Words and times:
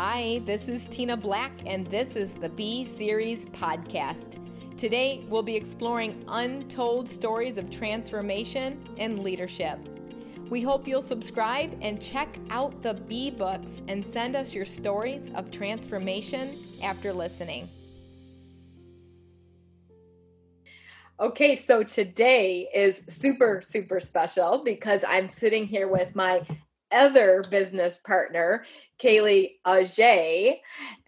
Hi, 0.00 0.40
this 0.44 0.68
is 0.68 0.86
Tina 0.86 1.16
Black, 1.16 1.50
and 1.66 1.84
this 1.88 2.14
is 2.14 2.36
the 2.36 2.50
B 2.50 2.84
Series 2.84 3.46
podcast. 3.46 4.38
Today, 4.76 5.24
we'll 5.28 5.42
be 5.42 5.56
exploring 5.56 6.24
untold 6.28 7.08
stories 7.08 7.58
of 7.58 7.68
transformation 7.68 8.88
and 8.96 9.18
leadership. 9.18 9.76
We 10.50 10.62
hope 10.62 10.86
you'll 10.86 11.02
subscribe 11.02 11.76
and 11.80 12.00
check 12.00 12.38
out 12.50 12.80
the 12.80 12.94
B 12.94 13.32
books 13.32 13.82
and 13.88 14.06
send 14.06 14.36
us 14.36 14.54
your 14.54 14.64
stories 14.64 15.32
of 15.34 15.50
transformation 15.50 16.56
after 16.80 17.12
listening. 17.12 17.68
Okay, 21.18 21.56
so 21.56 21.82
today 21.82 22.68
is 22.72 23.02
super, 23.08 23.60
super 23.62 23.98
special 23.98 24.62
because 24.64 25.04
I'm 25.08 25.28
sitting 25.28 25.66
here 25.66 25.88
with 25.88 26.14
my 26.14 26.46
other 26.92 27.42
business 27.50 27.98
partner, 27.98 28.64
Caylee 28.98 29.54
Augé. 29.66 30.58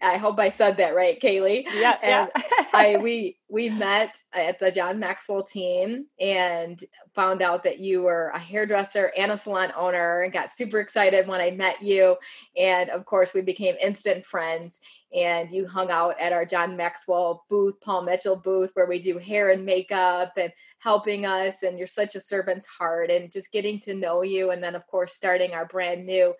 I 0.01 0.17
hope 0.17 0.39
I 0.39 0.49
said 0.49 0.77
that 0.77 0.95
right, 0.95 1.19
Caylee. 1.19 1.65
Yeah, 1.75 1.97
and 2.01 2.31
yeah. 2.35 2.65
I 2.73 2.97
we 2.97 3.37
we 3.49 3.69
met 3.69 4.21
at 4.33 4.59
the 4.59 4.71
John 4.71 4.97
Maxwell 4.97 5.43
team 5.43 6.05
and 6.19 6.81
found 7.13 7.41
out 7.41 7.63
that 7.63 7.79
you 7.79 8.01
were 8.01 8.31
a 8.33 8.39
hairdresser 8.39 9.11
and 9.17 9.31
a 9.31 9.37
salon 9.37 9.73
owner 9.75 10.21
and 10.21 10.31
got 10.31 10.49
super 10.49 10.79
excited 10.79 11.27
when 11.27 11.41
I 11.41 11.51
met 11.51 11.81
you. 11.81 12.15
And 12.57 12.89
of 12.89 13.05
course, 13.05 13.33
we 13.33 13.41
became 13.41 13.75
instant 13.81 14.23
friends. 14.23 14.79
And 15.13 15.51
you 15.51 15.67
hung 15.67 15.91
out 15.91 16.17
at 16.21 16.31
our 16.31 16.45
John 16.45 16.77
Maxwell 16.77 17.43
booth, 17.49 17.81
Paul 17.81 18.03
Mitchell 18.03 18.37
booth, 18.37 18.69
where 18.75 18.85
we 18.85 18.97
do 18.97 19.17
hair 19.17 19.49
and 19.49 19.65
makeup 19.65 20.31
and 20.37 20.53
helping 20.79 21.25
us. 21.25 21.63
And 21.63 21.77
you're 21.77 21.87
such 21.87 22.15
a 22.15 22.21
servant's 22.21 22.65
heart 22.65 23.11
and 23.11 23.29
just 23.29 23.51
getting 23.51 23.81
to 23.81 23.93
know 23.93 24.21
you. 24.21 24.51
And 24.51 24.63
then, 24.63 24.73
of 24.73 24.87
course, 24.87 25.13
starting 25.13 25.53
our 25.53 25.65
brand 25.65 26.05
new 26.05 26.33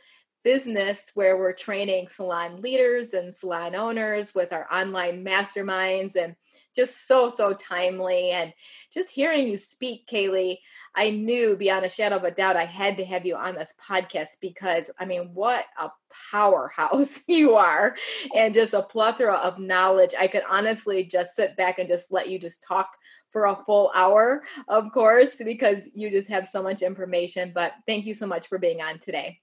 business 0.43 1.11
where 1.13 1.37
we're 1.37 1.53
training 1.53 2.07
salon 2.07 2.61
leaders 2.61 3.13
and 3.13 3.33
salon 3.33 3.75
owners 3.75 4.33
with 4.33 4.51
our 4.53 4.67
online 4.71 5.23
masterminds 5.25 6.15
and 6.15 6.35
just 6.75 7.07
so 7.07 7.29
so 7.29 7.53
timely. 7.53 8.31
And 8.31 8.53
just 8.93 9.13
hearing 9.13 9.47
you 9.47 9.57
speak 9.57 10.07
caylee 10.07 10.57
i 10.95 11.09
knew 11.09 11.55
beyond 11.55 11.85
a 11.85 11.89
shadow 11.89 12.17
of 12.17 12.23
a 12.23 12.31
doubt 12.31 12.55
i 12.55 12.65
had 12.65 12.97
to 12.97 13.05
have 13.05 13.25
you 13.25 13.35
on 13.35 13.55
this 13.55 13.73
podcast 13.81 14.39
because 14.41 14.89
i 14.99 15.05
mean 15.05 15.29
what 15.33 15.65
a 15.79 15.89
powerhouse 16.31 17.21
you 17.27 17.55
are 17.55 17.95
and 18.35 18.53
just 18.53 18.73
a 18.73 18.81
plethora 18.81 19.35
of 19.35 19.59
knowledge. 19.59 20.13
I 20.19 20.27
could 20.27 20.43
honestly 20.49 21.03
just 21.03 21.35
sit 21.35 21.55
back 21.55 21.79
and 21.79 21.87
just 21.87 22.11
let 22.11 22.29
you 22.29 22.39
just 22.39 22.63
talk 22.63 22.89
for 23.29 23.45
a 23.45 23.63
full 23.65 23.91
hour 23.95 24.43
of 24.67 24.91
course 24.91 25.41
because 25.43 25.87
you 25.93 26.09
just 26.09 26.29
have 26.29 26.47
so 26.47 26.61
much 26.61 26.81
information. 26.81 27.51
But 27.55 27.73
thank 27.87 28.05
you 28.05 28.13
so 28.13 28.27
much 28.27 28.47
for 28.47 28.57
being 28.57 28.81
on 28.81 28.99
today 28.99 29.39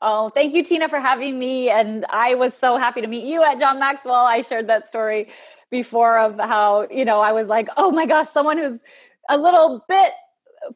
Oh, 0.00 0.28
thank 0.28 0.54
you, 0.54 0.62
Tina, 0.62 0.88
for 0.88 1.00
having 1.00 1.38
me. 1.38 1.70
And 1.70 2.06
I 2.10 2.34
was 2.34 2.54
so 2.54 2.76
happy 2.76 3.00
to 3.00 3.06
meet 3.06 3.24
you 3.24 3.42
at 3.42 3.58
John 3.58 3.80
Maxwell. 3.80 4.14
I 4.26 4.42
shared 4.42 4.68
that 4.68 4.88
story 4.88 5.28
before 5.70 6.18
of 6.18 6.38
how, 6.38 6.86
you 6.90 7.04
know, 7.04 7.20
I 7.20 7.32
was 7.32 7.48
like, 7.48 7.68
oh 7.76 7.90
my 7.90 8.06
gosh, 8.06 8.28
someone 8.28 8.58
who's 8.58 8.82
a 9.28 9.36
little 9.36 9.84
bit 9.88 10.12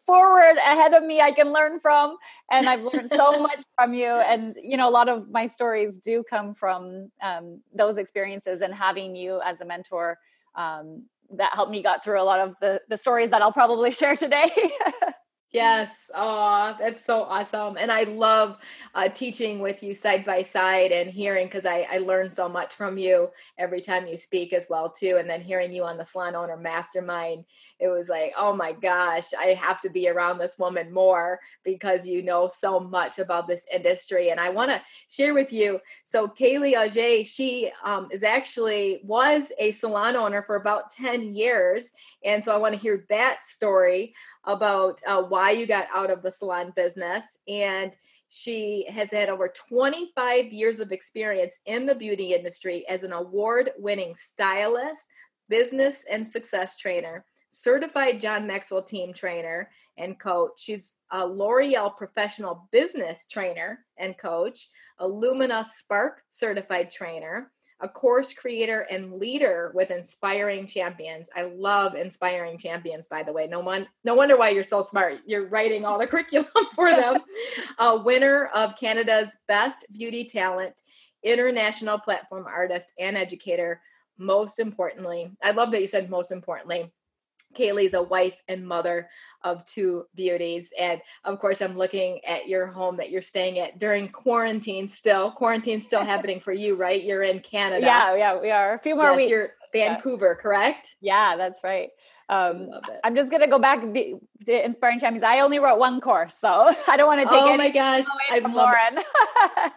forward 0.06 0.56
ahead 0.58 0.92
of 0.94 1.02
me 1.04 1.20
I 1.20 1.32
can 1.32 1.52
learn 1.52 1.78
from. 1.78 2.16
And 2.50 2.68
I've 2.68 2.82
learned 2.82 3.10
so 3.10 3.38
much 3.42 3.62
from 3.76 3.94
you. 3.94 4.06
And, 4.08 4.56
you 4.62 4.76
know, 4.76 4.88
a 4.88 4.90
lot 4.90 5.08
of 5.08 5.30
my 5.30 5.46
stories 5.46 5.98
do 5.98 6.24
come 6.28 6.54
from 6.54 7.10
um, 7.22 7.60
those 7.74 7.98
experiences 7.98 8.60
and 8.60 8.74
having 8.74 9.14
you 9.14 9.40
as 9.44 9.60
a 9.60 9.64
mentor. 9.64 10.18
Um, 10.54 11.04
that 11.34 11.54
helped 11.54 11.72
me 11.72 11.82
got 11.82 12.04
through 12.04 12.20
a 12.20 12.24
lot 12.24 12.40
of 12.40 12.54
the 12.60 12.78
the 12.90 12.96
stories 12.98 13.30
that 13.30 13.40
I'll 13.40 13.52
probably 13.52 13.90
share 14.00 14.16
today. 14.16 14.50
Yes. 15.52 16.10
Oh, 16.14 16.74
that's 16.80 17.04
so 17.04 17.24
awesome. 17.24 17.76
And 17.78 17.92
I 17.92 18.04
love 18.04 18.56
uh, 18.94 19.10
teaching 19.10 19.58
with 19.58 19.82
you 19.82 19.94
side 19.94 20.24
by 20.24 20.40
side 20.42 20.92
and 20.92 21.10
hearing 21.10 21.46
because 21.46 21.66
I, 21.66 21.86
I 21.92 21.98
learn 21.98 22.30
so 22.30 22.48
much 22.48 22.74
from 22.74 22.96
you 22.96 23.28
every 23.58 23.82
time 23.82 24.06
you 24.06 24.16
speak 24.16 24.54
as 24.54 24.66
well 24.70 24.88
too. 24.88 25.18
And 25.20 25.28
then 25.28 25.42
hearing 25.42 25.70
you 25.70 25.84
on 25.84 25.98
the 25.98 26.06
salon 26.06 26.34
owner 26.34 26.56
mastermind, 26.56 27.44
it 27.78 27.88
was 27.88 28.08
like, 28.08 28.32
oh 28.38 28.56
my 28.56 28.72
gosh, 28.72 29.34
I 29.38 29.48
have 29.48 29.82
to 29.82 29.90
be 29.90 30.08
around 30.08 30.38
this 30.38 30.58
woman 30.58 30.90
more 30.90 31.38
because 31.64 32.06
you 32.06 32.22
know 32.22 32.48
so 32.48 32.80
much 32.80 33.18
about 33.18 33.46
this 33.46 33.66
industry. 33.74 34.30
And 34.30 34.40
I 34.40 34.48
want 34.48 34.70
to 34.70 34.80
share 35.10 35.34
with 35.34 35.52
you. 35.52 35.80
So 36.04 36.28
Caylee 36.28 36.76
Augé, 36.76 37.26
she 37.26 37.70
um, 37.84 38.08
is 38.10 38.22
actually 38.22 39.02
was 39.04 39.52
a 39.58 39.72
salon 39.72 40.16
owner 40.16 40.42
for 40.44 40.56
about 40.56 40.88
10 40.92 41.34
years. 41.34 41.92
And 42.24 42.42
so 42.42 42.54
I 42.54 42.56
want 42.56 42.72
to 42.74 42.80
hear 42.80 43.04
that 43.10 43.44
story 43.44 44.14
about 44.44 45.00
uh, 45.06 45.22
why 45.22 45.41
you 45.50 45.66
got 45.66 45.88
out 45.94 46.10
of 46.10 46.22
the 46.22 46.30
salon 46.30 46.72
business. 46.76 47.38
And 47.48 47.94
she 48.28 48.86
has 48.88 49.10
had 49.10 49.28
over 49.28 49.48
25 49.48 50.52
years 50.52 50.80
of 50.80 50.92
experience 50.92 51.60
in 51.66 51.84
the 51.86 51.94
beauty 51.94 52.34
industry 52.34 52.86
as 52.88 53.02
an 53.02 53.12
award 53.12 53.72
winning 53.76 54.14
stylist, 54.14 55.08
business 55.48 56.04
and 56.10 56.26
success 56.26 56.76
trainer, 56.78 57.24
certified 57.50 58.20
John 58.20 58.46
Maxwell 58.46 58.82
team 58.82 59.12
trainer 59.12 59.70
and 59.98 60.18
coach. 60.18 60.52
She's 60.56 60.94
a 61.10 61.26
L'Oreal 61.26 61.94
professional 61.96 62.68
business 62.72 63.26
trainer 63.30 63.80
and 63.98 64.16
coach, 64.16 64.68
a 64.98 65.06
Lumina 65.06 65.64
Spark 65.64 66.22
certified 66.30 66.90
trainer, 66.90 67.52
a 67.82 67.88
course 67.88 68.32
creator 68.32 68.86
and 68.90 69.14
leader 69.14 69.72
with 69.74 69.90
Inspiring 69.90 70.66
Champions. 70.66 71.28
I 71.34 71.42
love 71.42 71.96
Inspiring 71.96 72.56
Champions, 72.56 73.08
by 73.08 73.24
the 73.24 73.32
way. 73.32 73.48
No 73.48 73.60
one, 73.60 73.88
no 74.04 74.14
wonder 74.14 74.36
why 74.36 74.50
you're 74.50 74.62
so 74.62 74.82
smart. 74.82 75.18
You're 75.26 75.48
writing 75.48 75.84
all 75.84 75.98
the 75.98 76.06
curriculum 76.08 76.46
for 76.74 76.90
them. 76.90 77.20
a 77.78 77.96
winner 77.96 78.46
of 78.54 78.78
Canada's 78.78 79.36
Best 79.48 79.84
Beauty 79.92 80.24
Talent, 80.24 80.80
international 81.24 81.98
platform 81.98 82.46
artist 82.46 82.92
and 82.98 83.16
educator. 83.16 83.82
Most 84.16 84.60
importantly, 84.60 85.32
I 85.42 85.50
love 85.50 85.72
that 85.72 85.80
you 85.80 85.88
said 85.88 86.08
most 86.08 86.30
importantly 86.30 86.92
Caylee's 87.54 87.94
a 87.94 88.02
wife 88.02 88.36
and 88.48 88.66
mother 88.66 89.08
of 89.42 89.64
two 89.64 90.04
beauties. 90.14 90.72
And 90.78 91.00
of 91.24 91.38
course, 91.38 91.60
I'm 91.60 91.76
looking 91.76 92.24
at 92.24 92.48
your 92.48 92.66
home 92.66 92.96
that 92.96 93.10
you're 93.10 93.22
staying 93.22 93.58
at 93.58 93.78
during 93.78 94.08
quarantine 94.08 94.88
still. 94.88 95.32
Quarantine 95.32 95.80
still 95.80 96.04
happening 96.04 96.40
for 96.40 96.52
you, 96.52 96.74
right? 96.76 97.02
You're 97.02 97.22
in 97.22 97.40
Canada. 97.40 97.86
Yeah, 97.86 98.14
yeah, 98.16 98.40
we 98.40 98.50
are. 98.50 98.74
A 98.74 98.78
few 98.78 98.96
more 98.96 99.10
yes, 99.10 99.16
weeks. 99.16 99.30
You're 99.30 99.50
Vancouver, 99.72 100.36
yeah. 100.36 100.42
correct? 100.42 100.96
Yeah, 101.00 101.36
that's 101.36 101.64
right. 101.64 101.90
Um, 102.32 102.70
I'm 103.04 103.14
just 103.14 103.30
gonna 103.30 103.46
go 103.46 103.58
back 103.58 103.82
to 103.82 104.64
Inspiring 104.64 104.98
Champions. 104.98 105.22
I 105.22 105.40
only 105.40 105.58
wrote 105.58 105.78
one 105.78 106.00
course, 106.00 106.34
so 106.34 106.48
I 106.88 106.96
don't 106.96 107.06
want 107.06 107.20
to 107.20 107.26
take. 107.26 107.42
Oh 107.42 107.56
my 107.58 107.68
gosh, 107.68 108.04
I 108.30 108.38
love 108.38 108.54
Lauren. 108.54 109.04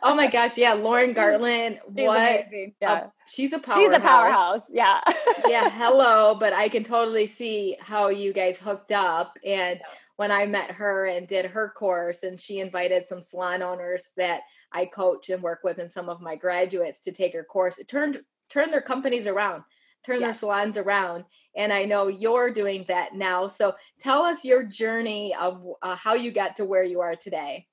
oh 0.03 0.15
my 0.15 0.27
gosh, 0.27 0.57
yeah, 0.57 0.73
Lauren 0.87 1.11
Garland. 1.11 1.81
She's 1.93 2.07
what? 2.07 2.17
Amazing. 2.17 2.73
Yeah, 2.81 2.93
uh, 2.93 3.07
she's 3.27 3.51
a 3.51 3.59
powerhouse. 3.59 3.83
She's 3.83 3.91
a 3.91 3.99
powerhouse. 3.99 4.61
Yeah. 4.71 5.01
yeah. 5.47 5.69
Hello, 5.69 6.37
but 6.39 6.53
I 6.53 6.69
can 6.69 6.85
totally 6.85 7.27
see 7.27 7.75
how 7.81 8.07
you 8.07 8.31
guys 8.33 8.57
hooked 8.57 8.91
up 8.91 9.37
and. 9.45 9.79
When 10.17 10.31
I 10.31 10.45
met 10.45 10.71
her 10.71 11.07
and 11.07 11.27
did 11.27 11.45
her 11.47 11.73
course, 11.75 12.23
and 12.23 12.39
she 12.39 12.61
invited 12.61 13.03
some 13.03 13.21
salon 13.21 13.61
owners 13.61 14.13
that 14.15 14.43
I 14.71 14.85
coach 14.85 15.29
and 15.29 15.43
work 15.43 15.59
with, 15.61 15.77
and 15.77 15.89
some 15.89 16.07
of 16.07 16.21
my 16.21 16.37
graduates 16.37 17.01
to 17.01 17.11
take 17.11 17.33
her 17.33 17.43
course, 17.43 17.79
it 17.79 17.89
turned 17.89 18.21
turned 18.49 18.71
their 18.71 18.79
companies 18.79 19.27
around 19.27 19.63
turn 20.05 20.21
yes. 20.21 20.27
their 20.27 20.33
salons 20.33 20.77
around. 20.77 21.25
And 21.55 21.73
I 21.73 21.85
know 21.85 22.07
you're 22.07 22.51
doing 22.51 22.85
that 22.87 23.15
now. 23.15 23.47
So 23.47 23.75
tell 23.99 24.23
us 24.23 24.45
your 24.45 24.63
journey 24.63 25.33
of 25.35 25.65
uh, 25.81 25.95
how 25.95 26.13
you 26.13 26.31
got 26.31 26.55
to 26.57 26.65
where 26.65 26.83
you 26.83 27.01
are 27.01 27.15
today. 27.15 27.67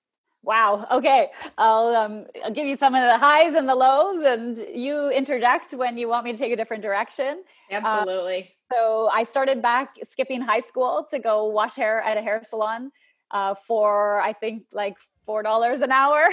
Wow. 0.45 0.87
Okay. 0.91 1.29
I'll, 1.57 1.95
um, 1.95 2.27
I'll 2.45 2.51
give 2.51 2.67
you 2.67 2.75
some 2.75 2.95
of 2.95 3.03
the 3.03 3.17
highs 3.17 3.55
and 3.55 3.69
the 3.69 3.77
lows, 3.77 4.25
and 4.25 4.57
you 4.75 5.09
interject 5.11 5.73
when 5.73 5.97
you 5.97 6.09
want 6.09 6.25
me 6.25 6.33
to 6.33 6.39
take 6.39 6.53
a 6.53 6.57
different 6.57 6.83
direction. 6.83 7.45
Absolutely. 7.71 8.51
Uh, 8.73 8.75
so 8.75 9.11
I 9.13 9.23
started 9.23 9.63
back 9.63 9.97
skipping 10.03 10.41
high 10.41 10.61
school 10.61 11.07
to 11.11 11.19
go 11.21 11.47
wash 11.47 11.77
hair 11.77 12.01
at 12.01 12.17
a 12.17 12.23
hair 12.23 12.41
salon 12.43 12.91
uh, 13.33 13.55
for 13.55 14.21
I 14.21 14.33
think 14.33 14.65
like 14.73 14.97
four 15.25 15.43
dollars 15.43 15.81
an 15.81 15.93
hour. 15.93 16.29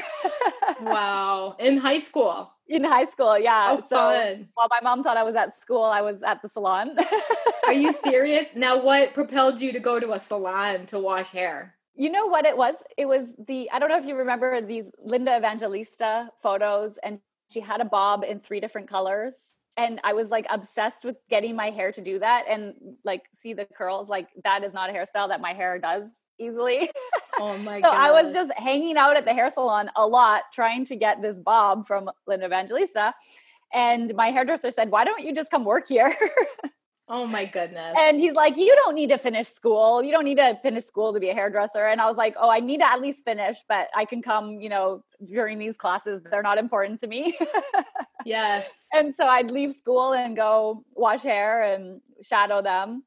wow! 0.81 1.55
In 1.59 1.77
high 1.77 1.99
school. 1.99 2.51
In 2.69 2.83
high 2.83 3.05
school, 3.05 3.39
yeah. 3.39 3.77
Oh, 3.79 3.81
so 3.81 3.95
fun. 3.95 4.47
while 4.53 4.67
my 4.69 4.79
mom 4.83 5.01
thought 5.03 5.17
I 5.17 5.23
was 5.23 5.35
at 5.35 5.55
school, 5.55 5.85
I 5.85 6.01
was 6.01 6.21
at 6.21 6.43
the 6.43 6.47
salon. 6.47 6.95
Are 7.65 7.73
you 7.73 7.91
serious? 8.05 8.49
Now, 8.55 8.83
what 8.83 9.15
propelled 9.15 9.59
you 9.59 9.73
to 9.73 9.79
go 9.79 9.99
to 9.99 10.11
a 10.11 10.19
salon 10.19 10.85
to 10.87 10.99
wash 10.99 11.29
hair? 11.31 11.73
You 11.95 12.11
know 12.11 12.27
what 12.27 12.45
it 12.45 12.55
was? 12.55 12.75
It 12.95 13.07
was 13.07 13.33
the 13.47 13.71
I 13.71 13.79
don't 13.79 13.89
know 13.89 13.97
if 13.97 14.05
you 14.05 14.15
remember 14.15 14.61
these 14.61 14.91
Linda 15.03 15.35
Evangelista 15.35 16.29
photos, 16.43 16.99
and 17.01 17.19
she 17.49 17.59
had 17.59 17.81
a 17.81 17.85
bob 17.85 18.23
in 18.23 18.39
three 18.39 18.59
different 18.59 18.87
colors 18.87 19.53
and 19.79 20.01
I 20.03 20.11
was 20.11 20.29
like 20.29 20.45
obsessed 20.49 21.05
with 21.05 21.15
getting 21.29 21.55
my 21.55 21.69
hair 21.69 21.93
to 21.93 22.01
do 22.01 22.19
that 22.19 22.43
and 22.49 22.73
like 23.05 23.23
see 23.33 23.53
the 23.53 23.63
curls. 23.65 24.09
Like 24.09 24.27
that 24.43 24.65
is 24.65 24.73
not 24.73 24.89
a 24.89 24.93
hairstyle 24.93 25.29
that 25.29 25.39
my 25.39 25.53
hair 25.53 25.79
does 25.79 26.25
easily. 26.39 26.89
Oh 27.41 27.57
my 27.59 27.79
god! 27.79 27.93
so. 27.93 27.97
I 27.97 28.11
was 28.11 28.33
just 28.33 28.51
hanging 28.57 28.97
out 28.97 29.15
at 29.15 29.23
the 29.23 29.33
hair 29.33 29.49
salon 29.49 29.89
a 29.95 30.05
lot 30.05 30.41
trying 30.51 30.83
to 30.85 30.97
get 30.97 31.21
this 31.21 31.39
bob 31.39 31.87
from 31.87 32.09
Linda 32.27 32.47
Evangelista. 32.47 33.13
And 33.73 34.13
my 34.13 34.31
hairdresser 34.31 34.71
said, 34.71 34.91
Why 34.91 35.05
don't 35.05 35.23
you 35.23 35.33
just 35.33 35.49
come 35.49 35.63
work 35.63 35.87
here? 35.87 36.13
Oh 37.11 37.25
my 37.25 37.45
goodness. 37.45 37.95
And 37.97 38.19
he's 38.19 38.35
like, 38.35 38.55
You 38.55 38.73
don't 38.75 38.93
need 38.93 39.09
to 39.09 39.17
finish 39.17 39.47
school. 39.47 40.03
You 40.03 40.11
don't 40.11 40.25
need 40.25 40.37
to 40.37 40.59
finish 40.61 40.85
school 40.85 41.11
to 41.11 41.19
be 41.19 41.29
a 41.29 41.33
hairdresser. 41.33 41.87
And 41.87 41.99
I 41.99 42.05
was 42.05 42.17
like, 42.17 42.35
Oh, 42.39 42.49
I 42.49 42.59
need 42.59 42.77
to 42.77 42.85
at 42.85 43.01
least 43.01 43.25
finish, 43.25 43.57
but 43.67 43.89
I 43.95 44.05
can 44.05 44.21
come, 44.21 44.61
you 44.61 44.69
know, 44.69 45.03
during 45.25 45.57
these 45.57 45.75
classes. 45.75 46.21
They're 46.21 46.43
not 46.43 46.59
important 46.59 46.99
to 46.99 47.07
me. 47.07 47.35
yes. 48.25 48.87
And 48.93 49.15
so 49.15 49.25
I'd 49.25 49.49
leave 49.49 49.73
school 49.73 50.13
and 50.13 50.35
go 50.35 50.83
wash 50.93 51.23
hair 51.23 51.63
and 51.63 51.99
shadow 52.21 52.61
them. 52.61 53.03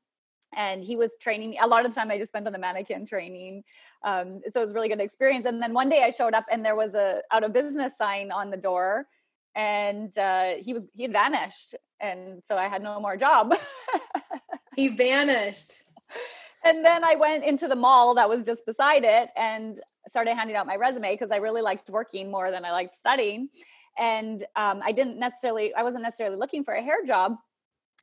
And 0.54 0.82
he 0.82 0.96
was 0.96 1.16
training 1.20 1.50
me. 1.50 1.58
A 1.62 1.66
lot 1.66 1.86
of 1.86 1.92
the 1.92 1.94
time 1.94 2.10
I 2.10 2.18
just 2.18 2.30
spent 2.30 2.46
on 2.46 2.52
the 2.52 2.58
mannequin 2.58 3.06
training. 3.06 3.62
Um, 4.04 4.40
so 4.50 4.60
it 4.60 4.64
was 4.64 4.72
a 4.72 4.74
really 4.74 4.88
good 4.88 5.00
experience. 5.00 5.46
And 5.46 5.62
then 5.62 5.72
one 5.72 5.88
day 5.88 6.02
I 6.02 6.10
showed 6.10 6.34
up 6.34 6.44
and 6.50 6.64
there 6.64 6.76
was 6.76 6.96
a 6.96 7.22
out 7.30 7.44
of 7.44 7.52
business 7.52 7.96
sign 7.96 8.32
on 8.32 8.50
the 8.50 8.56
door 8.56 9.06
and 9.54 10.16
uh, 10.18 10.52
he 10.58 10.72
was 10.72 10.84
he 10.94 11.02
had 11.02 11.12
vanished 11.12 11.74
and 12.00 12.42
so 12.46 12.56
i 12.56 12.68
had 12.68 12.82
no 12.82 13.00
more 13.00 13.16
job. 13.16 13.54
He 14.74 14.88
vanished. 14.88 15.82
And 16.64 16.84
then 16.84 17.04
i 17.04 17.14
went 17.14 17.44
into 17.44 17.68
the 17.68 17.76
mall 17.76 18.14
that 18.14 18.28
was 18.28 18.42
just 18.42 18.64
beside 18.64 19.04
it 19.04 19.28
and 19.36 19.78
started 20.08 20.34
handing 20.34 20.56
out 20.56 20.66
my 20.66 20.76
resume 20.76 21.12
because 21.12 21.30
i 21.30 21.36
really 21.36 21.62
liked 21.62 21.90
working 21.90 22.30
more 22.30 22.50
than 22.50 22.64
i 22.64 22.70
liked 22.70 22.96
studying. 22.96 23.48
And 23.98 24.42
um, 24.56 24.80
i 24.82 24.92
didn't 24.92 25.18
necessarily 25.18 25.74
i 25.74 25.82
wasn't 25.82 26.04
necessarily 26.04 26.36
looking 26.36 26.64
for 26.64 26.74
a 26.74 26.82
hair 26.82 27.04
job 27.04 27.36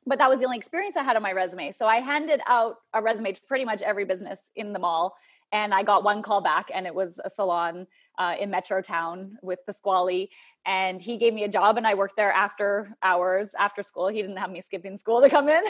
but 0.06 0.18
that 0.18 0.30
was 0.30 0.38
the 0.38 0.44
only 0.44 0.56
experience 0.56 0.96
i 0.96 1.02
had 1.02 1.16
on 1.16 1.22
my 1.22 1.32
resume. 1.32 1.72
So 1.72 1.86
i 1.86 1.96
handed 1.96 2.40
out 2.46 2.76
a 2.94 3.02
resume 3.02 3.32
to 3.32 3.40
pretty 3.48 3.64
much 3.64 3.82
every 3.82 4.04
business 4.04 4.52
in 4.54 4.72
the 4.72 4.78
mall 4.78 5.16
and 5.52 5.74
i 5.74 5.82
got 5.82 6.04
one 6.04 6.22
call 6.22 6.40
back 6.40 6.70
and 6.74 6.86
it 6.86 6.94
was 6.94 7.20
a 7.24 7.30
salon 7.30 7.86
uh, 8.20 8.34
in 8.38 8.50
Metrotown 8.50 9.32
with 9.42 9.64
Pasquale. 9.64 10.28
And 10.66 11.00
he 11.00 11.16
gave 11.16 11.32
me 11.32 11.44
a 11.44 11.48
job, 11.48 11.78
and 11.78 11.86
I 11.86 11.94
worked 11.94 12.16
there 12.16 12.30
after 12.30 12.94
hours, 13.02 13.54
after 13.58 13.82
school. 13.82 14.08
He 14.08 14.20
didn't 14.20 14.36
have 14.36 14.50
me 14.50 14.60
skipping 14.60 14.98
school 14.98 15.22
to 15.22 15.30
come 15.30 15.48
in. 15.48 15.62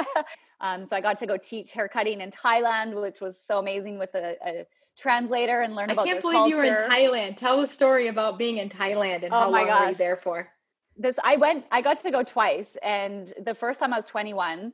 um, 0.60 0.84
so 0.84 0.94
I 0.94 1.00
got 1.00 1.16
to 1.18 1.26
go 1.26 1.38
teach 1.38 1.72
haircutting 1.72 2.20
in 2.20 2.30
Thailand, 2.30 3.00
which 3.00 3.22
was 3.22 3.40
so 3.40 3.58
amazing 3.58 3.98
with 3.98 4.14
a, 4.14 4.36
a 4.46 4.66
translator 4.98 5.62
and 5.62 5.74
learn 5.74 5.90
about. 5.90 6.06
I 6.06 6.10
can't 6.10 6.20
believe 6.20 6.36
culture. 6.36 6.50
you 6.50 6.56
were 6.56 6.64
in 6.64 6.90
Thailand. 6.90 7.36
Tell 7.36 7.60
a 7.60 7.66
story 7.66 8.08
about 8.08 8.38
being 8.38 8.58
in 8.58 8.68
Thailand 8.68 9.22
and 9.24 9.32
oh 9.32 9.40
how 9.40 9.50
long 9.50 9.66
gosh. 9.66 9.80
were 9.80 9.88
you 9.88 9.94
there 9.94 10.16
for? 10.16 10.50
This 10.98 11.18
I 11.24 11.36
went. 11.36 11.64
I 11.72 11.80
got 11.80 11.98
to 11.98 12.10
go 12.10 12.22
twice, 12.22 12.76
and 12.82 13.32
the 13.42 13.54
first 13.54 13.80
time 13.80 13.94
I 13.94 13.96
was 13.96 14.06
21, 14.06 14.72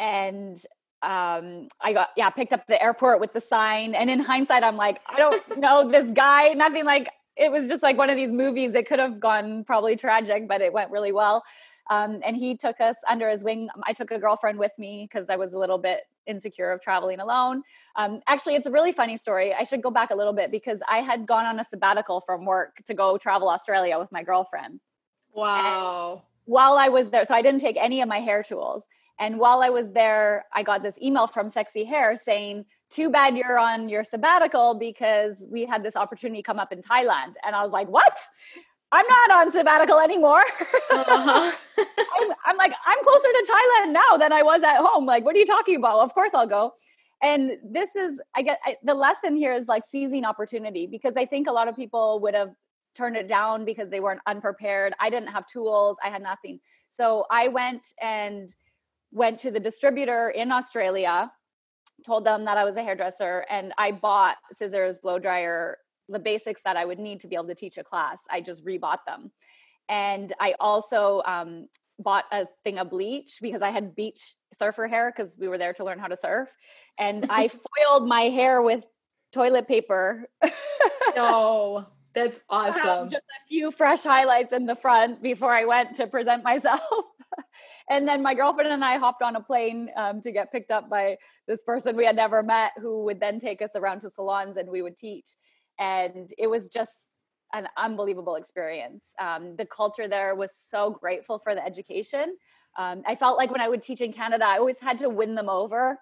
and 0.00 0.64
um 1.02 1.68
i 1.82 1.92
got 1.92 2.08
yeah 2.16 2.30
picked 2.30 2.52
up 2.52 2.66
the 2.68 2.82
airport 2.82 3.20
with 3.20 3.32
the 3.34 3.40
sign 3.40 3.94
and 3.94 4.08
in 4.08 4.18
hindsight 4.18 4.62
i'm 4.62 4.76
like 4.76 5.00
i 5.06 5.16
don't 5.16 5.58
know 5.58 5.90
this 5.90 6.10
guy. 6.10 6.54
Nothing 6.54 6.84
like 6.84 7.08
it 7.36 7.52
was 7.52 7.68
just 7.68 7.82
like 7.82 7.98
one 7.98 8.08
of 8.08 8.16
these 8.16 8.32
movies. 8.32 8.74
It 8.74 8.88
could 8.88 8.98
have 8.98 9.20
gone 9.20 9.62
probably 9.64 9.94
tragic 9.94 10.48
but 10.48 10.60
it 10.62 10.72
went 10.72 10.90
really 10.90 11.12
well. 11.12 11.44
Um, 11.90 12.20
and 12.24 12.34
he 12.36 12.56
took 12.56 12.80
us 12.80 12.96
under 13.08 13.28
his 13.28 13.44
wing. 13.44 13.68
I 13.84 13.92
took 13.92 14.10
a 14.10 14.18
girlfriend 14.18 14.58
with 14.58 14.72
me 14.78 15.06
because 15.08 15.28
i 15.28 15.36
was 15.36 15.52
a 15.52 15.58
little 15.58 15.78
bit 15.78 16.00
insecure 16.26 16.72
of 16.72 16.80
traveling 16.80 17.20
alone. 17.20 17.62
Um, 17.96 18.20
actually 18.26 18.54
it's 18.54 18.66
a 18.66 18.70
really 18.70 18.92
funny 18.92 19.16
story. 19.18 19.54
I 19.54 19.64
should 19.64 19.82
go 19.82 19.90
back 19.90 20.10
a 20.10 20.14
little 20.14 20.32
bit 20.32 20.50
because 20.50 20.80
i 20.88 20.98
had 21.02 21.26
gone 21.26 21.44
on 21.44 21.60
a 21.60 21.64
sabbatical 21.64 22.20
from 22.20 22.46
work 22.46 22.82
to 22.86 22.94
go 22.94 23.18
travel 23.18 23.48
australia 23.50 23.98
with 23.98 24.10
my 24.10 24.22
girlfriend. 24.22 24.80
Wow. 25.34 26.12
and 26.12 26.22
while 26.46 26.78
i 26.78 26.88
was 26.88 27.10
there 27.10 27.24
so 27.26 27.34
i 27.34 27.42
didn't 27.42 27.60
take 27.60 27.76
any 27.76 28.00
of 28.00 28.08
my 28.08 28.20
hair 28.20 28.42
tools 28.42 28.86
and 29.18 29.38
while 29.38 29.62
I 29.62 29.70
was 29.70 29.90
there, 29.90 30.44
I 30.52 30.62
got 30.62 30.82
this 30.82 30.98
email 31.00 31.26
from 31.26 31.48
Sexy 31.48 31.84
Hair 31.84 32.16
saying, 32.16 32.66
Too 32.90 33.10
bad 33.10 33.36
you're 33.36 33.58
on 33.58 33.88
your 33.88 34.04
sabbatical 34.04 34.74
because 34.74 35.46
we 35.50 35.64
had 35.64 35.82
this 35.82 35.96
opportunity 35.96 36.42
come 36.42 36.58
up 36.58 36.72
in 36.72 36.82
Thailand. 36.82 37.34
And 37.44 37.56
I 37.56 37.62
was 37.62 37.72
like, 37.72 37.88
What? 37.88 38.18
I'm 38.92 39.06
not 39.06 39.30
on 39.32 39.50
sabbatical 39.50 39.98
anymore. 39.98 40.44
Uh-huh. 40.90 41.52
I'm, 41.78 42.32
I'm, 42.46 42.56
like, 42.56 42.72
I'm 42.86 42.98
closer 43.02 43.28
to 43.28 43.46
Thailand 43.50 43.92
now 43.92 44.16
than 44.16 44.32
I 44.32 44.42
was 44.42 44.62
at 44.62 44.78
home. 44.78 45.06
Like, 45.06 45.24
what 45.24 45.34
are 45.34 45.38
you 45.38 45.46
talking 45.46 45.76
about? 45.76 46.00
Of 46.00 46.14
course 46.14 46.34
I'll 46.34 46.46
go. 46.46 46.72
And 47.22 47.52
this 47.64 47.96
is, 47.96 48.20
I 48.36 48.42
get 48.42 48.60
I, 48.64 48.76
the 48.84 48.94
lesson 48.94 49.36
here 49.36 49.54
is 49.54 49.66
like 49.66 49.84
seizing 49.84 50.24
opportunity 50.24 50.86
because 50.86 51.14
I 51.16 51.26
think 51.26 51.48
a 51.48 51.52
lot 51.52 51.66
of 51.66 51.74
people 51.74 52.20
would 52.20 52.34
have 52.34 52.50
turned 52.94 53.16
it 53.16 53.26
down 53.26 53.64
because 53.64 53.90
they 53.90 54.00
weren't 54.00 54.20
unprepared. 54.26 54.94
I 55.00 55.10
didn't 55.10 55.28
have 55.30 55.46
tools, 55.46 55.96
I 56.04 56.08
had 56.08 56.22
nothing. 56.22 56.60
So 56.90 57.26
I 57.30 57.48
went 57.48 57.88
and 58.00 58.54
went 59.16 59.38
to 59.38 59.50
the 59.50 59.58
distributor 59.58 60.28
in 60.28 60.52
Australia, 60.52 61.32
told 62.04 62.26
them 62.26 62.44
that 62.44 62.58
I 62.58 62.64
was 62.64 62.76
a 62.76 62.82
hairdresser, 62.82 63.46
and 63.48 63.72
I 63.78 63.90
bought 63.90 64.36
scissors, 64.52 64.98
blow 64.98 65.18
dryer, 65.18 65.78
the 66.10 66.18
basics 66.18 66.60
that 66.62 66.76
I 66.76 66.84
would 66.84 66.98
need 66.98 67.20
to 67.20 67.26
be 67.26 67.34
able 67.34 67.46
to 67.46 67.54
teach 67.54 67.78
a 67.78 67.82
class. 67.82 68.24
I 68.30 68.42
just 68.42 68.62
rebought 68.64 69.06
them. 69.06 69.32
And 69.88 70.34
I 70.38 70.54
also 70.60 71.22
um, 71.24 71.68
bought 71.98 72.26
a 72.30 72.46
thing 72.62 72.78
of 72.78 72.90
bleach 72.90 73.38
because 73.40 73.62
I 73.62 73.70
had 73.70 73.96
beach 73.96 74.34
surfer 74.52 74.86
hair 74.86 75.10
because 75.10 75.34
we 75.40 75.48
were 75.48 75.56
there 75.56 75.72
to 75.72 75.84
learn 75.84 75.98
how 75.98 76.08
to 76.08 76.16
surf. 76.16 76.54
And 76.98 77.24
I 77.30 77.48
foiled 77.88 78.06
my 78.06 78.24
hair 78.24 78.60
with 78.60 78.84
toilet 79.32 79.66
paper. 79.66 80.28
no, 81.16 81.86
that's 82.16 82.40
awesome. 82.48 83.10
Just 83.10 83.22
a 83.22 83.46
few 83.46 83.70
fresh 83.70 84.02
highlights 84.02 84.54
in 84.54 84.64
the 84.64 84.74
front 84.74 85.22
before 85.22 85.52
I 85.52 85.66
went 85.66 85.94
to 85.96 86.06
present 86.06 86.42
myself. 86.42 86.80
and 87.90 88.08
then 88.08 88.22
my 88.22 88.34
girlfriend 88.34 88.72
and 88.72 88.82
I 88.82 88.96
hopped 88.96 89.20
on 89.20 89.36
a 89.36 89.40
plane 89.42 89.90
um, 89.96 90.22
to 90.22 90.32
get 90.32 90.50
picked 90.50 90.70
up 90.70 90.88
by 90.88 91.18
this 91.46 91.62
person 91.62 91.94
we 91.94 92.06
had 92.06 92.16
never 92.16 92.42
met 92.42 92.72
who 92.78 93.04
would 93.04 93.20
then 93.20 93.38
take 93.38 93.60
us 93.60 93.76
around 93.76 94.00
to 94.00 94.08
salons 94.08 94.56
and 94.56 94.70
we 94.70 94.80
would 94.80 94.96
teach. 94.96 95.36
And 95.78 96.30
it 96.38 96.46
was 96.46 96.70
just 96.70 96.90
an 97.52 97.68
unbelievable 97.76 98.36
experience. 98.36 99.12
Um, 99.20 99.54
the 99.56 99.66
culture 99.66 100.08
there 100.08 100.34
was 100.34 100.56
so 100.56 100.90
grateful 100.90 101.38
for 101.38 101.54
the 101.54 101.64
education. 101.64 102.34
Um, 102.78 103.02
I 103.06 103.14
felt 103.14 103.36
like 103.36 103.50
when 103.50 103.60
I 103.60 103.68
would 103.68 103.82
teach 103.82 104.00
in 104.00 104.14
Canada, 104.14 104.46
I 104.46 104.56
always 104.56 104.80
had 104.80 104.98
to 105.00 105.10
win 105.10 105.34
them 105.34 105.50
over. 105.50 105.98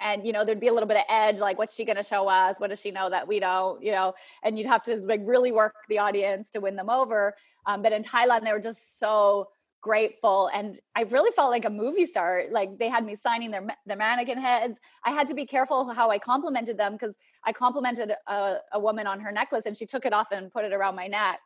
And 0.00 0.26
you 0.26 0.32
know, 0.32 0.44
there'd 0.44 0.60
be 0.60 0.68
a 0.68 0.72
little 0.72 0.88
bit 0.88 0.96
of 0.96 1.04
edge, 1.08 1.40
like 1.40 1.58
what's 1.58 1.74
she 1.74 1.84
going 1.84 1.96
to 1.96 2.02
show 2.02 2.28
us? 2.28 2.60
What 2.60 2.70
does 2.70 2.80
she 2.80 2.90
know 2.90 3.08
that 3.10 3.26
we 3.26 3.40
don't? 3.40 3.82
You 3.82 3.92
know, 3.92 4.14
and 4.42 4.58
you'd 4.58 4.66
have 4.66 4.82
to 4.84 4.96
like 4.96 5.20
really 5.24 5.52
work 5.52 5.74
the 5.88 5.98
audience 5.98 6.50
to 6.50 6.60
win 6.60 6.76
them 6.76 6.90
over. 6.90 7.34
Um, 7.66 7.82
but 7.82 7.92
in 7.92 8.02
Thailand, 8.02 8.44
they 8.44 8.52
were 8.52 8.60
just 8.60 8.98
so 8.98 9.48
grateful 9.84 10.48
and 10.54 10.80
i 10.96 11.02
really 11.02 11.30
felt 11.36 11.50
like 11.50 11.66
a 11.66 11.70
movie 11.70 12.06
star 12.06 12.44
like 12.50 12.78
they 12.78 12.88
had 12.88 13.04
me 13.04 13.14
signing 13.14 13.50
their 13.50 13.66
their 13.84 13.98
mannequin 13.98 14.38
heads 14.38 14.80
i 15.04 15.10
had 15.10 15.26
to 15.28 15.34
be 15.34 15.44
careful 15.44 15.92
how 15.92 16.10
i 16.10 16.18
complimented 16.18 16.78
them 16.78 16.92
because 16.92 17.18
i 17.44 17.52
complimented 17.52 18.10
a, 18.28 18.56
a, 18.72 18.80
woman 18.80 19.06
on 19.06 19.20
her 19.20 19.30
necklace 19.30 19.66
and 19.66 19.76
she 19.76 19.84
took 19.84 20.06
it 20.06 20.14
off 20.14 20.28
and 20.32 20.50
put 20.50 20.64
it 20.64 20.72
around 20.72 20.96
my 20.96 21.06
neck 21.06 21.38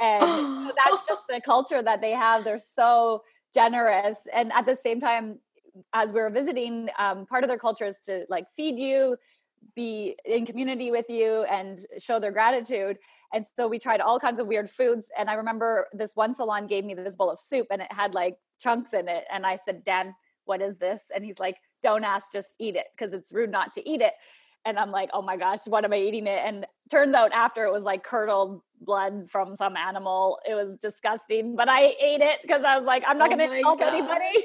and 0.00 0.22
that's 0.86 1.06
just 1.06 1.20
the 1.28 1.38
culture 1.44 1.82
that 1.82 2.00
they 2.00 2.12
have 2.12 2.44
they're 2.44 2.58
so 2.58 3.22
generous 3.54 4.26
and 4.32 4.50
at 4.54 4.64
the 4.64 4.74
same 4.74 4.98
time 4.98 5.38
as 5.92 6.12
we 6.12 6.20
were 6.20 6.30
visiting 6.30 6.88
um, 6.98 7.26
part 7.26 7.44
of 7.44 7.48
their 7.48 7.58
culture 7.58 7.86
is 7.86 8.00
to 8.00 8.24
like 8.28 8.46
feed 8.56 8.78
you 8.78 9.16
be 9.74 10.16
in 10.24 10.46
community 10.46 10.90
with 10.90 11.06
you 11.08 11.44
and 11.50 11.86
show 11.98 12.20
their 12.20 12.30
gratitude 12.32 12.98
and 13.32 13.46
so 13.54 13.66
we 13.66 13.78
tried 13.78 14.00
all 14.00 14.18
kinds 14.18 14.38
of 14.38 14.46
weird 14.46 14.70
foods. 14.70 15.10
And 15.18 15.28
I 15.28 15.34
remember 15.34 15.88
this 15.92 16.14
one 16.16 16.34
salon 16.34 16.66
gave 16.66 16.84
me 16.84 16.94
this 16.94 17.16
bowl 17.16 17.30
of 17.30 17.38
soup 17.38 17.66
and 17.70 17.82
it 17.82 17.92
had 17.92 18.14
like 18.14 18.38
chunks 18.60 18.94
in 18.94 19.08
it. 19.08 19.24
And 19.32 19.44
I 19.44 19.56
said, 19.56 19.84
Dan, 19.84 20.14
what 20.44 20.62
is 20.62 20.76
this? 20.76 21.10
And 21.14 21.24
he's 21.24 21.38
like, 21.38 21.56
don't 21.82 22.04
ask, 22.04 22.32
just 22.32 22.54
eat 22.58 22.76
it 22.76 22.86
because 22.96 23.12
it's 23.12 23.32
rude 23.32 23.50
not 23.50 23.72
to 23.74 23.88
eat 23.88 24.00
it. 24.00 24.14
And 24.64 24.78
I'm 24.78 24.90
like, 24.90 25.10
oh 25.12 25.22
my 25.22 25.36
gosh, 25.36 25.60
what 25.66 25.84
am 25.84 25.92
I 25.92 25.98
eating 25.98 26.26
it? 26.26 26.40
And 26.44 26.66
turns 26.90 27.14
out 27.14 27.32
after 27.32 27.64
it 27.64 27.72
was 27.72 27.84
like 27.84 28.02
curdled 28.02 28.62
blood 28.80 29.28
from 29.30 29.56
some 29.56 29.76
animal. 29.76 30.38
It 30.48 30.54
was 30.54 30.76
disgusting, 30.76 31.56
but 31.56 31.68
I 31.68 31.94
ate 32.00 32.20
it 32.20 32.40
because 32.42 32.64
I 32.64 32.76
was 32.76 32.84
like, 32.86 33.04
I'm 33.06 33.18
not 33.18 33.32
oh 33.32 33.36
going 33.36 33.48
to 33.50 33.56
insult 33.56 33.80
anybody. 33.82 34.44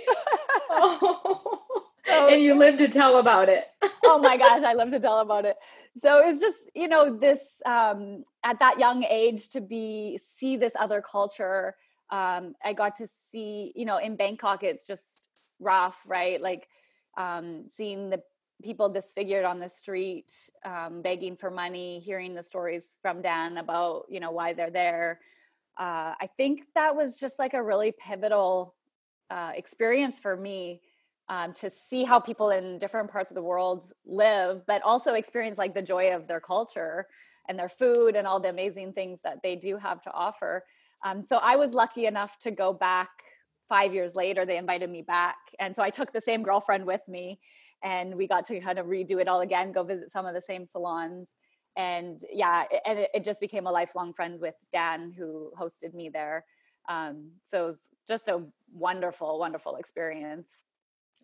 oh. 0.69 1.61
So, 2.07 2.27
and 2.27 2.41
you 2.41 2.55
live 2.55 2.77
to 2.77 2.87
tell 2.87 3.19
about 3.19 3.47
it. 3.47 3.67
oh 4.05 4.17
my 4.17 4.35
gosh, 4.37 4.63
I 4.63 4.73
live 4.73 4.89
to 4.89 4.99
tell 4.99 5.19
about 5.19 5.45
it 5.45 5.55
so 5.97 6.21
it 6.21 6.25
was 6.25 6.39
just 6.39 6.69
you 6.73 6.87
know 6.87 7.15
this 7.15 7.61
um, 7.65 8.23
at 8.43 8.59
that 8.59 8.79
young 8.79 9.03
age 9.03 9.49
to 9.49 9.61
be 9.61 10.17
see 10.21 10.57
this 10.57 10.75
other 10.79 11.01
culture 11.01 11.75
um, 12.11 12.55
i 12.63 12.73
got 12.73 12.95
to 12.95 13.07
see 13.07 13.71
you 13.75 13.85
know 13.85 13.97
in 13.97 14.15
bangkok 14.15 14.63
it's 14.63 14.87
just 14.87 15.25
rough 15.59 16.01
right 16.07 16.41
like 16.41 16.67
um, 17.17 17.65
seeing 17.69 18.09
the 18.09 18.21
people 18.61 18.89
disfigured 18.89 19.45
on 19.45 19.59
the 19.59 19.69
street 19.69 20.31
um, 20.65 21.01
begging 21.01 21.35
for 21.35 21.49
money 21.49 21.99
hearing 21.99 22.33
the 22.33 22.43
stories 22.43 22.97
from 23.01 23.21
dan 23.21 23.57
about 23.57 24.05
you 24.09 24.19
know 24.19 24.31
why 24.31 24.53
they're 24.53 24.69
there 24.69 25.19
uh, 25.79 26.13
i 26.19 26.29
think 26.37 26.63
that 26.75 26.95
was 26.95 27.19
just 27.19 27.39
like 27.39 27.53
a 27.53 27.61
really 27.61 27.91
pivotal 27.91 28.75
uh, 29.29 29.51
experience 29.55 30.19
for 30.19 30.35
me 30.35 30.81
um, 31.31 31.53
to 31.53 31.69
see 31.69 32.03
how 32.03 32.19
people 32.19 32.49
in 32.49 32.77
different 32.77 33.09
parts 33.09 33.31
of 33.31 33.35
the 33.35 33.41
world 33.41 33.93
live, 34.05 34.65
but 34.67 34.81
also 34.81 35.13
experience 35.13 35.57
like 35.57 35.73
the 35.73 35.81
joy 35.81 36.13
of 36.13 36.27
their 36.27 36.41
culture 36.41 37.07
and 37.47 37.57
their 37.57 37.69
food 37.69 38.17
and 38.17 38.27
all 38.27 38.39
the 38.39 38.49
amazing 38.49 38.91
things 38.91 39.21
that 39.23 39.37
they 39.41 39.55
do 39.55 39.77
have 39.77 40.01
to 40.01 40.11
offer. 40.11 40.65
Um, 41.05 41.23
so 41.23 41.37
I 41.37 41.55
was 41.55 41.73
lucky 41.73 42.05
enough 42.05 42.37
to 42.39 42.51
go 42.51 42.73
back 42.73 43.09
five 43.69 43.93
years 43.93 44.13
later. 44.13 44.45
They 44.45 44.57
invited 44.57 44.89
me 44.89 45.01
back. 45.03 45.37
And 45.57 45.73
so 45.73 45.81
I 45.81 45.89
took 45.89 46.11
the 46.11 46.19
same 46.19 46.43
girlfriend 46.43 46.85
with 46.85 47.01
me 47.07 47.39
and 47.83 48.15
we 48.15 48.27
got 48.27 48.45
to 48.45 48.59
kind 48.59 48.79
of 48.79 48.87
redo 48.87 49.21
it 49.21 49.27
all 49.27 49.41
again, 49.41 49.71
go 49.71 49.83
visit 49.83 50.11
some 50.11 50.25
of 50.25 50.33
the 50.33 50.41
same 50.41 50.65
salons. 50.65 51.33
And 51.77 52.19
yeah, 52.31 52.63
and 52.85 52.99
it, 52.99 53.09
it 53.13 53.23
just 53.23 53.39
became 53.39 53.65
a 53.65 53.71
lifelong 53.71 54.13
friend 54.13 54.39
with 54.39 54.55
Dan, 54.73 55.13
who 55.17 55.51
hosted 55.59 55.93
me 55.93 56.09
there. 56.09 56.45
Um, 56.89 57.31
so 57.43 57.63
it 57.63 57.67
was 57.67 57.89
just 58.07 58.27
a 58.27 58.43
wonderful, 58.73 59.39
wonderful 59.39 59.77
experience. 59.77 60.63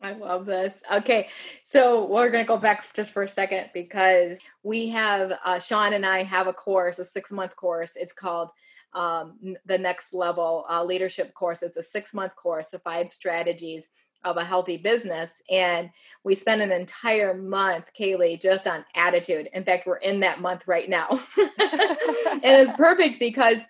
I 0.02 0.14
love 0.14 0.46
this. 0.46 0.84
Okay, 0.94 1.28
so 1.62 2.06
we're 2.06 2.30
going 2.30 2.44
to 2.44 2.48
go 2.48 2.58
back 2.58 2.86
just 2.94 3.12
for 3.12 3.24
a 3.24 3.28
second 3.28 3.72
because 3.74 4.38
we 4.62 4.90
have 4.90 5.34
uh, 5.44 5.60
Sean 5.60 5.94
and 5.94 6.06
I 6.06 6.22
have 6.22 6.46
a 6.46 6.54
course, 6.54 7.00
a 7.00 7.04
six 7.04 7.32
month 7.32 7.56
course. 7.56 7.96
It's 7.96 8.14
called 8.14 8.52
um, 8.94 9.56
the 9.66 9.78
Next 9.78 10.14
Level 10.14 10.66
uh, 10.70 10.84
Leadership 10.84 11.34
Course. 11.34 11.64
It's 11.64 11.78
a 11.78 11.84
six 11.84 12.14
month 12.14 12.36
course 12.36 12.74
of 12.74 12.84
five 12.84 13.12
strategies 13.12 13.88
of 14.24 14.38
a 14.38 14.44
healthy 14.44 14.78
business. 14.78 15.42
And 15.50 15.90
we 16.24 16.36
spent 16.36 16.62
an 16.62 16.72
entire 16.72 17.34
month, 17.34 17.86
Caylee, 17.98 18.42
just 18.42 18.68
on 18.68 18.84
attitude. 18.96 19.50
In 19.54 19.64
fact, 19.64 19.88
we're 19.88 19.98
in 19.98 20.20
that 20.22 20.42
month 20.42 20.68
right 20.68 20.90
now. 20.90 21.08
and 21.38 22.44
it's 22.44 22.72
perfect 22.78 23.20
because 23.20 23.62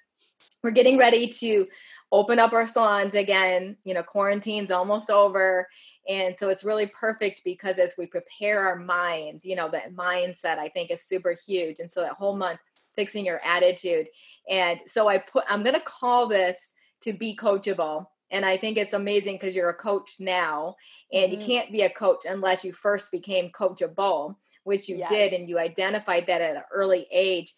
we're 0.63 0.72
getting 0.72 0.98
ready 0.98 1.27
to 1.27 1.68
open 2.12 2.39
up 2.39 2.54
our 2.54 2.66
salons 2.66 3.16
again. 3.16 3.77
You 3.84 3.94
know, 3.94 4.04
quarantine's 4.04 4.72
almost 4.72 5.10
over. 5.10 5.68
And 6.08 6.38
so 6.38 6.50
it's 6.50 6.63
really 6.63 6.88
perfect 6.88 7.42
because 7.44 7.77
as 7.77 7.96
we 7.98 8.08
prepare 8.08 8.62
our 8.62 8.77
minds, 8.77 9.46
you 9.46 9.56
know, 9.56 9.70
that 9.72 9.94
mindset 9.94 10.58
I 10.58 10.70
think 10.70 10.92
is 10.92 11.04
super 11.04 11.36
huge. 11.46 11.80
And 11.80 11.92
so 11.92 12.01
that 12.01 12.13
whole 12.13 12.36
month, 12.36 12.60
fixing 12.96 13.25
your 13.25 13.39
attitude. 13.46 14.08
And 14.50 14.82
so 14.88 15.08
I 15.08 15.20
put, 15.20 15.46
I'm 15.48 15.63
going 15.63 15.75
to 15.75 15.82
call 15.82 16.27
this 16.27 16.74
to 17.01 17.13
be 17.13 17.36
coachable. 17.36 18.08
And 18.31 18.46
I 18.46 18.57
think 18.57 18.77
it's 18.77 18.93
amazing 18.93 19.36
because 19.36 19.55
you're 19.55 19.69
a 19.69 19.74
coach 19.74 20.15
now, 20.19 20.75
and 21.13 21.31
mm-hmm. 21.31 21.41
you 21.41 21.48
can't 21.48 21.72
be 21.72 21.81
a 21.81 21.89
coach 21.89 22.25
unless 22.27 22.63
you 22.63 22.74
first 22.74 23.12
became 23.12 23.51
coachable, 23.51 24.36
which 24.63 24.89
you 24.89 24.98
yes. 24.98 25.10
did, 25.10 25.34
and 25.34 25.48
you 25.48 25.60
identified 25.60 26.27
that 26.27 26.41
at 26.41 26.57
an 26.57 26.63
early 26.74 27.07
age. 27.12 27.53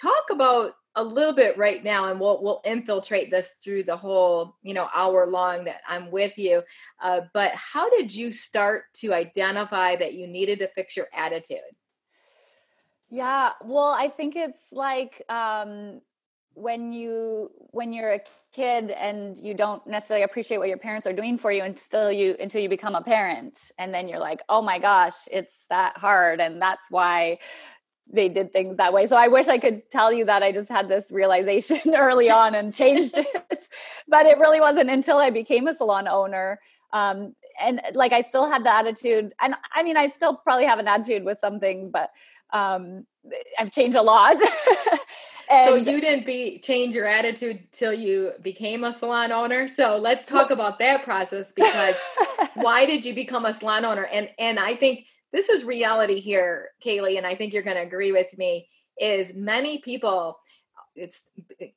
Talk 0.00 0.24
about 0.30 0.74
a 0.94 1.02
little 1.02 1.34
bit 1.34 1.56
right 1.56 1.82
now 1.82 2.10
and 2.10 2.20
we'll 2.20 2.42
we'll 2.42 2.60
infiltrate 2.64 3.30
this 3.30 3.54
through 3.64 3.82
the 3.82 3.96
whole 3.96 4.56
you 4.62 4.74
know 4.74 4.88
hour 4.94 5.26
long 5.26 5.64
that 5.64 5.80
i'm 5.88 6.10
with 6.10 6.36
you 6.36 6.62
uh, 7.02 7.22
but 7.32 7.50
how 7.54 7.88
did 7.90 8.14
you 8.14 8.30
start 8.30 8.84
to 8.92 9.14
identify 9.14 9.96
that 9.96 10.14
you 10.14 10.26
needed 10.26 10.58
to 10.58 10.68
fix 10.68 10.96
your 10.96 11.08
attitude 11.14 11.58
yeah 13.08 13.52
well 13.64 13.88
i 13.88 14.08
think 14.08 14.36
it's 14.36 14.70
like 14.72 15.22
um, 15.30 16.00
when 16.54 16.92
you 16.92 17.50
when 17.70 17.92
you're 17.92 18.12
a 18.12 18.20
kid 18.52 18.90
and 18.90 19.38
you 19.38 19.54
don't 19.54 19.86
necessarily 19.86 20.24
appreciate 20.24 20.58
what 20.58 20.68
your 20.68 20.78
parents 20.78 21.06
are 21.06 21.12
doing 21.12 21.38
for 21.38 21.50
you 21.50 21.62
until 21.62 22.12
you 22.12 22.36
until 22.38 22.60
you 22.60 22.68
become 22.68 22.94
a 22.94 23.02
parent 23.02 23.70
and 23.78 23.94
then 23.94 24.08
you're 24.08 24.18
like 24.18 24.40
oh 24.50 24.60
my 24.60 24.78
gosh 24.78 25.14
it's 25.30 25.66
that 25.70 25.96
hard 25.96 26.40
and 26.40 26.60
that's 26.60 26.90
why 26.90 27.38
they 28.12 28.28
did 28.28 28.52
things 28.52 28.76
that 28.76 28.92
way. 28.92 29.06
So 29.06 29.16
I 29.16 29.28
wish 29.28 29.48
I 29.48 29.58
could 29.58 29.90
tell 29.90 30.12
you 30.12 30.24
that 30.26 30.42
I 30.42 30.52
just 30.52 30.68
had 30.68 30.88
this 30.88 31.10
realization 31.10 31.80
early 31.96 32.30
on 32.30 32.54
and 32.54 32.72
changed 32.72 33.16
it. 33.16 33.68
but 34.08 34.26
it 34.26 34.38
really 34.38 34.60
wasn't 34.60 34.90
until 34.90 35.16
I 35.16 35.30
became 35.30 35.66
a 35.66 35.74
salon 35.74 36.06
owner. 36.06 36.60
Um, 36.92 37.34
and 37.60 37.80
like 37.94 38.12
I 38.12 38.20
still 38.20 38.48
had 38.48 38.64
the 38.64 38.74
attitude, 38.74 39.32
and 39.40 39.54
I 39.74 39.82
mean, 39.82 39.96
I 39.96 40.08
still 40.08 40.36
probably 40.36 40.66
have 40.66 40.78
an 40.78 40.88
attitude 40.88 41.24
with 41.24 41.38
some 41.38 41.58
things, 41.58 41.88
but 41.88 42.10
um, 42.52 43.06
I've 43.58 43.70
changed 43.70 43.96
a 43.96 44.02
lot. 44.02 44.36
so 45.66 45.74
you 45.74 46.00
didn't 46.00 46.26
be 46.26 46.58
change 46.58 46.94
your 46.94 47.06
attitude 47.06 47.60
till 47.72 47.92
you 47.92 48.32
became 48.42 48.84
a 48.84 48.92
salon 48.92 49.32
owner. 49.32 49.68
So 49.68 49.96
let's 49.96 50.26
talk 50.26 50.50
about 50.50 50.78
that 50.78 51.02
process 51.02 51.52
because 51.52 51.96
why 52.54 52.86
did 52.86 53.04
you 53.04 53.14
become 53.14 53.44
a 53.44 53.54
salon 53.54 53.84
owner? 53.84 54.04
And 54.04 54.30
and 54.38 54.58
I 54.58 54.74
think 54.74 55.06
this 55.32 55.48
is 55.48 55.64
reality 55.64 56.20
here, 56.20 56.70
Caylee, 56.84 57.16
and 57.16 57.26
I 57.26 57.34
think 57.34 57.52
you're 57.52 57.62
going 57.62 57.76
to 57.76 57.82
agree 57.82 58.12
with 58.12 58.36
me. 58.36 58.68
Is 58.98 59.34
many 59.34 59.78
people 59.78 60.38
it's 60.94 61.30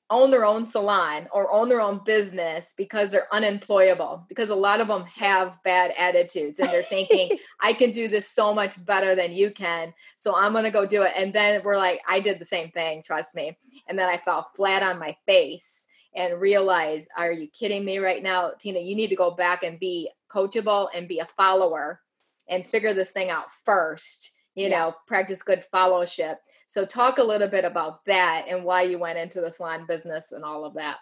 own 0.09 0.29
their 0.29 0.45
own 0.45 0.65
salon 0.65 1.27
or 1.31 1.51
own 1.51 1.69
their 1.69 1.81
own 1.81 2.01
business 2.05 2.73
because 2.77 3.11
they're 3.11 3.33
unemployable 3.33 4.25
because 4.27 4.49
a 4.49 4.55
lot 4.55 4.81
of 4.81 4.87
them 4.87 5.05
have 5.05 5.61
bad 5.63 5.91
attitudes 5.97 6.59
and 6.59 6.69
they're 6.69 6.83
thinking 6.83 7.37
i 7.61 7.71
can 7.71 7.91
do 7.91 8.07
this 8.07 8.27
so 8.27 8.53
much 8.53 8.83
better 8.85 9.15
than 9.15 9.31
you 9.31 9.51
can 9.51 9.93
so 10.17 10.35
i'm 10.35 10.51
going 10.51 10.63
to 10.63 10.71
go 10.71 10.85
do 10.85 11.03
it. 11.03 11.13
And 11.15 11.33
then 11.33 11.61
we're 11.63 11.77
like 11.77 12.01
i 12.07 12.19
did 12.19 12.39
the 12.39 12.45
same 12.45 12.71
thing 12.71 13.03
trust 13.03 13.35
me. 13.35 13.57
And 13.87 13.97
then 13.97 14.09
i 14.09 14.17
fell 14.17 14.49
flat 14.55 14.83
on 14.83 14.99
my 14.99 15.15
face 15.25 15.87
and 16.13 16.39
realized 16.39 17.09
are 17.17 17.31
you 17.31 17.47
kidding 17.47 17.85
me 17.85 17.99
right 17.99 18.23
now 18.23 18.51
tina? 18.59 18.79
You 18.79 18.95
need 18.95 19.09
to 19.09 19.15
go 19.15 19.31
back 19.31 19.63
and 19.63 19.79
be 19.79 20.09
coachable 20.29 20.89
and 20.93 21.07
be 21.07 21.19
a 21.19 21.25
follower 21.25 22.01
and 22.49 22.65
figure 22.65 22.93
this 22.93 23.11
thing 23.11 23.29
out 23.29 23.51
first 23.63 24.31
you 24.55 24.69
yeah. 24.69 24.79
know 24.79 24.95
practice 25.07 25.43
good 25.43 25.63
fellowship. 25.63 26.39
So 26.67 26.85
talk 26.85 27.17
a 27.17 27.23
little 27.23 27.47
bit 27.47 27.65
about 27.65 28.03
that 28.05 28.45
and 28.47 28.63
why 28.63 28.83
you 28.83 28.97
went 28.97 29.19
into 29.19 29.41
the 29.41 29.51
salon 29.51 29.85
business 29.87 30.31
and 30.31 30.43
all 30.43 30.65
of 30.65 30.73
that. 30.75 30.97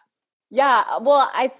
Yeah 0.49 0.99
well 0.99 1.31
i 1.33 1.51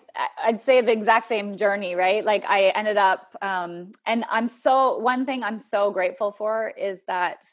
i'd 0.44 0.62
say 0.62 0.80
the 0.82 0.92
exact 0.92 1.28
same 1.28 1.56
journey 1.56 1.96
right? 1.96 2.24
Like 2.24 2.46
i 2.46 2.66
ended 2.70 2.98
up 2.98 3.36
um 3.42 3.92
and 4.06 4.24
i'm 4.30 4.48
so 4.48 4.98
one 4.98 5.26
thing 5.26 5.44
i'm 5.44 5.58
so 5.58 5.92
grateful 5.92 6.32
for 6.32 6.70
is 6.78 7.04
that 7.08 7.46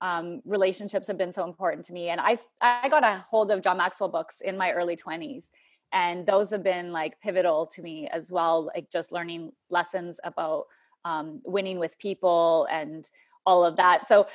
um, 0.00 0.42
relationships 0.44 1.08
have 1.08 1.18
been 1.18 1.32
so 1.32 1.44
important 1.44 1.84
to 1.86 1.92
me. 1.92 2.08
And 2.08 2.20
i 2.20 2.36
i 2.60 2.88
got 2.88 3.04
a 3.04 3.18
hold 3.18 3.50
of 3.50 3.62
john 3.62 3.76
maxwell 3.76 4.08
books 4.08 4.40
in 4.40 4.56
my 4.56 4.72
early 4.72 4.96
20s 4.96 5.50
and 5.92 6.26
those 6.26 6.50
have 6.50 6.62
been 6.62 6.92
like 6.92 7.20
pivotal 7.20 7.66
to 7.66 7.82
me 7.82 8.08
as 8.08 8.30
well 8.30 8.70
like 8.74 8.90
just 8.90 9.12
learning 9.12 9.52
lessons 9.70 10.20
about 10.24 10.66
um, 11.04 11.40
winning 11.44 11.78
with 11.78 11.98
people 11.98 12.66
and 12.70 13.08
all 13.48 13.64
of 13.64 13.76
that. 13.76 14.06
So 14.06 14.26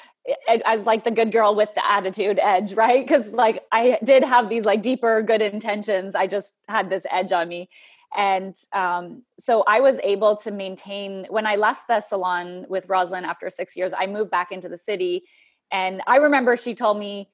as 0.66 0.86
like 0.86 1.04
the 1.04 1.12
good 1.12 1.32
girl 1.32 1.54
with 1.54 1.74
the 1.76 1.86
attitude 1.86 2.40
edge, 2.42 2.74
right? 2.74 3.06
Because 3.06 3.30
like 3.32 3.62
I 3.72 4.00
did 4.04 4.24
have 4.24 4.50
these 4.50 4.66
like 4.66 4.82
deeper 4.82 5.22
good 5.22 5.42
intentions. 5.42 6.16
I 6.16 6.28
just 6.28 6.56
had 6.68 6.90
this 6.90 7.06
edge 7.12 7.32
on 7.32 7.48
me. 7.48 7.70
And 8.16 8.56
um, 8.74 9.24
so 9.40 9.64
I 9.68 9.80
was 9.80 10.00
able 10.04 10.36
to 10.38 10.52
maintain 10.52 11.26
when 11.30 11.46
I 11.46 11.56
left 11.56 11.88
the 11.88 12.00
salon 12.00 12.66
with 12.70 12.88
Rosalind 12.88 13.26
after 13.26 13.50
six 13.50 13.76
years, 13.76 13.92
I 13.98 14.06
moved 14.08 14.32
back 14.32 14.52
into 14.52 14.70
the 14.70 14.78
city. 14.78 15.24
And 15.72 16.02
I 16.08 16.18
remember 16.18 16.56
she 16.56 16.76
told 16.76 17.00
me, 17.00 17.30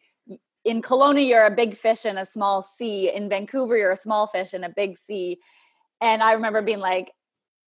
in 0.65 0.81
Kelowna, 0.81 1.25
you're 1.27 1.45
a 1.45 1.55
big 1.55 1.75
fish 1.75 2.05
in 2.05 2.17
a 2.17 2.25
small 2.25 2.61
sea. 2.61 3.11
In 3.13 3.29
Vancouver, 3.29 3.77
you're 3.77 3.91
a 3.91 3.97
small 3.97 4.27
fish 4.27 4.53
in 4.53 4.63
a 4.63 4.69
big 4.69 4.97
sea. 4.97 5.39
And 6.01 6.23
I 6.23 6.33
remember 6.33 6.61
being 6.61 6.79
like, 6.79 7.11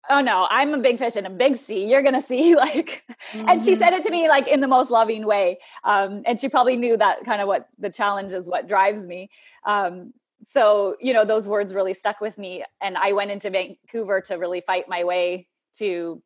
oh 0.10 0.22
no 0.22 0.48
i'm 0.50 0.74
a 0.74 0.78
big 0.78 0.98
fish 0.98 1.16
in 1.16 1.26
a 1.26 1.30
big 1.30 1.56
sea 1.56 1.86
you're 1.86 2.02
gonna 2.02 2.22
see 2.22 2.56
like 2.68 3.04
mm-hmm. 3.32 3.50
and 3.50 3.62
she 3.62 3.72
mm-hmm. 3.72 3.80
said 3.80 3.94
it 3.94 4.04
to 4.04 4.12
me 4.12 4.28
like 4.28 4.48
in 4.48 4.62
the 4.62 4.68
most 4.68 4.92
loving 4.92 5.26
way 5.26 5.58
um, 5.84 6.24
and 6.26 6.40
she 6.40 6.50
probably 6.50 6.76
knew 6.76 6.98
that 6.98 7.24
kind 7.24 7.42
of 7.42 7.48
what 7.48 7.68
the 7.80 7.90
challenge 7.90 8.34
is 8.34 8.50
what 8.50 8.68
drives 8.68 9.08
me 9.08 9.30
um, 9.66 10.14
so 10.44 10.96
you 11.00 11.14
know 11.14 11.26
those 11.26 11.48
words 11.48 11.74
really 11.74 11.94
stuck 11.94 12.22
with 12.22 12.38
me 12.38 12.64
and 12.82 12.98
i 12.98 13.12
went 13.12 13.32
into 13.32 13.50
vancouver 13.50 14.22
to 14.22 14.36
really 14.36 14.62
fight 14.62 14.86
my 14.88 15.04
way 15.04 15.48
to 15.74 16.22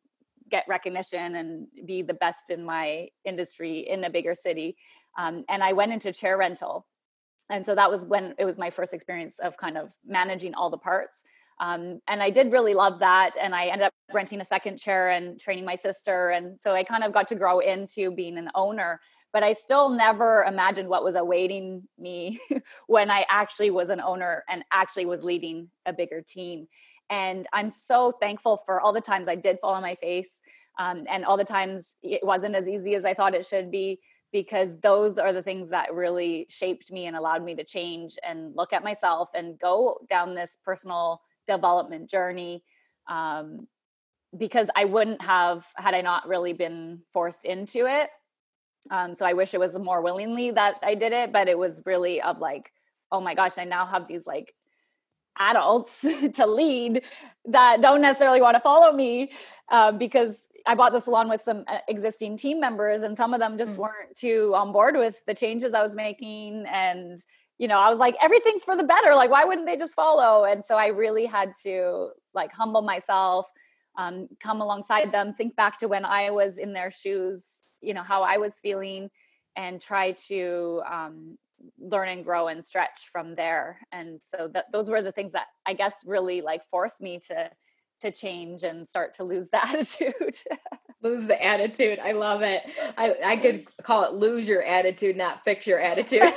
get 0.50 0.64
recognition 0.66 1.36
and 1.36 1.68
be 1.86 2.02
the 2.02 2.14
best 2.14 2.50
in 2.50 2.64
my 2.64 3.08
industry 3.24 3.80
in 3.88 4.02
a 4.04 4.10
bigger 4.10 4.34
city 4.34 4.76
um, 5.18 5.44
and 5.48 5.62
i 5.62 5.72
went 5.72 5.92
into 5.92 6.12
chair 6.12 6.36
rental 6.36 6.86
and 7.50 7.66
so 7.66 7.74
that 7.74 7.90
was 7.90 8.04
when 8.04 8.34
it 8.38 8.44
was 8.44 8.58
my 8.58 8.70
first 8.70 8.94
experience 8.94 9.38
of 9.40 9.56
kind 9.56 9.76
of 9.76 9.92
managing 10.06 10.54
all 10.54 10.70
the 10.70 10.78
parts 10.78 11.24
um, 11.60 12.00
and 12.08 12.22
I 12.22 12.30
did 12.30 12.50
really 12.50 12.72
love 12.72 12.98
that. 13.00 13.36
And 13.40 13.54
I 13.54 13.66
ended 13.66 13.86
up 13.88 13.92
renting 14.12 14.40
a 14.40 14.44
second 14.44 14.78
chair 14.78 15.10
and 15.10 15.38
training 15.38 15.66
my 15.66 15.76
sister. 15.76 16.30
And 16.30 16.58
so 16.58 16.74
I 16.74 16.82
kind 16.82 17.04
of 17.04 17.12
got 17.12 17.28
to 17.28 17.34
grow 17.34 17.60
into 17.60 18.10
being 18.10 18.38
an 18.38 18.48
owner. 18.54 18.98
But 19.32 19.44
I 19.44 19.52
still 19.52 19.90
never 19.90 20.42
imagined 20.44 20.88
what 20.88 21.04
was 21.04 21.14
awaiting 21.14 21.86
me 21.98 22.40
when 22.86 23.10
I 23.10 23.26
actually 23.30 23.70
was 23.70 23.90
an 23.90 24.00
owner 24.00 24.42
and 24.48 24.64
actually 24.72 25.04
was 25.04 25.22
leading 25.22 25.68
a 25.84 25.92
bigger 25.92 26.22
team. 26.26 26.66
And 27.10 27.46
I'm 27.52 27.68
so 27.68 28.10
thankful 28.10 28.56
for 28.56 28.80
all 28.80 28.92
the 28.92 29.00
times 29.00 29.28
I 29.28 29.34
did 29.34 29.58
fall 29.60 29.74
on 29.74 29.82
my 29.82 29.94
face 29.96 30.40
um, 30.78 31.04
and 31.08 31.24
all 31.24 31.36
the 31.36 31.44
times 31.44 31.96
it 32.02 32.24
wasn't 32.24 32.54
as 32.54 32.68
easy 32.68 32.94
as 32.94 33.04
I 33.04 33.14
thought 33.14 33.34
it 33.34 33.46
should 33.46 33.70
be 33.70 34.00
because 34.32 34.78
those 34.80 35.18
are 35.18 35.32
the 35.32 35.42
things 35.42 35.70
that 35.70 35.92
really 35.92 36.46
shaped 36.48 36.90
me 36.90 37.06
and 37.06 37.16
allowed 37.16 37.44
me 37.44 37.54
to 37.56 37.64
change 37.64 38.16
and 38.26 38.54
look 38.56 38.72
at 38.72 38.84
myself 38.84 39.28
and 39.34 39.58
go 39.58 39.98
down 40.08 40.34
this 40.34 40.56
personal 40.64 41.20
development 41.54 42.08
journey 42.08 42.62
um, 43.08 43.66
because 44.36 44.68
I 44.76 44.84
wouldn't 44.84 45.22
have 45.22 45.66
had 45.76 45.94
I 45.94 46.00
not 46.00 46.28
really 46.28 46.52
been 46.52 47.00
forced 47.12 47.44
into 47.44 47.86
it. 47.86 48.08
Um, 48.90 49.14
so 49.14 49.26
I 49.26 49.34
wish 49.34 49.52
it 49.52 49.60
was 49.60 49.78
more 49.78 50.00
willingly 50.00 50.52
that 50.52 50.76
I 50.82 50.94
did 50.94 51.12
it, 51.12 51.32
but 51.32 51.48
it 51.48 51.58
was 51.58 51.82
really 51.84 52.22
of 52.22 52.40
like, 52.40 52.72
oh 53.12 53.20
my 53.20 53.34
gosh, 53.34 53.58
I 53.58 53.64
now 53.64 53.84
have 53.84 54.06
these 54.08 54.26
like 54.26 54.54
adults 55.38 56.00
to 56.34 56.46
lead 56.46 57.02
that 57.46 57.80
don't 57.80 58.00
necessarily 58.00 58.40
want 58.40 58.56
to 58.56 58.60
follow 58.60 58.92
me 58.92 59.32
uh, 59.70 59.92
because 59.92 60.48
I 60.66 60.74
bought 60.74 60.92
the 60.92 61.00
salon 61.00 61.28
with 61.28 61.40
some 61.40 61.64
uh, 61.68 61.78
existing 61.88 62.36
team 62.36 62.60
members, 62.60 63.02
and 63.02 63.16
some 63.16 63.34
of 63.34 63.40
them 63.40 63.56
just 63.56 63.76
mm. 63.76 63.82
weren't 63.82 64.16
too 64.16 64.52
on 64.54 64.72
board 64.72 64.96
with 64.96 65.22
the 65.26 65.34
changes 65.34 65.74
I 65.74 65.82
was 65.82 65.94
making 65.94 66.64
and 66.66 67.18
you 67.60 67.68
know, 67.68 67.78
I 67.78 67.90
was 67.90 67.98
like, 67.98 68.16
everything's 68.22 68.64
for 68.64 68.74
the 68.74 68.84
better. 68.84 69.14
Like, 69.14 69.30
why 69.30 69.44
wouldn't 69.44 69.66
they 69.66 69.76
just 69.76 69.92
follow? 69.92 70.44
And 70.46 70.64
so 70.64 70.76
I 70.76 70.86
really 70.86 71.26
had 71.26 71.52
to 71.64 72.08
like 72.32 72.50
humble 72.52 72.80
myself, 72.80 73.46
um, 73.98 74.28
come 74.42 74.62
alongside 74.62 75.12
them, 75.12 75.34
think 75.34 75.56
back 75.56 75.76
to 75.80 75.86
when 75.86 76.06
I 76.06 76.30
was 76.30 76.56
in 76.56 76.72
their 76.72 76.90
shoes, 76.90 77.60
you 77.82 77.92
know, 77.92 78.02
how 78.02 78.22
I 78.22 78.38
was 78.38 78.58
feeling, 78.62 79.10
and 79.56 79.78
try 79.78 80.12
to 80.28 80.80
um, 80.90 81.36
learn 81.78 82.08
and 82.08 82.24
grow 82.24 82.48
and 82.48 82.64
stretch 82.64 83.10
from 83.12 83.34
there. 83.34 83.80
And 83.92 84.22
so 84.22 84.48
that 84.54 84.64
those 84.72 84.88
were 84.88 85.02
the 85.02 85.12
things 85.12 85.32
that 85.32 85.48
I 85.66 85.74
guess 85.74 85.96
really 86.06 86.40
like 86.40 86.62
forced 86.70 87.02
me 87.02 87.20
to 87.28 87.50
to 88.00 88.10
change 88.10 88.62
and 88.62 88.88
start 88.88 89.14
to 89.14 89.24
lose 89.24 89.48
the 89.50 89.64
attitude. 89.66 90.36
Lose 91.02 91.26
the 91.26 91.42
attitude. 91.42 91.98
I 91.98 92.12
love 92.12 92.42
it. 92.42 92.62
I 92.98 93.16
i 93.24 93.36
could 93.36 93.66
call 93.82 94.04
it 94.04 94.12
lose 94.12 94.46
your 94.46 94.62
attitude 94.62 95.16
not 95.16 95.44
fix 95.44 95.66
your 95.66 95.80
attitude. 95.80 96.22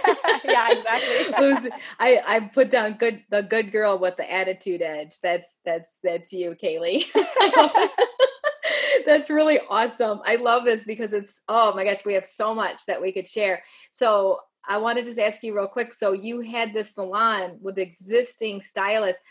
Yeah 0.45 0.71
exactly. 0.71 1.33
Lose 1.39 1.67
i 1.99 2.21
i 2.25 2.39
put 2.41 2.69
down 2.69 2.93
good 2.93 3.23
the 3.29 3.41
good 3.41 3.71
girl 3.71 3.97
with 3.97 4.17
the 4.17 4.31
attitude 4.31 4.81
edge. 4.81 5.19
That's 5.21 5.57
that's 5.65 5.97
that's 6.03 6.33
you 6.33 6.55
caylee. 6.61 7.05
That's 9.05 9.29
really 9.29 9.59
awesome. 9.69 10.21
I 10.25 10.35
love 10.35 10.65
this 10.65 10.83
because 10.83 11.13
it's 11.13 11.41
oh 11.47 11.73
my 11.73 11.83
gosh 11.83 12.05
we 12.05 12.13
have 12.13 12.25
so 12.25 12.53
much 12.53 12.85
that 12.85 13.01
we 13.01 13.11
could 13.11 13.27
share. 13.27 13.63
So 13.91 14.39
I 14.65 14.77
want 14.77 14.97
to 14.97 15.03
just 15.03 15.19
ask 15.19 15.43
you 15.43 15.55
real 15.55 15.67
quick. 15.67 15.93
So 15.93 16.13
you 16.13 16.39
had 16.41 16.73
this 16.73 16.93
salon 16.95 17.57
with 17.61 17.77
existing 17.77 18.61
stylists. 18.61 19.21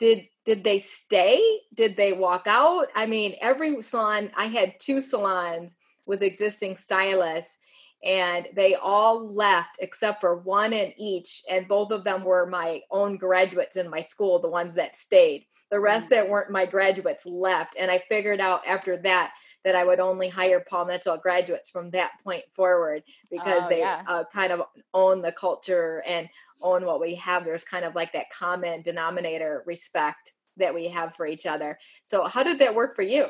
Did 0.00 0.26
did 0.44 0.64
they 0.64 0.80
stay? 0.80 1.40
Did 1.74 1.96
they 1.96 2.12
walk 2.12 2.46
out? 2.46 2.88
I 2.94 3.06
mean, 3.06 3.36
every 3.40 3.80
salon 3.82 4.30
I 4.36 4.46
had 4.46 4.74
two 4.80 5.00
salons 5.00 5.76
with 6.06 6.22
existing 6.22 6.74
stylists 6.74 7.58
and 8.02 8.48
they 8.54 8.74
all 8.74 9.32
left 9.32 9.76
except 9.78 10.20
for 10.20 10.36
one 10.36 10.72
in 10.72 10.92
each 10.98 11.42
and 11.50 11.68
both 11.68 11.90
of 11.90 12.02
them 12.02 12.24
were 12.24 12.46
my 12.46 12.80
own 12.90 13.16
graduates 13.16 13.76
in 13.76 13.90
my 13.90 14.00
school 14.00 14.38
the 14.38 14.48
ones 14.48 14.74
that 14.74 14.96
stayed 14.96 15.44
the 15.70 15.78
rest 15.78 16.06
mm. 16.06 16.10
that 16.10 16.28
weren't 16.28 16.50
my 16.50 16.64
graduates 16.64 17.26
left 17.26 17.76
and 17.78 17.90
i 17.90 18.02
figured 18.08 18.40
out 18.40 18.66
after 18.66 18.96
that 18.96 19.32
that 19.64 19.74
i 19.74 19.84
would 19.84 20.00
only 20.00 20.28
hire 20.28 20.64
paul 20.66 20.86
mitchell 20.86 21.18
graduates 21.18 21.68
from 21.68 21.90
that 21.90 22.12
point 22.24 22.42
forward 22.54 23.02
because 23.30 23.64
oh, 23.64 23.68
they 23.68 23.80
yeah. 23.80 24.02
uh, 24.06 24.24
kind 24.32 24.50
of 24.50 24.62
own 24.94 25.20
the 25.20 25.32
culture 25.32 26.02
and 26.06 26.26
own 26.62 26.84
what 26.84 27.00
we 27.00 27.14
have 27.14 27.44
there's 27.44 27.64
kind 27.64 27.84
of 27.84 27.94
like 27.94 28.12
that 28.12 28.30
common 28.30 28.82
denominator 28.82 29.62
respect 29.66 30.32
that 30.56 30.74
we 30.74 30.88
have 30.88 31.14
for 31.14 31.26
each 31.26 31.46
other 31.46 31.78
so 32.02 32.24
how 32.24 32.42
did 32.42 32.58
that 32.58 32.74
work 32.74 32.94
for 32.94 33.02
you 33.02 33.26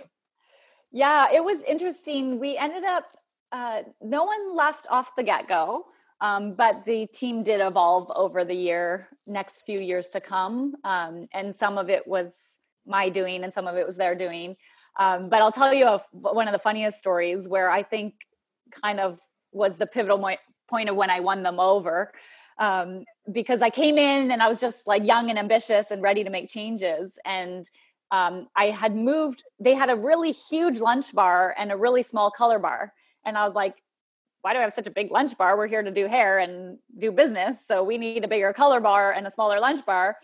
yeah, 0.92 1.28
it 1.32 1.42
was 1.42 1.62
interesting. 1.64 2.38
We 2.40 2.56
ended 2.56 2.84
up 2.84 3.04
uh, 3.52 3.82
no 4.00 4.24
one 4.24 4.56
left 4.56 4.86
off 4.90 5.14
the 5.16 5.22
get 5.22 5.48
go, 5.48 5.86
um, 6.20 6.54
but 6.54 6.84
the 6.84 7.06
team 7.06 7.42
did 7.42 7.60
evolve 7.60 8.10
over 8.14 8.44
the 8.44 8.54
year, 8.54 9.08
next 9.26 9.62
few 9.62 9.80
years 9.80 10.10
to 10.10 10.20
come. 10.20 10.74
Um, 10.84 11.28
and 11.32 11.54
some 11.54 11.78
of 11.78 11.90
it 11.90 12.06
was 12.06 12.58
my 12.86 13.08
doing 13.08 13.44
and 13.44 13.52
some 13.52 13.66
of 13.66 13.76
it 13.76 13.86
was 13.86 13.96
their 13.96 14.14
doing. 14.14 14.56
Um, 14.98 15.28
but 15.28 15.40
I'll 15.40 15.52
tell 15.52 15.72
you 15.72 15.86
a, 15.86 16.02
one 16.12 16.48
of 16.48 16.52
the 16.52 16.58
funniest 16.58 16.98
stories 16.98 17.48
where 17.48 17.70
I 17.70 17.82
think 17.82 18.14
kind 18.82 19.00
of 19.00 19.18
was 19.52 19.76
the 19.76 19.86
pivotal 19.86 20.18
point 20.68 20.88
of 20.88 20.96
when 20.96 21.10
I 21.10 21.20
won 21.20 21.42
them 21.42 21.60
over. 21.60 22.12
Because 23.30 23.62
I 23.62 23.70
came 23.70 23.98
in 23.98 24.30
and 24.30 24.42
I 24.42 24.48
was 24.48 24.60
just 24.60 24.86
like 24.86 25.04
young 25.04 25.30
and 25.30 25.38
ambitious 25.38 25.90
and 25.90 26.02
ready 26.02 26.24
to 26.24 26.30
make 26.30 26.48
changes. 26.48 27.18
And 27.24 27.68
um, 28.10 28.48
I 28.56 28.66
had 28.66 28.96
moved, 28.96 29.44
they 29.58 29.74
had 29.74 29.90
a 29.90 29.96
really 29.96 30.32
huge 30.32 30.80
lunch 30.80 31.14
bar 31.14 31.54
and 31.56 31.70
a 31.70 31.76
really 31.76 32.02
small 32.02 32.30
color 32.30 32.58
bar. 32.58 32.92
And 33.24 33.36
I 33.36 33.44
was 33.44 33.54
like, 33.54 33.82
why 34.42 34.52
do 34.52 34.58
I 34.58 34.62
have 34.62 34.72
such 34.72 34.86
a 34.86 34.90
big 34.90 35.10
lunch 35.10 35.36
bar? 35.36 35.56
We're 35.56 35.66
here 35.66 35.82
to 35.82 35.90
do 35.90 36.06
hair 36.06 36.38
and 36.38 36.78
do 36.98 37.12
business. 37.12 37.66
So 37.66 37.84
we 37.84 37.98
need 37.98 38.24
a 38.24 38.28
bigger 38.28 38.52
color 38.52 38.80
bar 38.80 39.12
and 39.12 39.26
a 39.26 39.30
smaller 39.30 39.60
lunch 39.60 39.84
bar. 39.84 40.16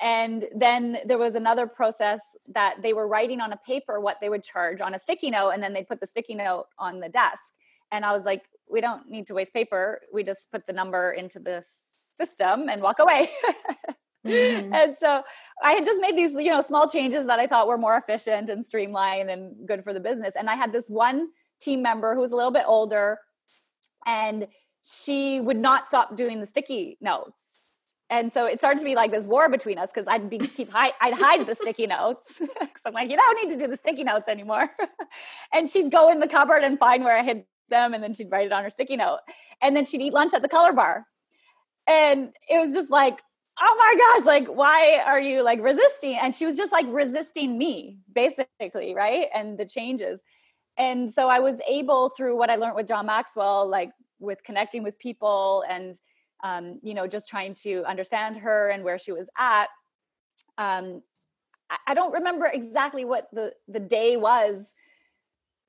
And 0.00 0.46
then 0.56 0.98
there 1.04 1.18
was 1.18 1.34
another 1.34 1.66
process 1.66 2.36
that 2.54 2.76
they 2.82 2.94
were 2.94 3.06
writing 3.06 3.40
on 3.40 3.52
a 3.52 3.58
paper 3.58 4.00
what 4.00 4.16
they 4.20 4.30
would 4.30 4.42
charge 4.42 4.80
on 4.80 4.94
a 4.94 4.98
sticky 4.98 5.30
note, 5.30 5.50
and 5.50 5.62
then 5.62 5.74
they 5.74 5.82
put 5.82 6.00
the 6.00 6.06
sticky 6.06 6.34
note 6.34 6.66
on 6.78 7.00
the 7.00 7.08
desk. 7.10 7.52
And 7.92 8.04
I 8.04 8.12
was 8.12 8.24
like, 8.24 8.44
we 8.70 8.80
don't 8.80 9.10
need 9.10 9.26
to 9.26 9.34
waste 9.34 9.52
paper. 9.52 10.00
We 10.12 10.22
just 10.22 10.50
put 10.50 10.66
the 10.66 10.72
number 10.72 11.12
into 11.12 11.38
the 11.38 11.62
system 12.26 12.68
and 12.68 12.82
walk 12.82 12.98
away. 12.98 13.28
mm-hmm. 14.26 14.74
And 14.74 14.96
so 14.96 15.22
I 15.62 15.72
had 15.72 15.84
just 15.84 16.00
made 16.00 16.16
these, 16.16 16.34
you 16.34 16.50
know, 16.50 16.60
small 16.60 16.88
changes 16.88 17.26
that 17.26 17.38
I 17.38 17.46
thought 17.46 17.68
were 17.68 17.78
more 17.78 17.96
efficient 17.96 18.50
and 18.50 18.64
streamlined 18.64 19.30
and 19.30 19.66
good 19.66 19.84
for 19.84 19.92
the 19.92 20.00
business. 20.00 20.36
And 20.36 20.48
I 20.48 20.54
had 20.54 20.72
this 20.72 20.88
one 20.88 21.28
team 21.60 21.82
member 21.82 22.14
who 22.14 22.20
was 22.20 22.32
a 22.32 22.36
little 22.36 22.50
bit 22.50 22.64
older 22.66 23.18
and 24.06 24.46
she 24.82 25.40
would 25.40 25.58
not 25.58 25.86
stop 25.86 26.16
doing 26.16 26.40
the 26.40 26.46
sticky 26.46 26.96
notes 27.00 27.60
and 28.10 28.32
so 28.32 28.44
it 28.44 28.58
started 28.58 28.80
to 28.80 28.84
be 28.84 28.96
like 28.96 29.12
this 29.12 29.26
war 29.26 29.48
between 29.48 29.78
us 29.78 29.92
because 29.92 30.08
I'd 30.08 30.28
be 30.28 30.38
keep 30.38 30.70
hide, 30.70 30.92
I'd 31.00 31.14
hide 31.14 31.46
the 31.46 31.54
sticky 31.54 31.86
notes 31.86 32.38
because 32.40 32.82
I'm 32.84 32.92
like 32.92 33.08
you 33.08 33.16
don't 33.16 33.42
need 33.42 33.54
to 33.54 33.58
do 33.58 33.70
the 33.70 33.76
sticky 33.76 34.04
notes 34.04 34.28
anymore, 34.28 34.68
and 35.54 35.70
she'd 35.70 35.90
go 35.90 36.10
in 36.10 36.18
the 36.18 36.26
cupboard 36.26 36.64
and 36.64 36.78
find 36.78 37.04
where 37.04 37.16
I 37.16 37.22
hid 37.22 37.44
them, 37.68 37.94
and 37.94 38.02
then 38.02 38.12
she'd 38.12 38.30
write 38.30 38.46
it 38.46 38.52
on 38.52 38.64
her 38.64 38.70
sticky 38.70 38.96
note, 38.96 39.20
and 39.62 39.76
then 39.76 39.84
she'd 39.84 40.02
eat 40.02 40.12
lunch 40.12 40.34
at 40.34 40.42
the 40.42 40.48
color 40.48 40.72
bar, 40.72 41.06
and 41.90 42.32
it 42.48 42.58
was 42.58 42.72
just 42.72 42.90
like 42.90 43.20
oh 43.60 43.76
my 43.78 43.94
gosh 43.98 44.26
like 44.26 44.48
why 44.48 45.02
are 45.04 45.20
you 45.20 45.42
like 45.42 45.60
resisting? 45.60 46.16
And 46.16 46.34
she 46.34 46.46
was 46.46 46.56
just 46.56 46.72
like 46.72 46.86
resisting 46.88 47.58
me 47.58 47.98
basically 48.14 48.94
right 48.94 49.26
and 49.34 49.58
the 49.58 49.66
changes. 49.66 50.22
And 50.78 51.10
so 51.10 51.28
i 51.28 51.40
was 51.40 51.60
able 51.68 52.08
through 52.08 52.38
what 52.38 52.48
i 52.48 52.56
learned 52.56 52.76
with 52.76 52.86
john 52.86 53.04
maxwell 53.04 53.68
like 53.68 53.90
with 54.18 54.42
connecting 54.44 54.82
with 54.82 54.98
people 54.98 55.62
and 55.68 55.98
um, 56.42 56.78
you 56.82 56.94
know 56.94 57.06
just 57.06 57.28
trying 57.28 57.54
to 57.64 57.84
understand 57.84 58.38
her 58.38 58.70
and 58.70 58.82
where 58.82 58.98
she 58.98 59.12
was 59.12 59.28
at 59.36 59.66
um, 60.56 61.02
I, 61.86 61.94
don't 61.94 62.12
remember 62.12 62.46
exactly 62.46 63.04
what 63.04 63.28
the 63.32 63.52
the 63.68 63.80
day 63.80 64.16
was 64.16 64.74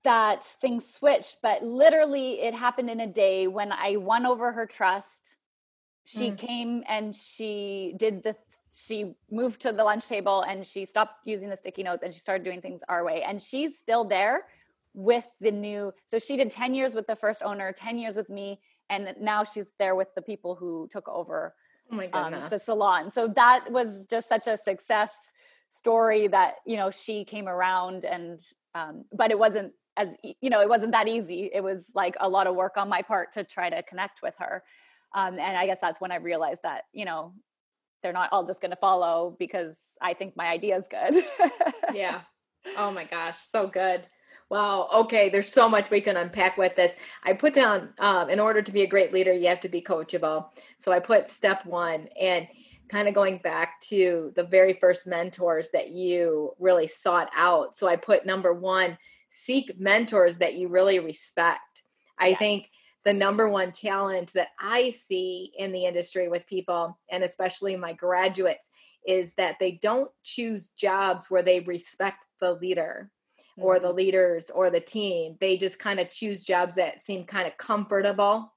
that 0.03 0.43
things 0.43 0.87
switched 0.87 1.37
but 1.43 1.61
literally 1.61 2.41
it 2.41 2.55
happened 2.55 2.89
in 2.89 3.01
a 3.01 3.07
day 3.07 3.47
when 3.47 3.71
i 3.71 3.97
won 3.97 4.25
over 4.25 4.53
her 4.53 4.65
trust 4.65 5.37
she 6.11 6.31
mm. 6.31 6.37
came 6.37 6.83
and 6.87 7.15
she 7.15 7.93
did 7.97 8.23
the 8.23 8.35
she 8.73 9.13
moved 9.31 9.61
to 9.61 9.71
the 9.71 9.83
lunch 9.83 10.07
table 10.07 10.41
and 10.41 10.65
she 10.65 10.85
stopped 10.85 11.19
using 11.25 11.49
the 11.49 11.55
sticky 11.55 11.83
notes 11.83 12.03
and 12.03 12.13
she 12.13 12.19
started 12.19 12.43
doing 12.43 12.61
things 12.61 12.83
our 12.89 13.03
way. 13.05 13.23
And 13.23 13.41
she's 13.41 13.77
still 13.77 14.03
there 14.03 14.45
with 14.93 15.25
the 15.39 15.51
new 15.51 15.93
so 16.05 16.19
she 16.19 16.35
did 16.35 16.51
10 16.51 16.73
years 16.73 16.93
with 16.93 17.07
the 17.07 17.15
first 17.15 17.41
owner 17.43 17.71
10 17.71 17.97
years 17.97 18.17
with 18.17 18.29
me 18.29 18.59
and 18.89 19.15
now 19.21 19.41
she's 19.41 19.67
there 19.79 19.95
with 19.95 20.13
the 20.15 20.21
people 20.21 20.53
who 20.53 20.89
took 20.91 21.07
over 21.07 21.55
oh 21.91 21.95
my 21.95 22.09
um, 22.09 22.35
the 22.49 22.59
salon. 22.59 23.09
So 23.09 23.29
that 23.29 23.71
was 23.71 24.05
just 24.09 24.27
such 24.27 24.47
a 24.47 24.57
success 24.57 25.31
story 25.69 26.27
that 26.27 26.55
you 26.65 26.75
know 26.75 26.91
she 26.91 27.23
came 27.23 27.47
around 27.47 28.03
and 28.03 28.39
um, 28.75 29.05
but 29.13 29.31
it 29.31 29.39
wasn't 29.39 29.71
as 29.95 30.17
you 30.23 30.49
know 30.49 30.61
it 30.61 30.67
wasn't 30.67 30.91
that 30.91 31.07
easy. 31.07 31.49
It 31.53 31.63
was 31.63 31.91
like 31.95 32.17
a 32.19 32.27
lot 32.27 32.47
of 32.47 32.55
work 32.55 32.75
on 32.75 32.89
my 32.89 33.01
part 33.01 33.31
to 33.33 33.45
try 33.45 33.69
to 33.69 33.81
connect 33.83 34.21
with 34.21 34.35
her 34.39 34.63
um, 35.13 35.39
and 35.39 35.57
i 35.57 35.65
guess 35.65 35.81
that's 35.81 36.01
when 36.01 36.11
i 36.11 36.15
realized 36.15 36.61
that 36.63 36.83
you 36.93 37.05
know 37.05 37.33
they're 38.03 38.13
not 38.13 38.29
all 38.31 38.45
just 38.45 38.61
going 38.61 38.71
to 38.71 38.77
follow 38.77 39.35
because 39.39 39.95
i 40.01 40.13
think 40.13 40.35
my 40.35 40.47
idea 40.47 40.75
is 40.75 40.87
good 40.87 41.23
yeah 41.93 42.21
oh 42.77 42.91
my 42.91 43.05
gosh 43.05 43.37
so 43.39 43.67
good 43.67 44.03
Wow. 44.51 44.89
Okay. 44.93 45.29
There's 45.29 45.47
so 45.47 45.69
much 45.69 45.89
we 45.89 46.01
can 46.01 46.17
unpack 46.17 46.57
with 46.57 46.75
this. 46.75 46.97
I 47.23 47.31
put 47.31 47.53
down, 47.53 47.93
um, 47.99 48.29
in 48.29 48.37
order 48.37 48.61
to 48.61 48.71
be 48.73 48.81
a 48.81 48.87
great 48.87 49.13
leader, 49.13 49.31
you 49.31 49.47
have 49.47 49.61
to 49.61 49.69
be 49.69 49.81
coachable. 49.81 50.47
So 50.77 50.91
I 50.91 50.99
put 50.99 51.29
step 51.29 51.65
one 51.65 52.09
and 52.19 52.49
kind 52.89 53.07
of 53.07 53.13
going 53.13 53.37
back 53.37 53.79
to 53.83 54.33
the 54.35 54.43
very 54.43 54.73
first 54.73 55.07
mentors 55.07 55.71
that 55.71 55.91
you 55.91 56.51
really 56.59 56.87
sought 56.87 57.31
out. 57.33 57.77
So 57.77 57.87
I 57.87 57.95
put 57.95 58.25
number 58.25 58.53
one, 58.53 58.97
seek 59.29 59.79
mentors 59.79 60.39
that 60.39 60.55
you 60.55 60.67
really 60.67 60.99
respect. 60.99 61.83
I 62.19 62.29
yes. 62.29 62.39
think 62.39 62.69
the 63.03 63.13
number 63.13 63.49
one 63.49 63.71
challenge 63.71 64.33
that 64.33 64.49
I 64.59 64.91
see 64.91 65.51
in 65.57 65.71
the 65.71 65.85
industry 65.85 66.27
with 66.27 66.47
people, 66.47 66.97
and 67.09 67.23
especially 67.23 67.75
my 67.75 67.93
graduates, 67.93 68.69
is 69.07 69.33
that 69.35 69.57
they 69.59 69.73
don't 69.81 70.11
choose 70.23 70.69
jobs 70.69 71.29
where 71.29 71.43
they 71.43 71.61
respect 71.61 72.25
the 72.39 72.53
leader 72.53 73.09
or 73.57 73.79
the 73.79 73.87
mm-hmm. 73.87 73.97
leaders 73.97 74.49
or 74.49 74.69
the 74.69 74.79
team. 74.79 75.37
They 75.39 75.57
just 75.57 75.79
kind 75.79 75.99
of 75.99 76.09
choose 76.09 76.43
jobs 76.43 76.75
that 76.75 77.01
seem 77.01 77.25
kind 77.25 77.47
of 77.47 77.57
comfortable. 77.57 78.53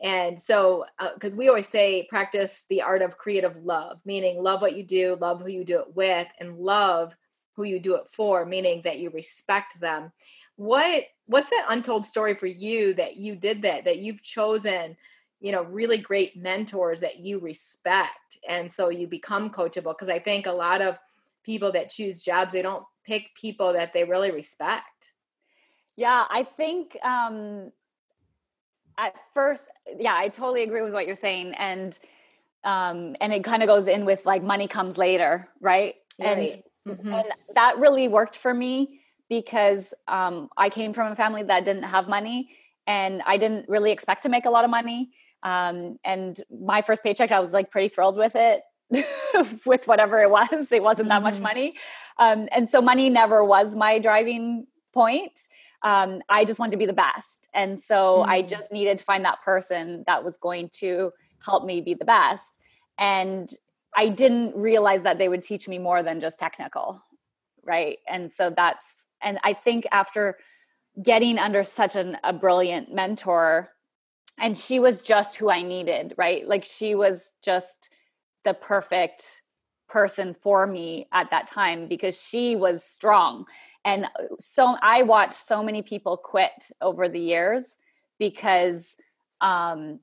And 0.00 0.38
so, 0.38 0.86
because 1.14 1.34
uh, 1.34 1.36
we 1.36 1.48
always 1.48 1.68
say, 1.68 2.06
practice 2.08 2.64
the 2.70 2.82
art 2.82 3.02
of 3.02 3.18
creative 3.18 3.56
love, 3.62 4.00
meaning 4.06 4.42
love 4.42 4.62
what 4.62 4.76
you 4.76 4.82
do, 4.82 5.16
love 5.20 5.40
who 5.40 5.48
you 5.48 5.64
do 5.64 5.80
it 5.80 5.94
with, 5.94 6.26
and 6.40 6.56
love 6.56 7.14
who 7.58 7.64
you 7.64 7.80
do 7.80 7.96
it 7.96 8.04
for, 8.08 8.46
meaning 8.46 8.82
that 8.84 9.00
you 9.00 9.10
respect 9.10 9.80
them. 9.80 10.12
What 10.54 11.04
what's 11.26 11.50
that 11.50 11.66
untold 11.68 12.04
story 12.04 12.34
for 12.34 12.46
you 12.46 12.94
that 12.94 13.16
you 13.16 13.34
did 13.34 13.62
that 13.62 13.84
that 13.84 13.98
you've 13.98 14.22
chosen? 14.22 14.96
you 15.40 15.52
know 15.52 15.62
really 15.62 15.98
great 15.98 16.36
mentors 16.36 17.00
that 17.00 17.20
you 17.20 17.38
respect 17.38 18.38
and 18.48 18.70
so 18.70 18.88
you 18.88 19.06
become 19.06 19.50
coachable 19.50 19.94
because 19.94 20.08
i 20.08 20.18
think 20.18 20.46
a 20.46 20.52
lot 20.52 20.80
of 20.80 20.98
people 21.44 21.70
that 21.70 21.90
choose 21.90 22.22
jobs 22.22 22.52
they 22.52 22.62
don't 22.62 22.84
pick 23.04 23.30
people 23.34 23.72
that 23.72 23.92
they 23.92 24.02
really 24.02 24.30
respect 24.30 25.12
yeah 25.96 26.24
i 26.30 26.42
think 26.42 26.96
um 27.04 27.70
at 28.98 29.14
first 29.32 29.70
yeah 29.98 30.14
i 30.16 30.28
totally 30.28 30.64
agree 30.64 30.82
with 30.82 30.92
what 30.92 31.06
you're 31.06 31.14
saying 31.14 31.54
and 31.54 32.00
um 32.64 33.14
and 33.20 33.32
it 33.32 33.44
kind 33.44 33.62
of 33.62 33.68
goes 33.68 33.86
in 33.86 34.04
with 34.04 34.26
like 34.26 34.42
money 34.42 34.66
comes 34.66 34.98
later 34.98 35.48
right, 35.60 35.94
right. 36.18 36.52
and 36.52 36.62
mm-hmm. 36.88 37.12
and 37.12 37.28
that 37.54 37.78
really 37.78 38.08
worked 38.08 38.36
for 38.36 38.52
me 38.52 39.00
because 39.28 39.94
um 40.06 40.48
i 40.56 40.68
came 40.68 40.92
from 40.92 41.12
a 41.12 41.16
family 41.16 41.42
that 41.42 41.64
didn't 41.64 41.84
have 41.84 42.08
money 42.08 42.50
and 42.86 43.22
i 43.26 43.36
didn't 43.36 43.68
really 43.68 43.92
expect 43.92 44.22
to 44.22 44.28
make 44.28 44.46
a 44.46 44.50
lot 44.50 44.64
of 44.64 44.70
money 44.70 45.10
um 45.42 45.98
and 46.04 46.40
my 46.50 46.82
first 46.82 47.02
paycheck 47.02 47.30
i 47.32 47.40
was 47.40 47.52
like 47.52 47.70
pretty 47.70 47.88
thrilled 47.88 48.16
with 48.16 48.34
it 48.36 48.62
with 49.66 49.86
whatever 49.86 50.22
it 50.22 50.30
was. 50.30 50.72
It 50.72 50.82
wasn't 50.82 51.08
that 51.08 51.16
mm-hmm. 51.16 51.24
much 51.24 51.40
money. 51.40 51.74
Um, 52.18 52.48
and 52.52 52.68
so 52.68 52.80
money 52.80 53.10
never 53.10 53.44
was 53.44 53.76
my 53.76 53.98
driving 53.98 54.66
point. 54.92 55.38
Um, 55.82 56.22
I 56.28 56.44
just 56.44 56.58
wanted 56.58 56.72
to 56.72 56.76
be 56.76 56.86
the 56.86 56.92
best. 56.92 57.48
And 57.54 57.78
so 57.78 58.18
mm-hmm. 58.18 58.30
I 58.30 58.42
just 58.42 58.72
needed 58.72 58.98
to 58.98 59.04
find 59.04 59.24
that 59.24 59.42
person 59.42 60.04
that 60.06 60.24
was 60.24 60.36
going 60.36 60.70
to 60.74 61.12
help 61.44 61.64
me 61.64 61.80
be 61.80 61.94
the 61.94 62.04
best. 62.04 62.58
And 62.98 63.52
I 63.98 64.08
didn't 64.08 64.54
realize 64.54 65.02
that 65.02 65.18
they 65.18 65.28
would 65.28 65.42
teach 65.42 65.66
me 65.66 65.78
more 65.78 66.04
than 66.04 66.20
just 66.20 66.38
technical. 66.38 67.02
Right. 67.64 67.98
And 68.08 68.32
so 68.32 68.48
that's, 68.48 69.08
and 69.20 69.38
I 69.42 69.52
think 69.54 69.86
after 69.90 70.38
getting 71.02 71.36
under 71.38 71.64
such 71.64 71.96
an, 71.96 72.16
a 72.22 72.32
brilliant 72.32 72.94
mentor, 72.94 73.70
and 74.38 74.56
she 74.56 74.78
was 74.78 74.98
just 74.98 75.36
who 75.36 75.50
I 75.50 75.62
needed, 75.62 76.14
right? 76.16 76.46
Like 76.46 76.64
she 76.64 76.94
was 76.94 77.32
just 77.42 77.90
the 78.44 78.54
perfect 78.54 79.42
person 79.88 80.32
for 80.32 80.64
me 80.64 81.08
at 81.12 81.30
that 81.30 81.48
time 81.48 81.88
because 81.88 82.22
she 82.22 82.54
was 82.54 82.84
strong. 82.84 83.46
And 83.84 84.04
uh, 84.04 84.36
so 84.38 84.76
I 84.80 85.02
watched 85.02 85.34
so 85.34 85.62
many 85.62 85.82
people 85.82 86.16
quit 86.16 86.70
over 86.80 87.08
the 87.08 87.20
years 87.20 87.78
because 88.18 88.96
um 89.40 90.00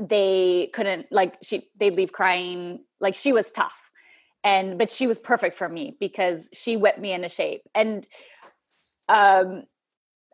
they 0.00 0.70
couldn't 0.72 1.06
like 1.10 1.36
she 1.42 1.68
they'd 1.78 1.94
leave 1.94 2.12
crying 2.12 2.80
like 3.00 3.14
she 3.14 3.32
was 3.32 3.50
tough. 3.50 3.90
And 4.44 4.78
but 4.78 4.90
she 4.90 5.06
was 5.06 5.18
perfect 5.18 5.56
for 5.56 5.68
me 5.68 5.96
because 5.98 6.48
she 6.52 6.76
whipped 6.76 7.00
me 7.00 7.12
into 7.12 7.28
shape. 7.28 7.62
And 7.74 8.06
um 9.08 9.64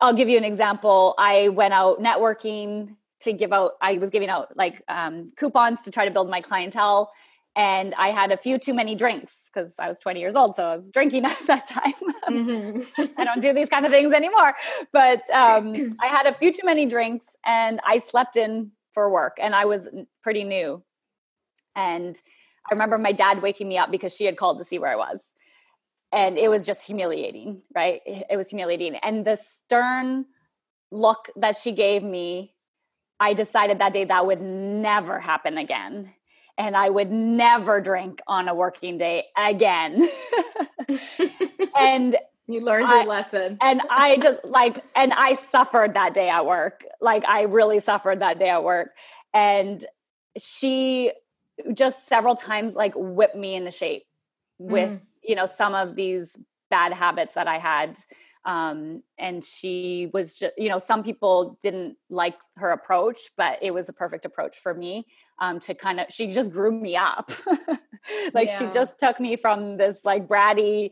i'll 0.00 0.14
give 0.14 0.28
you 0.28 0.38
an 0.38 0.44
example. 0.44 1.14
I 1.18 1.48
went 1.48 1.74
out 1.74 2.00
networking 2.00 2.96
to 3.20 3.32
give 3.32 3.52
out 3.52 3.72
i 3.80 3.94
was 3.94 4.10
giving 4.10 4.28
out 4.28 4.56
like 4.56 4.82
um, 4.88 5.32
coupons 5.36 5.82
to 5.82 5.90
try 5.90 6.04
to 6.04 6.10
build 6.10 6.30
my 6.30 6.40
clientele. 6.40 7.10
And 7.56 7.94
i 7.94 8.08
had 8.08 8.32
a 8.32 8.36
few 8.36 8.58
too 8.58 8.74
many 8.74 8.94
drinks 8.94 9.48
because 9.52 9.74
i 9.78 9.88
was 9.88 9.98
20 10.00 10.20
years 10.20 10.36
old 10.36 10.54
so 10.54 10.64
i 10.64 10.74
was 10.74 10.90
drinking 10.90 11.24
at 11.32 11.38
that 11.46 11.66
time. 11.68 11.92
Mm-hmm. 12.28 13.02
i 13.16 13.24
don't 13.24 13.40
do 13.40 13.52
these 13.52 13.68
kind 13.68 13.86
of 13.86 13.92
things 13.92 14.12
anymore. 14.12 14.54
But 14.92 15.28
um, 15.30 15.72
i 16.00 16.06
had 16.06 16.26
a 16.26 16.34
few 16.34 16.52
too 16.52 16.64
many 16.64 16.86
drinks 16.86 17.36
and 17.44 17.80
i 17.86 17.98
slept 17.98 18.36
in 18.36 18.72
for 18.94 19.10
work 19.10 19.36
and 19.40 19.54
i 19.54 19.64
was 19.64 19.88
pretty 20.22 20.44
new 20.44 20.82
and 21.76 22.22
i 22.70 22.72
remember 22.72 22.96
my 22.96 23.12
dad 23.12 23.42
waking 23.42 23.68
me 23.68 23.76
up 23.76 23.90
because 23.90 24.14
she 24.14 24.24
had 24.24 24.36
called 24.36 24.58
to 24.58 24.64
see 24.64 24.78
where 24.78 24.92
i 24.92 24.96
was 24.96 25.34
and 26.12 26.38
it 26.38 26.48
was 26.48 26.64
just 26.64 26.86
humiliating 26.86 27.60
right 27.74 28.00
it 28.06 28.36
was 28.36 28.48
humiliating 28.48 28.96
and 28.96 29.24
the 29.24 29.36
stern 29.36 30.24
look 30.90 31.28
that 31.36 31.56
she 31.56 31.72
gave 31.72 32.02
me 32.02 32.54
I 33.20 33.32
decided 33.32 33.78
that 33.78 33.92
day 33.92 34.04
that 34.04 34.26
would 34.26 34.42
never 34.42 35.18
happen 35.18 35.58
again. 35.58 36.12
And 36.58 36.76
I 36.76 36.88
would 36.88 37.10
never 37.10 37.80
drink 37.80 38.20
on 38.26 38.48
a 38.48 38.54
working 38.54 38.98
day 38.98 39.24
again. 39.36 40.08
and 41.78 42.16
you 42.46 42.60
learned 42.60 42.88
your 42.88 43.02
I, 43.02 43.04
lesson. 43.04 43.58
and 43.62 43.80
I 43.90 44.16
just 44.18 44.44
like, 44.44 44.84
and 44.94 45.12
I 45.12 45.34
suffered 45.34 45.94
that 45.94 46.14
day 46.14 46.28
at 46.28 46.46
work. 46.46 46.84
Like, 47.00 47.24
I 47.24 47.42
really 47.42 47.80
suffered 47.80 48.20
that 48.20 48.38
day 48.38 48.48
at 48.48 48.64
work. 48.64 48.90
And 49.32 49.84
she 50.38 51.12
just 51.72 52.06
several 52.06 52.34
times 52.34 52.74
like 52.74 52.92
whipped 52.96 53.36
me 53.36 53.54
into 53.54 53.70
shape 53.70 54.04
with, 54.58 54.90
mm. 54.90 55.00
you 55.22 55.34
know, 55.34 55.46
some 55.46 55.74
of 55.74 55.94
these 55.94 56.38
bad 56.70 56.92
habits 56.92 57.34
that 57.34 57.46
I 57.46 57.58
had 57.58 57.98
um, 58.44 59.02
and 59.18 59.42
she 59.42 60.10
was 60.12 60.36
just 60.36 60.52
you 60.58 60.68
know 60.68 60.78
some 60.78 61.02
people 61.02 61.58
didn't 61.62 61.96
like 62.10 62.36
her 62.56 62.70
approach 62.70 63.30
but 63.36 63.58
it 63.62 63.72
was 63.72 63.88
a 63.88 63.92
perfect 63.92 64.24
approach 64.24 64.58
for 64.58 64.74
me 64.74 65.06
um, 65.38 65.60
to 65.60 65.74
kind 65.74 66.00
of 66.00 66.06
she 66.10 66.32
just 66.32 66.52
grew 66.52 66.70
me 66.70 66.96
up 66.96 67.32
like 68.34 68.48
yeah. 68.48 68.58
she 68.58 68.66
just 68.66 68.98
took 68.98 69.18
me 69.18 69.36
from 69.36 69.76
this 69.76 70.04
like 70.04 70.28
bratty 70.28 70.90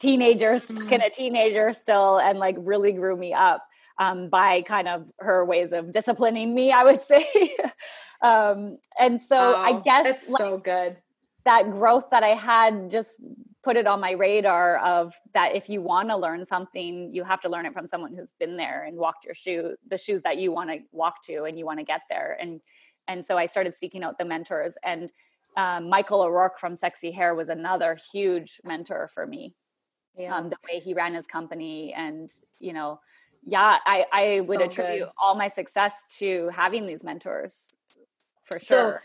teenager 0.00 0.54
mm-hmm. 0.54 0.88
kind 0.88 1.02
of 1.02 1.12
teenager 1.12 1.72
still 1.72 2.18
and 2.18 2.38
like 2.38 2.56
really 2.58 2.92
grew 2.92 3.16
me 3.16 3.32
up 3.32 3.66
um, 3.98 4.28
by 4.28 4.62
kind 4.62 4.88
of 4.88 5.10
her 5.18 5.44
ways 5.44 5.72
of 5.72 5.92
disciplining 5.92 6.54
me 6.54 6.72
i 6.72 6.84
would 6.84 7.02
say. 7.12 7.26
Um, 8.22 8.78
and 8.98 9.20
so 9.20 9.54
oh, 9.56 9.56
i 9.56 9.80
guess 9.80 10.30
like, 10.30 10.40
so 10.40 10.58
good. 10.58 10.96
that 11.44 11.70
growth 11.70 12.10
that 12.10 12.22
i 12.22 12.34
had 12.34 12.90
just 12.90 13.20
put 13.66 13.76
it 13.76 13.86
on 13.88 14.00
my 14.00 14.12
radar 14.12 14.78
of 14.78 15.12
that 15.34 15.56
if 15.56 15.68
you 15.68 15.82
want 15.82 16.08
to 16.08 16.16
learn 16.16 16.44
something 16.44 17.12
you 17.12 17.24
have 17.24 17.40
to 17.40 17.48
learn 17.48 17.66
it 17.66 17.72
from 17.72 17.86
someone 17.86 18.14
who's 18.14 18.32
been 18.38 18.56
there 18.56 18.84
and 18.84 18.96
walked 18.96 19.24
your 19.24 19.34
shoe 19.34 19.74
the 19.90 19.98
shoes 19.98 20.22
that 20.22 20.38
you 20.38 20.52
want 20.52 20.70
to 20.70 20.78
walk 20.92 21.22
to 21.24 21.42
and 21.42 21.58
you 21.58 21.66
want 21.66 21.80
to 21.80 21.84
get 21.84 22.02
there. 22.08 22.38
And 22.40 22.60
and 23.08 23.26
so 23.26 23.36
i 23.36 23.46
started 23.46 23.74
seeking 23.74 24.04
out 24.04 24.18
the 24.18 24.24
mentors 24.24 24.76
and 24.84 25.12
um, 25.56 25.88
michael 25.88 26.22
o'rourke 26.22 26.58
from 26.58 26.76
sexy 26.76 27.10
hair 27.10 27.34
was 27.34 27.48
another 27.48 27.98
huge 28.12 28.60
mentor 28.64 29.10
for 29.12 29.26
me 29.26 29.54
yeah. 30.16 30.36
um, 30.36 30.50
the 30.50 30.56
way 30.70 30.80
he 30.80 30.94
ran 30.94 31.14
his 31.14 31.26
company 31.26 31.92
and 31.96 32.30
you 32.58 32.72
know 32.72 33.00
yeah 33.44 33.78
i 33.84 34.04
i 34.12 34.40
would 34.40 34.58
so 34.58 34.64
attribute 34.64 35.00
good. 35.00 35.10
all 35.18 35.34
my 35.36 35.48
success 35.48 36.04
to 36.08 36.48
having 36.52 36.86
these 36.86 37.04
mentors 37.04 37.76
for 38.44 38.58
sure 38.58 38.92
so, 38.92 38.98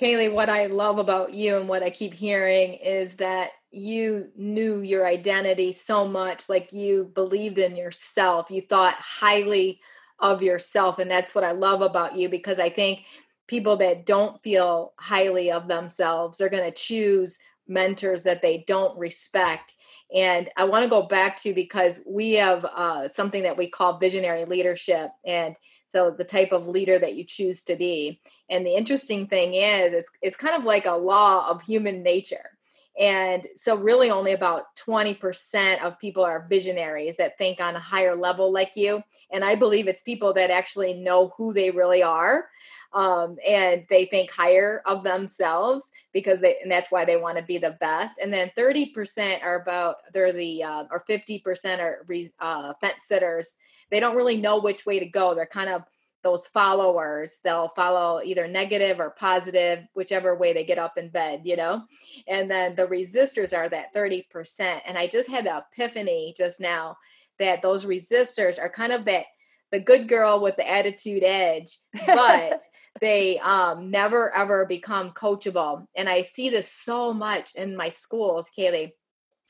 Caylee, 0.00 0.32
what 0.32 0.50
I 0.50 0.66
love 0.66 0.98
about 0.98 1.32
you 1.32 1.56
and 1.56 1.68
what 1.68 1.82
I 1.82 1.88
keep 1.88 2.12
hearing 2.12 2.74
is 2.74 3.16
that 3.16 3.52
you 3.70 4.28
knew 4.36 4.80
your 4.80 5.06
identity 5.06 5.72
so 5.72 6.06
much, 6.06 6.50
like 6.50 6.72
you 6.72 7.10
believed 7.14 7.58
in 7.58 7.76
yourself. 7.76 8.50
You 8.50 8.60
thought 8.60 8.94
highly 8.94 9.80
of 10.18 10.42
yourself. 10.42 10.98
And 10.98 11.10
that's 11.10 11.34
what 11.34 11.44
I 11.44 11.52
love 11.52 11.80
about 11.80 12.14
you 12.14 12.28
because 12.28 12.58
I 12.58 12.68
think 12.68 13.04
people 13.46 13.76
that 13.78 14.04
don't 14.04 14.40
feel 14.42 14.92
highly 14.98 15.50
of 15.50 15.68
themselves 15.68 16.40
are 16.40 16.48
going 16.48 16.64
to 16.64 16.72
choose 16.72 17.38
mentors 17.68 18.22
that 18.24 18.42
they 18.42 18.64
don't 18.66 18.98
respect. 18.98 19.74
And 20.14 20.48
I 20.56 20.64
want 20.64 20.84
to 20.84 20.90
go 20.90 21.02
back 21.02 21.36
to 21.38 21.52
because 21.52 22.00
we 22.06 22.34
have 22.34 22.64
uh, 22.64 23.08
something 23.08 23.42
that 23.42 23.56
we 23.56 23.68
call 23.68 23.98
visionary 23.98 24.44
leadership. 24.44 25.10
And 25.24 25.56
so 25.88 26.10
the 26.10 26.24
type 26.24 26.52
of 26.52 26.66
leader 26.66 26.98
that 26.98 27.14
you 27.14 27.24
choose 27.24 27.62
to 27.62 27.76
be 27.76 28.20
and 28.50 28.66
the 28.66 28.74
interesting 28.74 29.26
thing 29.26 29.54
is 29.54 29.92
it's 29.92 30.10
it's 30.20 30.36
kind 30.36 30.54
of 30.54 30.64
like 30.64 30.86
a 30.86 30.92
law 30.92 31.48
of 31.48 31.62
human 31.62 32.02
nature 32.02 32.50
and 32.98 33.46
so 33.56 33.76
really 33.76 34.10
only 34.10 34.32
about 34.32 34.74
20% 34.76 35.82
of 35.82 35.98
people 35.98 36.24
are 36.24 36.46
visionaries 36.48 37.18
that 37.18 37.36
think 37.36 37.60
on 37.60 37.76
a 37.76 37.80
higher 37.80 38.16
level 38.16 38.52
like 38.52 38.76
you 38.76 39.02
and 39.30 39.44
i 39.44 39.54
believe 39.54 39.88
it's 39.88 40.02
people 40.02 40.32
that 40.34 40.50
actually 40.50 40.94
know 40.94 41.32
who 41.36 41.52
they 41.52 41.70
really 41.70 42.02
are 42.02 42.48
um, 42.92 43.36
and 43.46 43.84
they 43.88 44.06
think 44.06 44.30
higher 44.30 44.82
of 44.86 45.02
themselves 45.02 45.90
because 46.12 46.40
they 46.40 46.58
and 46.62 46.70
that's 46.70 46.90
why 46.90 47.04
they 47.04 47.16
want 47.16 47.38
to 47.38 47.44
be 47.44 47.58
the 47.58 47.76
best. 47.80 48.18
And 48.18 48.32
then 48.32 48.50
30% 48.56 49.42
are 49.42 49.60
about 49.60 49.96
they're 50.12 50.32
the 50.32 50.62
uh, 50.62 50.84
or 50.90 51.04
50% 51.08 51.78
are 51.80 52.06
uh, 52.40 52.74
fence 52.80 53.04
sitters. 53.06 53.56
They 53.90 54.00
don't 54.00 54.16
really 54.16 54.36
know 54.36 54.60
which 54.60 54.86
way 54.86 54.98
to 54.98 55.06
go. 55.06 55.34
They're 55.34 55.46
kind 55.46 55.70
of 55.70 55.82
those 56.22 56.48
followers. 56.48 57.38
They'll 57.44 57.70
follow 57.76 58.20
either 58.20 58.48
negative 58.48 58.98
or 58.98 59.10
positive 59.10 59.86
whichever 59.94 60.34
way 60.34 60.52
they 60.52 60.64
get 60.64 60.78
up 60.78 60.98
in 60.98 61.08
bed 61.08 61.42
you 61.44 61.56
know? 61.56 61.84
And 62.26 62.50
then 62.50 62.74
the 62.74 62.86
resistors 62.86 63.56
are 63.56 63.68
that 63.68 63.94
30% 63.94 64.80
and 64.84 64.98
i 64.98 65.06
just 65.06 65.28
had 65.28 65.46
the 65.46 65.64
epiphany 65.72 66.34
just 66.36 66.58
now 66.58 66.96
that 67.38 67.62
those 67.62 67.84
resistors 67.84 68.58
are 68.58 68.68
kind 68.68 68.92
of 68.92 69.04
that 69.04 69.26
the 69.72 69.80
good 69.80 70.08
girl 70.08 70.40
with 70.40 70.56
the 70.56 70.68
attitude 70.68 71.22
edge, 71.24 71.78
but 72.06 72.60
they 73.00 73.38
um, 73.40 73.90
never 73.90 74.34
ever 74.34 74.64
become 74.64 75.10
coachable. 75.10 75.86
And 75.96 76.08
I 76.08 76.22
see 76.22 76.50
this 76.50 76.70
so 76.70 77.12
much 77.12 77.54
in 77.54 77.76
my 77.76 77.88
schools, 77.88 78.50
Caylee 78.56 78.92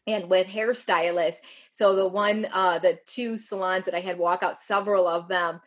and 0.06 0.28
with 0.28 0.46
hairstylists. 0.46 1.38
So 1.72 1.96
the 1.96 2.06
one, 2.06 2.46
uh, 2.52 2.78
the 2.78 2.98
two 3.06 3.36
salons 3.36 3.86
that 3.86 3.94
I 3.94 4.00
had 4.00 4.18
walk 4.18 4.42
out, 4.42 4.58
several 4.58 5.08
of 5.08 5.28
them 5.28 5.60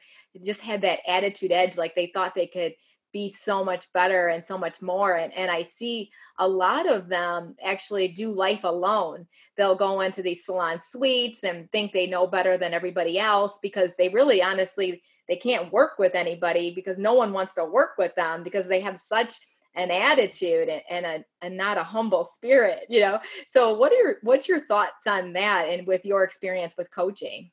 just 0.44 0.62
had 0.62 0.82
that 0.84 1.02
attitude 1.08 1.52
edge, 1.52 1.78
like 1.78 1.96
they 1.96 2.12
thought 2.14 2.36
they 2.36 2.48
could 2.48 2.74
be 3.12 3.30
so 3.30 3.64
much 3.64 3.92
better 3.94 4.28
and 4.28 4.44
so 4.46 4.58
much 4.58 4.82
more 4.82 5.16
and, 5.16 5.34
and 5.34 5.50
i 5.50 5.64
see 5.64 6.10
a 6.40 6.48
lot 6.48 6.90
of 6.90 7.10
them 7.10 7.56
actually 7.62 8.08
do 8.08 8.32
life 8.32 8.64
alone. 8.64 9.28
They'll 9.58 9.76
go 9.76 10.02
into 10.02 10.22
these 10.22 10.46
salon 10.46 10.80
suites 10.80 11.44
and 11.44 11.70
think 11.72 11.92
they 11.92 12.08
know 12.08 12.26
better 12.26 12.58
than 12.58 12.74
everybody 12.74 13.20
else 13.20 13.60
because 13.62 13.96
they 13.96 14.10
really 14.10 14.42
honestly 14.42 15.04
they 15.28 15.36
can't 15.36 15.72
work 15.72 16.00
with 16.00 16.16
anybody 16.16 16.74
because 16.74 16.98
no 16.98 17.14
one 17.14 17.34
wants 17.34 17.54
to 17.56 17.66
work 17.66 17.92
with 17.98 18.16
them 18.16 18.42
because 18.42 18.68
they 18.68 18.80
have 18.80 19.00
such 19.00 19.36
an 19.76 19.92
attitude 19.92 20.70
and, 20.90 21.06
a 21.06 21.24
and 21.42 21.56
not 21.56 21.78
a 21.78 21.84
humble 21.84 22.24
spirit 22.24 22.86
you 22.90 23.02
know? 23.02 23.20
So 23.46 23.78
what 23.78 23.92
are 23.92 23.96
your 23.96 24.16
what's 24.24 24.48
your 24.48 24.66
thoughts 24.66 25.08
on 25.08 25.34
that 25.34 25.68
and 25.68 25.86
with 25.86 26.06
your 26.06 26.24
experience 26.24 26.76
with 26.78 26.90
coaching? 26.90 27.52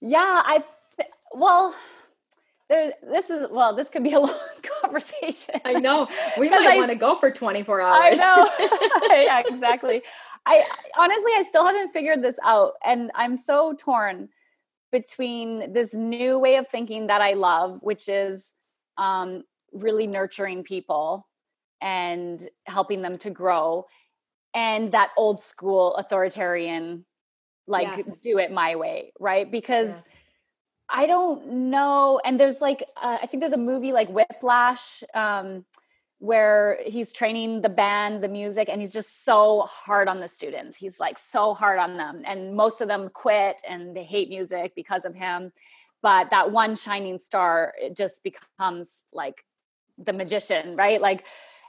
Yeah 0.00 0.42
i 0.44 0.64
well 1.32 1.74
there 2.68 2.92
this 3.02 3.30
is 3.30 3.48
well 3.50 3.74
this 3.74 3.88
could 3.88 4.02
be 4.02 4.12
a 4.12 4.20
long 4.20 4.34
conversation. 4.82 5.60
I 5.64 5.74
know. 5.74 6.08
We 6.38 6.48
might 6.50 6.76
want 6.76 6.90
to 6.90 6.96
go 6.96 7.14
for 7.14 7.30
24 7.30 7.80
hours. 7.80 8.20
i 8.20 8.24
know. 8.24 9.16
Yeah 9.16 9.42
exactly. 9.46 10.02
I 10.44 10.64
honestly 10.98 11.32
i 11.36 11.42
still 11.42 11.64
haven't 11.64 11.90
figured 11.90 12.22
this 12.22 12.38
out 12.44 12.74
and 12.84 13.10
i'm 13.16 13.36
so 13.36 13.74
torn 13.78 14.28
between 14.92 15.72
this 15.72 15.92
new 15.92 16.38
way 16.38 16.54
of 16.56 16.68
thinking 16.68 17.08
that 17.08 17.20
i 17.20 17.32
love 17.32 17.78
which 17.82 18.08
is 18.08 18.54
um, 18.96 19.42
really 19.72 20.06
nurturing 20.06 20.62
people 20.62 21.26
and 21.82 22.48
helping 22.64 23.02
them 23.02 23.18
to 23.18 23.30
grow 23.30 23.86
and 24.54 24.92
that 24.92 25.10
old 25.16 25.42
school 25.42 25.96
authoritarian 25.96 27.04
like 27.66 27.88
yes. 27.98 28.20
do 28.20 28.38
it 28.38 28.52
my 28.52 28.76
way 28.76 29.12
right? 29.18 29.50
Because 29.50 30.04
yes. 30.06 30.25
I 30.88 31.06
don't 31.06 31.46
know 31.46 32.20
and 32.24 32.38
there's 32.38 32.60
like 32.60 32.82
uh, 33.02 33.18
i 33.22 33.26
think 33.26 33.40
there's 33.40 33.52
a 33.52 33.58
movie 33.58 33.92
like 33.92 34.08
whiplash 34.10 35.02
um, 35.14 35.64
where 36.18 36.78
he's 36.86 37.12
training 37.12 37.60
the 37.60 37.68
band 37.68 38.22
the 38.22 38.28
music 38.28 38.68
and 38.70 38.80
he's 38.80 38.92
just 38.92 39.24
so 39.24 39.62
hard 39.62 40.08
on 40.08 40.20
the 40.20 40.28
students. 40.28 40.76
He's 40.76 40.98
like 40.98 41.18
so 41.18 41.52
hard 41.52 41.78
on 41.78 41.96
them 41.96 42.18
and 42.24 42.54
most 42.54 42.80
of 42.80 42.88
them 42.88 43.10
quit 43.12 43.60
and 43.68 43.94
they 43.94 44.04
hate 44.04 44.28
music 44.28 44.74
because 44.74 45.04
of 45.04 45.14
him. 45.14 45.52
But 46.02 46.30
that 46.30 46.50
one 46.50 46.74
shining 46.76 47.18
star 47.18 47.74
it 47.78 47.96
just 47.96 48.22
becomes 48.22 49.02
like 49.12 49.44
the 49.98 50.12
magician 50.12 50.74
right? 50.74 51.00
Like 51.00 51.26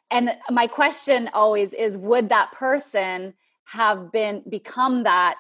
and 0.10 0.32
my 0.50 0.68
question 0.68 1.30
always 1.34 1.74
is 1.74 1.98
would 1.98 2.30
that 2.30 2.54
person 2.54 3.34
have 3.66 4.14
been 4.14 4.44
become 4.48 5.04
that 5.04 5.40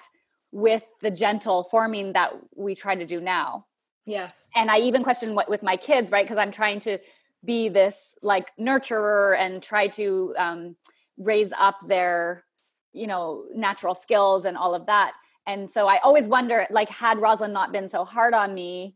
with 0.51 0.83
the 1.01 1.12
gentle 1.12 1.63
forming 1.63 2.13
that 2.13 2.31
we 2.55 2.75
try 2.75 2.95
to 2.95 3.05
do 3.05 3.19
now. 3.21 3.65
Yes. 4.05 4.47
And 4.55 4.71
i 4.71 4.79
even 4.79 5.03
question 5.03 5.36
what 5.36 5.49
with 5.49 5.63
my 5.63 5.77
kids 5.77 6.12
right? 6.12 6.25
Because 6.25 6.38
i'm 6.38 6.51
trying 6.51 6.79
to 6.81 6.97
be 7.45 7.69
this 7.69 8.15
like 8.21 8.49
nurturer 8.60 9.38
and 9.38 9.62
try 9.62 9.88
to 9.88 10.33
um, 10.38 10.75
raise 11.17 11.53
up 11.53 11.75
their 11.88 12.43
you 12.93 13.07
know 13.07 13.45
natural 13.53 13.93
skills 13.93 14.45
and 14.45 14.57
all 14.57 14.73
of 14.73 14.86
that. 14.88 15.13
And 15.45 15.69
so 15.69 15.88
i 15.88 15.99
always 15.99 16.27
wonder 16.27 16.65
like 16.69 16.89
had 16.89 17.19
rosalind 17.19 17.53
not 17.53 17.71
been 17.71 17.89
so 17.89 18.05
hard 18.05 18.33
on 18.33 18.53
me 18.53 18.95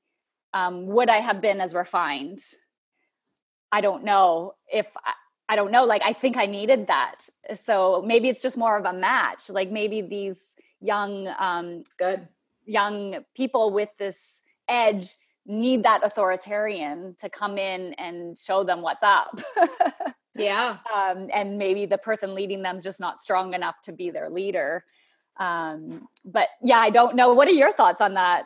um, 0.54 0.86
would 0.88 1.10
i 1.10 1.18
have 1.18 1.42
been 1.42 1.62
as 1.62 1.74
refined? 1.74 2.40
I 3.72 3.82
don't 3.82 4.04
know 4.04 4.54
if 4.72 4.96
I 5.52 5.58
don't 5.58 5.72
know, 5.72 5.84
like 5.84 6.02
I 6.06 6.14
think 6.14 6.38
I 6.38 6.46
needed 6.46 6.88
that. 6.88 7.28
So 7.56 8.02
maybe 8.06 8.30
it's 8.30 8.42
just 8.42 8.56
more 8.56 8.78
of 8.78 8.86
a 8.86 8.94
match. 8.94 9.50
Like 9.50 9.70
maybe 9.70 10.00
these 10.00 10.56
young 10.82 11.28
um 11.40 11.84
good 11.98 12.28
young 12.66 13.24
people 13.36 13.72
with 13.72 13.90
this 13.98 14.44
edge 14.68 15.16
need 15.46 15.84
that 15.84 16.04
authoritarian 16.04 17.16
to 17.20 17.30
come 17.30 17.58
in 17.58 17.94
and 17.96 18.38
show 18.38 18.64
them 18.64 18.82
what's 18.82 19.04
up. 19.04 19.42
yeah. 20.36 20.78
Um, 20.94 21.30
and 21.34 21.58
maybe 21.58 21.86
the 21.86 21.98
person 21.98 22.36
leading 22.36 22.62
them 22.62 22.78
is 22.78 22.84
just 22.84 23.00
not 23.00 23.20
strong 23.20 23.54
enough 23.54 23.82
to 23.84 23.92
be 23.92 24.12
their 24.12 24.30
leader. 24.30 24.86
Um, 25.38 26.08
but 26.24 26.50
yeah, 26.64 26.78
I 26.78 26.90
don't 26.90 27.16
know. 27.16 27.34
What 27.34 27.48
are 27.48 27.54
your 27.54 27.74
thoughts 27.74 28.02
on 28.02 28.14
that? 28.14 28.46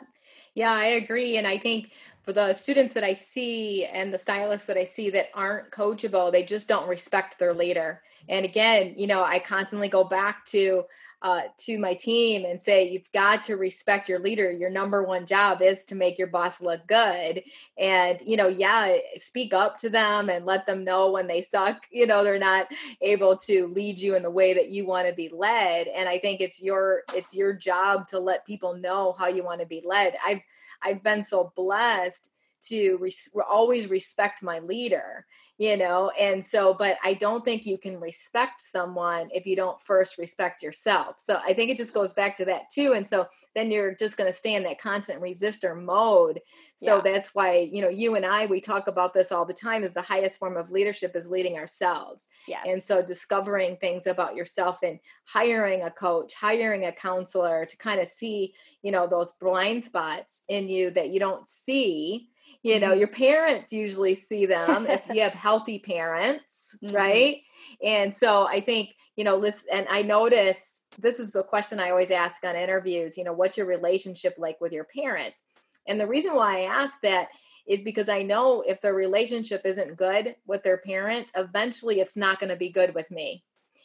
Yeah, 0.54 0.72
I 0.72 0.86
agree. 0.86 1.36
And 1.36 1.46
I 1.46 1.58
think 1.58 1.92
for 2.22 2.32
the 2.32 2.54
students 2.54 2.94
that 2.94 3.04
I 3.04 3.12
see 3.12 3.84
and 3.84 4.12
the 4.12 4.18
stylists 4.18 4.66
that 4.66 4.78
I 4.78 4.84
see 4.84 5.10
that 5.10 5.28
aren't 5.34 5.70
coachable, 5.70 6.32
they 6.32 6.42
just 6.42 6.66
don't 6.66 6.88
respect 6.88 7.38
their 7.38 7.52
leader. 7.52 8.02
And 8.28 8.44
again, 8.44 8.94
you 8.96 9.06
know, 9.06 9.22
I 9.22 9.38
constantly 9.38 9.88
go 9.88 10.02
back 10.02 10.46
to 10.46 10.84
uh, 11.26 11.42
to 11.56 11.76
my 11.76 11.92
team 11.92 12.44
and 12.44 12.60
say, 12.60 12.88
you've 12.88 13.10
got 13.10 13.42
to 13.42 13.56
respect 13.56 14.08
your 14.08 14.20
leader. 14.20 14.48
Your 14.52 14.70
number 14.70 15.02
one 15.02 15.26
job 15.26 15.60
is 15.60 15.84
to 15.86 15.96
make 15.96 16.18
your 16.18 16.28
boss 16.28 16.60
look 16.60 16.86
good. 16.86 17.42
And, 17.76 18.20
you 18.24 18.36
know, 18.36 18.46
yeah, 18.46 18.96
speak 19.16 19.52
up 19.52 19.76
to 19.78 19.90
them 19.90 20.28
and 20.28 20.46
let 20.46 20.66
them 20.66 20.84
know 20.84 21.10
when 21.10 21.26
they 21.26 21.42
suck, 21.42 21.84
you 21.90 22.06
know, 22.06 22.22
they're 22.22 22.38
not 22.38 22.68
able 23.00 23.36
to 23.38 23.66
lead 23.66 23.98
you 23.98 24.14
in 24.14 24.22
the 24.22 24.30
way 24.30 24.54
that 24.54 24.68
you 24.68 24.86
want 24.86 25.08
to 25.08 25.14
be 25.14 25.28
led. 25.28 25.88
And 25.88 26.08
I 26.08 26.20
think 26.20 26.40
it's 26.40 26.62
your, 26.62 27.02
it's 27.12 27.34
your 27.34 27.52
job 27.52 28.06
to 28.10 28.20
let 28.20 28.46
people 28.46 28.76
know 28.76 29.16
how 29.18 29.26
you 29.26 29.42
want 29.42 29.60
to 29.60 29.66
be 29.66 29.82
led. 29.84 30.14
I've, 30.24 30.42
I've 30.80 31.02
been 31.02 31.24
so 31.24 31.52
blessed 31.56 32.30
to 32.68 32.96
res- 33.00 33.28
always 33.48 33.88
respect 33.88 34.42
my 34.42 34.58
leader 34.60 35.26
you 35.58 35.76
know 35.76 36.10
and 36.18 36.44
so 36.44 36.74
but 36.74 36.98
i 37.02 37.14
don't 37.14 37.44
think 37.44 37.64
you 37.64 37.78
can 37.78 37.98
respect 37.98 38.60
someone 38.60 39.28
if 39.32 39.46
you 39.46 39.56
don't 39.56 39.80
first 39.80 40.18
respect 40.18 40.62
yourself 40.62 41.16
so 41.18 41.38
i 41.46 41.52
think 41.52 41.70
it 41.70 41.76
just 41.76 41.94
goes 41.94 42.12
back 42.12 42.36
to 42.36 42.44
that 42.44 42.68
too 42.70 42.92
and 42.92 43.06
so 43.06 43.26
then 43.54 43.70
you're 43.70 43.94
just 43.94 44.16
going 44.16 44.30
to 44.30 44.36
stay 44.36 44.54
in 44.54 44.62
that 44.62 44.78
constant 44.78 45.20
resistor 45.20 45.80
mode 45.80 46.40
so 46.74 46.96
yeah. 46.96 47.00
that's 47.02 47.34
why 47.34 47.56
you 47.56 47.80
know 47.80 47.88
you 47.88 48.16
and 48.16 48.26
i 48.26 48.44
we 48.46 48.60
talk 48.60 48.86
about 48.86 49.14
this 49.14 49.32
all 49.32 49.44
the 49.44 49.52
time 49.52 49.82
is 49.82 49.94
the 49.94 50.02
highest 50.02 50.38
form 50.38 50.56
of 50.56 50.70
leadership 50.70 51.16
is 51.16 51.30
leading 51.30 51.56
ourselves 51.56 52.26
yes. 52.46 52.64
and 52.68 52.82
so 52.82 53.02
discovering 53.02 53.76
things 53.76 54.06
about 54.06 54.36
yourself 54.36 54.80
and 54.82 54.98
hiring 55.24 55.82
a 55.82 55.90
coach 55.90 56.34
hiring 56.34 56.84
a 56.84 56.92
counselor 56.92 57.64
to 57.64 57.76
kind 57.78 58.00
of 58.00 58.08
see 58.08 58.52
you 58.82 58.92
know 58.92 59.06
those 59.06 59.32
blind 59.32 59.82
spots 59.82 60.44
in 60.48 60.68
you 60.68 60.90
that 60.90 61.08
you 61.08 61.18
don't 61.18 61.48
see 61.48 62.28
you 62.62 62.80
know 62.80 62.90
mm-hmm. 62.90 63.00
your 63.00 63.08
parents 63.08 63.72
usually 63.72 64.14
see 64.14 64.46
them 64.46 64.86
if 64.86 65.08
you 65.08 65.20
have 65.22 65.34
healthy 65.34 65.78
parents 65.78 66.74
mm-hmm. 66.84 66.94
right 66.94 67.42
and 67.82 68.14
so 68.14 68.46
i 68.46 68.60
think 68.60 68.94
you 69.16 69.24
know 69.24 69.36
listen 69.36 69.68
and 69.72 69.86
i 69.88 70.02
notice 70.02 70.82
this 70.98 71.18
is 71.18 71.34
a 71.34 71.42
question 71.42 71.80
i 71.80 71.90
always 71.90 72.10
ask 72.10 72.44
on 72.44 72.56
interviews 72.56 73.16
you 73.16 73.24
know 73.24 73.32
what's 73.32 73.56
your 73.56 73.66
relationship 73.66 74.34
like 74.38 74.60
with 74.60 74.72
your 74.72 74.84
parents 74.84 75.42
and 75.86 76.00
the 76.00 76.06
reason 76.06 76.34
why 76.34 76.60
i 76.60 76.82
ask 76.82 77.00
that 77.02 77.28
is 77.66 77.82
because 77.82 78.08
i 78.08 78.22
know 78.22 78.62
if 78.66 78.80
the 78.80 78.92
relationship 78.92 79.62
isn't 79.64 79.96
good 79.96 80.36
with 80.46 80.62
their 80.62 80.78
parents 80.78 81.32
eventually 81.36 82.00
it's 82.00 82.16
not 82.16 82.38
going 82.38 82.50
to 82.50 82.56
be 82.56 82.70
good 82.70 82.94
with 82.94 83.10
me 83.10 83.42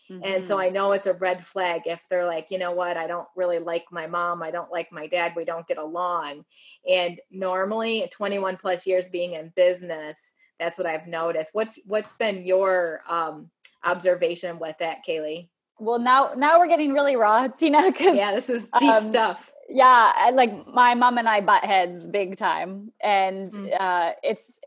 Mm-hmm. 0.10 0.24
And 0.24 0.46
so 0.46 0.56
mm-hmm. 0.56 0.68
I 0.68 0.70
know 0.70 0.92
it's 0.92 1.08
a 1.08 1.14
red 1.14 1.46
flag 1.46 1.84
if 1.86 2.02
they're 2.10 2.26
like, 2.26 2.48
you 2.50 2.58
know 2.58 2.72
what, 2.72 2.98
I 2.98 3.08
don't 3.08 3.28
really 3.36 3.60
like 3.60 3.86
my 3.92 4.08
mom, 4.08 4.44
I 4.44 4.52
don't 4.52 4.72
like 4.72 4.92
my 4.92 5.08
dad, 5.08 5.34
we 5.36 5.46
don't 5.46 5.68
get 5.68 5.78
along. 5.78 6.46
And 6.90 7.20
normally 7.30 8.08
21 8.12 8.58
plus 8.58 8.86
years 8.86 9.10
being 9.10 9.34
in 9.34 9.54
business, 9.56 10.34
that's 10.60 10.78
what 10.78 10.88
I've 10.88 11.08
noticed. 11.08 11.50
What's 11.54 11.80
what's 11.86 12.14
been 12.14 12.46
your 12.46 13.02
um 13.10 13.50
observation 13.84 14.60
with 14.60 14.78
that, 14.80 15.00
Caylee? 15.08 15.50
Well, 15.80 16.00
now 16.00 16.34
now 16.38 16.60
we're 16.60 16.68
getting 16.68 16.94
really 16.94 17.16
raw, 17.16 17.48
Tina. 17.60 17.92
Yeah, 18.00 18.34
this 18.34 18.50
is 18.50 18.70
deep 18.80 18.90
um, 18.90 19.02
stuff. 19.02 19.52
Yeah, 19.68 20.12
I, 20.16 20.32
like 20.32 20.68
my 20.68 20.94
mom 20.96 21.18
and 21.18 21.28
I 21.28 21.42
butt 21.42 21.64
heads 21.64 22.08
big 22.08 22.38
time, 22.38 22.92
and 23.02 23.52
mm. 23.52 23.82
uh, 23.82 24.14
it's 24.22 24.60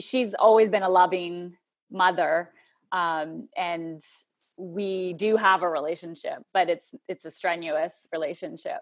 she's 0.00 0.34
always 0.34 0.68
been 0.68 0.82
a 0.82 0.88
loving 0.88 1.56
mother, 1.90 2.50
um, 2.90 3.48
and 3.56 4.00
we 4.58 5.12
do 5.14 5.36
have 5.36 5.62
a 5.62 5.68
relationship 5.68 6.38
but 6.52 6.68
it's 6.68 6.94
it's 7.08 7.24
a 7.24 7.30
strenuous 7.30 8.06
relationship. 8.12 8.80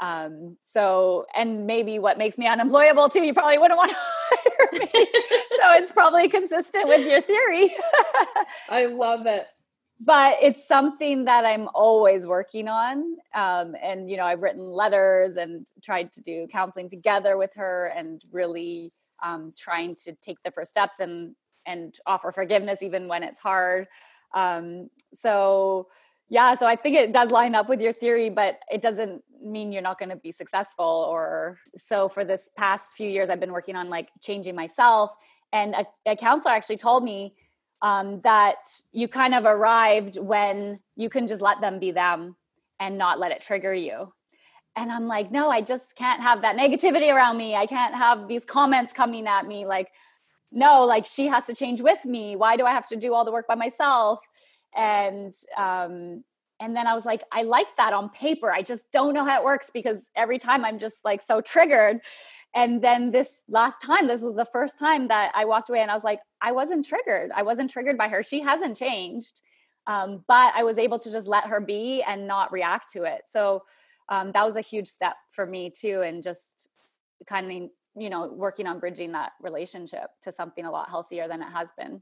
Um 0.00 0.56
so 0.62 1.26
and 1.34 1.66
maybe 1.66 1.98
what 1.98 2.18
makes 2.18 2.36
me 2.38 2.46
unemployable 2.46 3.08
too 3.08 3.22
you 3.22 3.32
probably 3.32 3.58
wouldn't 3.58 3.78
want 3.78 3.90
to 3.90 3.96
hire 4.00 4.80
me. 4.80 4.88
So 4.92 5.72
it's 5.74 5.90
probably 5.90 6.28
consistent 6.28 6.88
with 6.88 7.06
your 7.06 7.20
theory. 7.20 7.74
I 8.68 8.86
love 8.86 9.26
it. 9.26 9.46
But 10.00 10.38
it's 10.42 10.66
something 10.66 11.24
that 11.26 11.44
i'm 11.44 11.68
always 11.72 12.26
working 12.26 12.68
on 12.68 13.16
um, 13.34 13.76
and 13.80 14.10
you 14.10 14.16
know 14.16 14.24
i've 14.24 14.42
written 14.42 14.60
letters 14.60 15.36
and 15.36 15.66
tried 15.82 16.10
to 16.12 16.20
do 16.20 16.48
counseling 16.50 16.90
together 16.90 17.38
with 17.38 17.54
her 17.54 17.92
and 17.96 18.20
really 18.32 18.90
um, 19.22 19.52
trying 19.56 19.94
to 20.04 20.12
take 20.20 20.42
the 20.42 20.50
first 20.50 20.72
steps 20.72 20.98
and 20.98 21.36
and 21.64 21.96
offer 22.06 22.32
forgiveness 22.32 22.82
even 22.82 23.08
when 23.08 23.22
it's 23.22 23.38
hard 23.38 23.86
um, 24.34 24.90
so 25.14 25.88
yeah, 26.28 26.54
so 26.54 26.66
I 26.66 26.76
think 26.76 26.96
it 26.96 27.12
does 27.12 27.30
line 27.30 27.54
up 27.54 27.68
with 27.68 27.80
your 27.80 27.92
theory, 27.92 28.30
but 28.30 28.58
it 28.70 28.82
doesn't 28.82 29.22
mean 29.42 29.72
you're 29.72 29.82
not 29.82 29.98
going 29.98 30.08
to 30.08 30.16
be 30.16 30.32
successful. 30.32 31.06
Or 31.08 31.58
so 31.76 32.08
for 32.08 32.24
this 32.24 32.50
past 32.56 32.94
few 32.94 33.08
years, 33.08 33.30
I've 33.30 33.40
been 33.40 33.52
working 33.52 33.76
on 33.76 33.90
like 33.90 34.08
changing 34.20 34.54
myself. 34.54 35.14
And 35.52 35.74
a, 35.74 35.86
a 36.06 36.16
counselor 36.16 36.54
actually 36.54 36.78
told 36.78 37.04
me 37.04 37.34
um, 37.82 38.20
that 38.22 38.66
you 38.92 39.06
kind 39.06 39.34
of 39.34 39.44
arrived 39.44 40.18
when 40.18 40.80
you 40.96 41.08
can 41.08 41.26
just 41.26 41.40
let 41.40 41.60
them 41.60 41.78
be 41.78 41.90
them 41.90 42.36
and 42.80 42.98
not 42.98 43.20
let 43.20 43.30
it 43.30 43.40
trigger 43.40 43.74
you. 43.74 44.12
And 44.76 44.90
I'm 44.90 45.06
like, 45.06 45.30
no, 45.30 45.50
I 45.50 45.60
just 45.60 45.94
can't 45.94 46.20
have 46.20 46.42
that 46.42 46.56
negativity 46.56 47.14
around 47.14 47.36
me. 47.36 47.54
I 47.54 47.66
can't 47.66 47.94
have 47.94 48.26
these 48.26 48.44
comments 48.44 48.92
coming 48.92 49.28
at 49.28 49.46
me. 49.46 49.66
Like, 49.66 49.92
no, 50.54 50.86
like 50.86 51.04
she 51.04 51.26
has 51.26 51.46
to 51.46 51.54
change 51.54 51.80
with 51.80 52.04
me. 52.04 52.36
Why 52.36 52.56
do 52.56 52.64
I 52.64 52.70
have 52.70 52.88
to 52.88 52.96
do 52.96 53.12
all 53.12 53.24
the 53.24 53.32
work 53.32 53.48
by 53.48 53.56
myself? 53.56 54.20
And 54.74 55.34
um, 55.56 56.24
and 56.60 56.76
then 56.76 56.86
I 56.86 56.94
was 56.94 57.04
like, 57.04 57.22
I 57.32 57.42
like 57.42 57.76
that 57.76 57.92
on 57.92 58.08
paper. 58.10 58.50
I 58.52 58.62
just 58.62 58.90
don't 58.92 59.14
know 59.14 59.24
how 59.24 59.40
it 59.40 59.44
works 59.44 59.70
because 59.74 60.08
every 60.14 60.38
time 60.38 60.64
I'm 60.64 60.78
just 60.78 61.04
like 61.04 61.20
so 61.20 61.40
triggered. 61.40 62.00
And 62.54 62.80
then 62.80 63.10
this 63.10 63.42
last 63.48 63.82
time, 63.82 64.06
this 64.06 64.22
was 64.22 64.36
the 64.36 64.44
first 64.44 64.78
time 64.78 65.08
that 65.08 65.32
I 65.34 65.44
walked 65.44 65.68
away 65.68 65.80
and 65.80 65.90
I 65.90 65.94
was 65.94 66.04
like, 66.04 66.20
I 66.40 66.52
wasn't 66.52 66.86
triggered. 66.86 67.32
I 67.34 67.42
wasn't 67.42 67.70
triggered 67.70 67.98
by 67.98 68.06
her. 68.06 68.22
She 68.22 68.40
hasn't 68.40 68.76
changed. 68.76 69.42
Um, 69.88 70.24
but 70.28 70.54
I 70.54 70.62
was 70.62 70.78
able 70.78 70.98
to 71.00 71.10
just 71.10 71.26
let 71.26 71.44
her 71.46 71.60
be 71.60 72.02
and 72.06 72.28
not 72.28 72.52
react 72.52 72.92
to 72.92 73.02
it. 73.02 73.22
So 73.26 73.64
um, 74.08 74.30
that 74.32 74.46
was 74.46 74.56
a 74.56 74.60
huge 74.60 74.86
step 74.86 75.16
for 75.30 75.44
me 75.44 75.70
too. 75.70 76.02
And 76.02 76.22
just 76.22 76.68
kind 77.26 77.44
of 77.64 77.70
you 77.96 78.10
know 78.10 78.28
working 78.28 78.66
on 78.66 78.78
bridging 78.78 79.12
that 79.12 79.32
relationship 79.40 80.10
to 80.22 80.32
something 80.32 80.64
a 80.64 80.70
lot 80.70 80.88
healthier 80.88 81.28
than 81.28 81.42
it 81.42 81.50
has 81.50 81.70
been. 81.76 82.00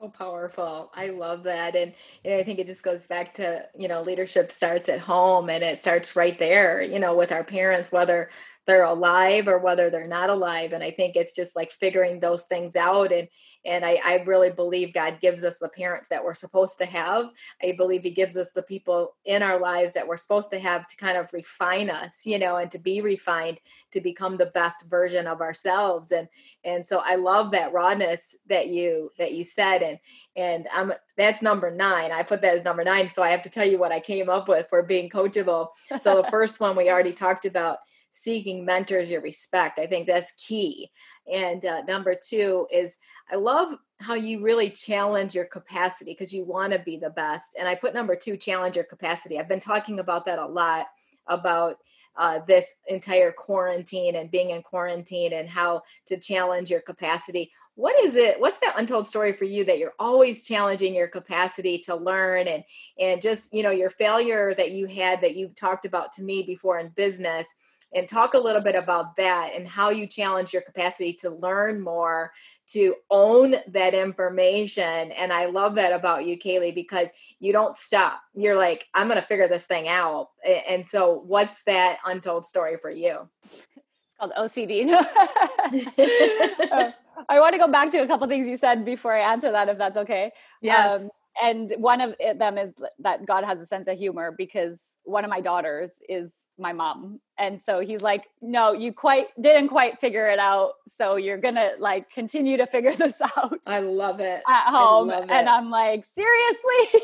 So 0.00 0.08
powerful. 0.08 0.90
I 0.94 1.10
love 1.10 1.44
that. 1.44 1.76
And 1.76 1.94
you 2.24 2.30
know, 2.32 2.38
i 2.38 2.42
think 2.42 2.58
it 2.58 2.66
just 2.66 2.82
goes 2.82 3.06
back 3.06 3.34
to 3.34 3.68
you 3.78 3.86
know 3.86 4.02
leadership 4.02 4.50
starts 4.50 4.88
at 4.88 4.98
home 4.98 5.48
and 5.48 5.62
it 5.62 5.78
starts 5.78 6.16
right 6.16 6.38
there 6.38 6.82
you 6.82 6.98
know 6.98 7.14
with 7.14 7.30
our 7.30 7.44
parents 7.44 7.92
whether 7.92 8.28
they're 8.66 8.84
alive 8.84 9.48
or 9.48 9.58
whether 9.58 9.90
they're 9.90 10.06
not 10.06 10.30
alive 10.30 10.72
and 10.72 10.82
i 10.82 10.90
think 10.90 11.16
it's 11.16 11.32
just 11.32 11.56
like 11.56 11.70
figuring 11.70 12.20
those 12.20 12.44
things 12.44 12.76
out 12.76 13.12
and 13.12 13.28
and 13.64 13.84
I, 13.84 14.00
I 14.04 14.22
really 14.24 14.50
believe 14.50 14.92
god 14.92 15.18
gives 15.20 15.44
us 15.44 15.58
the 15.58 15.68
parents 15.68 16.08
that 16.08 16.24
we're 16.24 16.34
supposed 16.34 16.78
to 16.78 16.84
have. 16.84 17.30
I 17.62 17.72
believe 17.72 18.02
he 18.02 18.10
gives 18.10 18.36
us 18.36 18.52
the 18.52 18.62
people 18.62 19.14
in 19.24 19.42
our 19.42 19.60
lives 19.60 19.92
that 19.92 20.06
we're 20.06 20.16
supposed 20.16 20.50
to 20.50 20.58
have 20.58 20.88
to 20.88 20.96
kind 20.96 21.16
of 21.16 21.32
refine 21.32 21.90
us 21.90 22.22
you 22.24 22.38
know 22.38 22.56
and 22.56 22.70
to 22.70 22.78
be 22.78 23.00
refined 23.00 23.60
to 23.92 24.00
become 24.00 24.36
the 24.36 24.46
best 24.46 24.86
version 24.86 25.26
of 25.26 25.40
ourselves 25.40 26.12
and 26.12 26.28
and 26.64 26.84
so 26.84 27.00
i 27.04 27.14
love 27.14 27.52
that 27.52 27.72
rawness 27.72 28.36
that 28.48 28.68
you 28.68 29.10
that 29.18 29.32
you 29.32 29.44
said 29.44 29.82
and 29.82 29.98
and 30.36 30.68
i'm 30.72 30.92
that's 31.16 31.42
number 31.42 31.70
nine. 31.70 32.10
I 32.10 32.22
put 32.22 32.40
that 32.40 32.56
as 32.56 32.64
number 32.64 32.84
nine 32.84 33.08
so 33.08 33.22
i 33.22 33.30
have 33.30 33.42
to 33.42 33.50
tell 33.50 33.66
you 33.66 33.78
what 33.78 33.92
i 33.92 34.00
came 34.00 34.28
up 34.28 34.48
with 34.48 34.68
for 34.68 34.82
being 34.82 35.10
coachable. 35.10 35.68
So 36.02 36.22
the 36.22 36.28
first 36.30 36.60
one 36.60 36.76
we 36.76 36.90
already 36.90 37.12
talked 37.12 37.44
about 37.44 37.78
seeking 38.12 38.64
mentors 38.64 39.10
your 39.10 39.22
respect. 39.22 39.78
I 39.78 39.86
think 39.86 40.06
that's 40.06 40.32
key. 40.32 40.90
And 41.32 41.64
uh, 41.64 41.82
number 41.82 42.14
two 42.14 42.68
is 42.70 42.98
I 43.30 43.36
love 43.36 43.74
how 44.00 44.14
you 44.14 44.42
really 44.42 44.70
challenge 44.70 45.34
your 45.34 45.46
capacity 45.46 46.12
because 46.12 46.32
you 46.32 46.44
want 46.44 46.72
to 46.72 46.78
be 46.78 46.98
the 46.98 47.10
best. 47.10 47.56
And 47.58 47.66
I 47.66 47.74
put 47.74 47.94
number 47.94 48.14
two, 48.14 48.36
challenge 48.36 48.76
your 48.76 48.84
capacity. 48.84 49.40
I've 49.40 49.48
been 49.48 49.60
talking 49.60 49.98
about 49.98 50.26
that 50.26 50.38
a 50.38 50.46
lot 50.46 50.86
about 51.26 51.76
uh, 52.16 52.40
this 52.46 52.74
entire 52.88 53.32
quarantine 53.32 54.16
and 54.16 54.30
being 54.30 54.50
in 54.50 54.62
quarantine 54.62 55.32
and 55.32 55.48
how 55.48 55.82
to 56.06 56.18
challenge 56.18 56.70
your 56.70 56.82
capacity. 56.82 57.50
What 57.74 57.98
is 58.04 58.16
it? 58.16 58.38
What's 58.38 58.58
that 58.58 58.74
untold 58.76 59.06
story 59.06 59.32
for 59.32 59.44
you 59.44 59.64
that 59.64 59.78
you're 59.78 59.94
always 59.98 60.46
challenging 60.46 60.94
your 60.94 61.08
capacity 61.08 61.78
to 61.78 61.96
learn 61.96 62.48
and 62.48 62.62
and 62.98 63.22
just 63.22 63.54
you 63.54 63.62
know 63.62 63.70
your 63.70 63.88
failure 63.88 64.54
that 64.56 64.72
you 64.72 64.86
had 64.86 65.22
that 65.22 65.36
you've 65.36 65.54
talked 65.54 65.86
about 65.86 66.12
to 66.12 66.22
me 66.22 66.42
before 66.42 66.78
in 66.78 66.90
business 66.90 67.54
and 67.94 68.08
talk 68.08 68.34
a 68.34 68.38
little 68.38 68.60
bit 68.60 68.74
about 68.74 69.16
that 69.16 69.52
and 69.54 69.66
how 69.66 69.90
you 69.90 70.06
challenge 70.06 70.52
your 70.52 70.62
capacity 70.62 71.12
to 71.12 71.30
learn 71.30 71.80
more 71.80 72.32
to 72.68 72.94
own 73.10 73.56
that 73.68 73.94
information. 73.94 75.12
And 75.12 75.32
i 75.32 75.46
love 75.46 75.74
that 75.76 75.92
about 75.92 76.24
you 76.24 76.38
caylee 76.38 76.74
because 76.74 77.10
you 77.40 77.52
don't 77.52 77.76
stop. 77.76 78.20
You're 78.34 78.56
like 78.56 78.86
i'm 78.94 79.08
going 79.08 79.20
to 79.20 79.26
figure 79.26 79.48
this 79.48 79.66
thing 79.66 79.88
out. 79.88 80.28
And 80.68 80.86
so 80.86 81.22
what's 81.26 81.64
that 81.64 81.98
untold 82.04 82.46
story 82.46 82.76
for 82.80 82.90
you? 82.90 83.28
It's 83.76 84.18
called 84.18 84.32
ocd 84.38 84.92
uh, 86.72 86.90
i 87.28 87.38
want 87.38 87.52
to 87.52 87.58
go 87.58 87.68
back 87.68 87.90
to 87.90 87.98
a 87.98 88.06
couple 88.06 88.26
things 88.26 88.46
you 88.46 88.56
said 88.56 88.84
before 88.84 89.14
i 89.14 89.32
answer 89.32 89.52
that 89.52 89.68
if 89.68 89.78
that's 89.78 89.96
okay. 89.96 90.32
Yes. 90.60 91.02
Um, 91.02 91.10
and 91.40 91.72
one 91.78 92.00
of 92.00 92.14
them 92.36 92.58
is 92.58 92.72
that 92.98 93.24
God 93.24 93.44
has 93.44 93.60
a 93.60 93.66
sense 93.66 93.88
of 93.88 93.98
humor 93.98 94.34
because 94.36 94.98
one 95.04 95.24
of 95.24 95.30
my 95.30 95.40
daughters 95.40 96.02
is 96.08 96.48
my 96.58 96.72
mom. 96.72 97.20
And 97.38 97.62
so 97.62 97.80
he's 97.80 98.02
like, 98.02 98.24
no, 98.42 98.72
you 98.72 98.92
quite 98.92 99.28
didn't 99.40 99.68
quite 99.68 99.98
figure 99.98 100.26
it 100.26 100.38
out. 100.38 100.72
So 100.88 101.16
you're 101.16 101.38
going 101.38 101.54
to 101.54 101.72
like 101.78 102.10
continue 102.10 102.58
to 102.58 102.66
figure 102.66 102.92
this 102.96 103.20
out. 103.36 103.58
I 103.66 103.78
love 103.78 104.20
it. 104.20 104.42
At 104.46 104.70
home. 104.70 105.10
And 105.10 105.48
I'm 105.48 105.70
like, 105.70 106.04
seriously? 106.04 107.00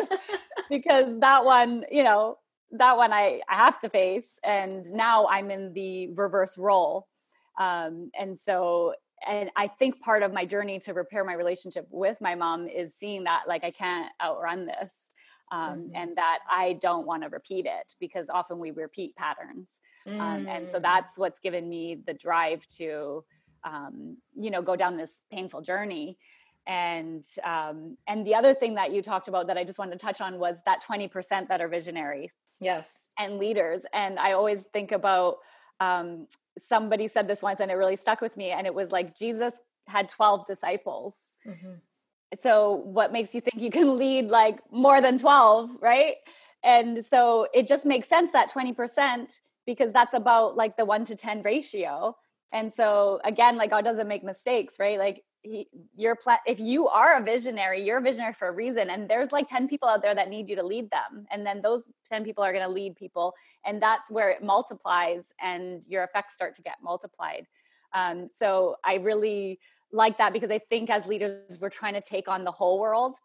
because 0.70 1.18
that 1.20 1.44
one, 1.44 1.84
you 1.90 2.04
know, 2.04 2.36
that 2.72 2.96
one 2.96 3.12
I, 3.12 3.40
I 3.48 3.56
have 3.56 3.78
to 3.80 3.88
face. 3.88 4.38
And 4.44 4.90
now 4.90 5.26
I'm 5.28 5.50
in 5.50 5.72
the 5.72 6.08
reverse 6.08 6.58
role. 6.58 7.08
Um, 7.58 8.10
and 8.18 8.38
so 8.38 8.92
and 9.26 9.50
I 9.56 9.68
think 9.68 10.00
part 10.00 10.22
of 10.22 10.32
my 10.32 10.44
journey 10.44 10.78
to 10.80 10.92
repair 10.92 11.24
my 11.24 11.34
relationship 11.34 11.86
with 11.90 12.18
my 12.20 12.34
mom 12.34 12.68
is 12.68 12.94
seeing 12.94 13.24
that 13.24 13.44
like 13.46 13.64
I 13.64 13.70
can't 13.70 14.10
outrun 14.22 14.66
this. 14.66 15.10
Um, 15.52 15.60
mm-hmm. 15.60 15.94
and 15.94 16.16
that 16.16 16.40
I 16.50 16.72
don't 16.82 17.06
want 17.06 17.22
to 17.22 17.28
repeat 17.28 17.66
it 17.66 17.94
because 18.00 18.28
often 18.28 18.58
we 18.58 18.72
repeat 18.72 19.14
patterns. 19.14 19.80
Mm. 20.04 20.18
Um, 20.18 20.48
and 20.48 20.68
so 20.68 20.80
mm. 20.80 20.82
that's 20.82 21.16
what's 21.16 21.38
given 21.38 21.68
me 21.68 22.00
the 22.04 22.14
drive 22.14 22.66
to, 22.78 23.22
um, 23.62 24.16
you 24.34 24.50
know, 24.50 24.60
go 24.60 24.74
down 24.74 24.96
this 24.96 25.22
painful 25.30 25.60
journey. 25.60 26.18
And 26.66 27.24
um, 27.44 27.96
and 28.08 28.26
the 28.26 28.34
other 28.34 28.54
thing 28.54 28.74
that 28.74 28.92
you 28.92 29.02
talked 29.02 29.28
about 29.28 29.46
that 29.46 29.56
I 29.56 29.62
just 29.62 29.78
wanted 29.78 29.92
to 29.92 30.04
touch 30.04 30.20
on 30.20 30.40
was 30.40 30.62
that 30.66 30.82
20% 30.82 31.46
that 31.46 31.60
are 31.60 31.68
visionary. 31.68 32.32
Yes. 32.60 33.10
And 33.16 33.38
leaders. 33.38 33.86
And 33.92 34.18
I 34.18 34.32
always 34.32 34.64
think 34.72 34.90
about 34.90 35.36
um, 35.78 36.26
somebody 36.58 37.08
said 37.08 37.28
this 37.28 37.42
once 37.42 37.60
and 37.60 37.70
it 37.70 37.74
really 37.74 37.96
stuck 37.96 38.20
with 38.20 38.36
me 38.36 38.50
and 38.50 38.66
it 38.66 38.74
was 38.74 38.92
like 38.92 39.16
jesus 39.16 39.60
had 39.88 40.08
12 40.08 40.46
disciples. 40.46 41.34
Mm-hmm. 41.46 41.74
so 42.36 42.82
what 42.84 43.12
makes 43.12 43.34
you 43.34 43.40
think 43.40 43.62
you 43.62 43.70
can 43.70 43.98
lead 43.98 44.30
like 44.30 44.60
more 44.70 45.00
than 45.00 45.18
12 45.18 45.70
right? 45.80 46.16
And 46.64 47.04
so 47.04 47.46
it 47.54 47.68
just 47.68 47.86
makes 47.86 48.08
sense 48.08 48.32
that 48.32 48.50
20% 48.50 49.38
because 49.66 49.92
that's 49.92 50.14
about 50.14 50.56
like 50.56 50.76
the 50.76 50.84
1 50.84 51.04
to 51.04 51.14
10 51.14 51.42
ratio. 51.42 52.16
And 52.52 52.72
so 52.72 53.20
again 53.24 53.56
like 53.56 53.70
god 53.70 53.84
doesn't 53.84 54.08
make 54.08 54.24
mistakes 54.24 54.78
right? 54.78 54.98
Like 54.98 55.22
he, 55.46 55.68
your 55.96 56.16
plan 56.16 56.38
if 56.46 56.58
you 56.58 56.88
are 56.88 57.16
a 57.16 57.22
visionary 57.22 57.82
you're 57.82 57.98
a 57.98 58.02
visionary 58.02 58.32
for 58.32 58.48
a 58.48 58.52
reason 58.52 58.90
and 58.90 59.08
there's 59.08 59.30
like 59.32 59.48
10 59.48 59.68
people 59.68 59.88
out 59.88 60.02
there 60.02 60.14
that 60.14 60.28
need 60.28 60.48
you 60.48 60.56
to 60.56 60.62
lead 60.62 60.90
them 60.90 61.26
and 61.30 61.46
then 61.46 61.62
those 61.62 61.84
10 62.10 62.24
people 62.24 62.42
are 62.42 62.52
going 62.52 62.64
to 62.64 62.70
lead 62.70 62.96
people 62.96 63.32
and 63.64 63.80
that's 63.80 64.10
where 64.10 64.30
it 64.30 64.42
multiplies 64.42 65.32
and 65.40 65.84
your 65.86 66.02
effects 66.04 66.34
start 66.34 66.54
to 66.56 66.62
get 66.62 66.76
multiplied. 66.82 67.46
Um, 67.94 68.28
so 68.32 68.76
i 68.84 68.94
really 68.94 69.60
like 69.92 70.18
that 70.18 70.32
because 70.32 70.50
i 70.50 70.58
think 70.58 70.90
as 70.90 71.06
leaders 71.06 71.58
we're 71.60 71.70
trying 71.70 71.94
to 71.94 72.00
take 72.00 72.28
on 72.28 72.42
the 72.44 72.50
whole 72.50 72.80
world 72.80 73.16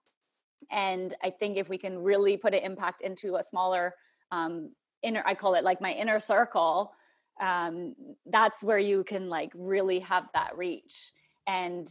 and 0.70 1.16
i 1.24 1.30
think 1.32 1.58
if 1.58 1.68
we 1.68 1.78
can 1.78 1.98
really 1.98 2.38
put 2.38 2.54
an 2.54 2.64
impact 2.64 3.02
into 3.02 3.38
a 3.38 3.44
smaller 3.44 3.96
um, 4.32 4.72
inner 5.02 5.24
i 5.26 5.34
call 5.34 5.56
it 5.56 5.64
like 5.64 5.82
my 5.82 5.92
inner 5.92 6.20
circle 6.20 6.94
um, 7.42 7.96
that's 8.28 8.64
where 8.64 8.78
you 8.78 9.04
can 9.04 9.28
like 9.28 9.52
really 9.56 10.00
have 10.00 10.26
that 10.36 10.56
reach 10.56 11.12
and 11.48 11.88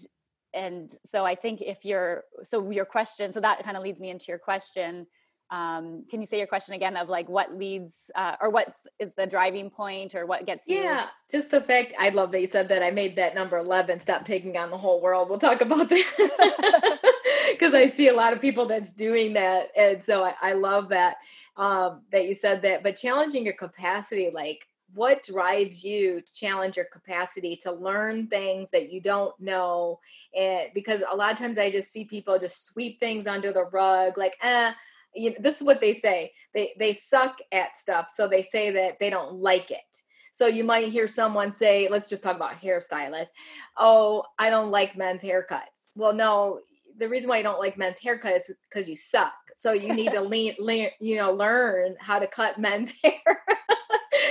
and 0.55 0.91
so 1.05 1.25
i 1.25 1.35
think 1.35 1.61
if 1.61 1.85
you're 1.85 2.25
so 2.43 2.71
your 2.71 2.85
question 2.85 3.33
so 3.33 3.41
that 3.41 3.63
kind 3.63 3.77
of 3.77 3.83
leads 3.83 4.01
me 4.01 4.11
into 4.11 4.27
your 4.29 4.39
question. 4.39 5.07
Um, 5.53 6.05
can 6.09 6.21
you 6.21 6.27
say 6.27 6.39
your 6.39 6.47
question 6.47 6.75
again 6.77 6.97
of 6.97 7.09
like 7.09 7.29
what 7.29 7.53
leads 7.53 8.09
uh, 8.15 8.37
or 8.41 8.51
what 8.51 8.77
is 9.01 9.15
the 9.15 9.27
driving 9.27 9.69
point 9.69 10.15
or 10.15 10.25
what 10.25 10.47
gets 10.47 10.69
you? 10.69 10.77
Yeah 10.77 11.07
just 11.31 11.51
the 11.51 11.61
fact 11.61 11.93
i 11.99 12.09
love 12.11 12.33
that 12.33 12.41
you 12.41 12.47
said 12.47 12.69
that 12.69 12.83
i 12.83 12.91
made 12.91 13.17
that 13.17 13.35
number 13.35 13.57
11 13.59 14.01
stop 14.01 14.25
taking 14.25 14.57
on 14.57 14.71
the 14.71 14.77
whole 14.77 15.01
world 15.01 15.29
we'll 15.29 15.39
talk 15.39 15.61
about 15.61 15.89
that. 15.89 16.99
Because 17.51 17.75
i 17.75 17.87
see 17.87 18.09
a 18.09 18.15
lot 18.15 18.33
of 18.33 18.41
people 18.41 18.67
that's 18.67 18.93
doing 18.93 19.35
that 19.35 19.69
and 19.77 20.03
so 20.05 20.25
i, 20.25 20.35
I 20.41 20.53
love 20.53 20.89
that 20.91 21.17
um, 21.57 22.03
that 22.11 22.27
you 22.27 22.35
said 22.35 22.63
that 22.63 22.83
but 22.83 22.97
challenging 22.97 23.45
your 23.45 23.55
capacity 23.55 24.31
like 24.33 24.67
what 24.94 25.22
drives 25.24 25.85
you 25.85 26.20
to 26.20 26.35
challenge 26.35 26.76
your 26.76 26.87
capacity 26.87 27.57
to 27.62 27.72
learn 27.72 28.26
things 28.26 28.70
that 28.70 28.90
you 28.90 29.00
don't 29.00 29.38
know? 29.40 30.00
And 30.37 30.68
because 30.74 31.03
a 31.09 31.16
lot 31.16 31.33
of 31.33 31.38
times 31.38 31.59
i 31.59 31.70
just 31.70 31.92
see 31.92 32.05
people 32.05 32.38
just 32.38 32.66
sweep 32.66 33.00
things 33.00 33.26
under 33.26 33.53
the 33.53 33.64
rug 33.64 34.16
like 34.18 34.37
eh 34.42 34.72
you 35.14 35.31
know, 35.31 35.37
this 35.40 35.57
is 35.57 35.62
what 35.62 35.81
they 35.81 35.92
say 35.92 36.33
they 36.55 36.72
they 36.79 36.92
suck 36.92 37.38
at 37.53 37.76
stuff 37.76 38.11
so 38.14 38.29
they 38.29 38.42
say 38.42 38.70
that 38.70 38.98
they 39.00 39.11
don't 39.11 39.35
like 39.35 39.70
it. 39.70 40.03
So 40.33 40.46
you 40.46 40.64
might 40.64 40.88
hear 40.88 41.09
someone 41.09 41.55
say 41.55 41.88
let's 41.88 42.09
just 42.09 42.22
talk 42.22 42.37
about 42.37 42.61
hairstylists 42.61 43.31
oh 43.76 44.24
i 44.38 44.50
don't 44.50 44.70
like 44.70 44.96
men's 44.96 45.22
haircuts. 45.22 45.96
Well 45.96 46.12
no 46.12 46.61
the 46.98 47.09
reason 47.09 47.29
why 47.29 47.38
you 47.38 47.42
don't 47.42 47.59
like 47.59 47.79
men's 47.79 47.98
haircuts 47.98 48.50
is 48.50 48.53
because 48.68 48.88
you 48.88 48.96
suck. 48.96 49.33
So 49.57 49.72
you 49.72 49.94
need 49.94 50.12
to 50.12 50.20
lean, 50.33 50.55
lean 50.59 50.90
you 51.00 51.16
know 51.16 51.33
learn 51.33 51.96
how 51.98 52.18
to 52.18 52.26
cut 52.26 52.59
men's 52.59 52.92
hair 53.03 53.42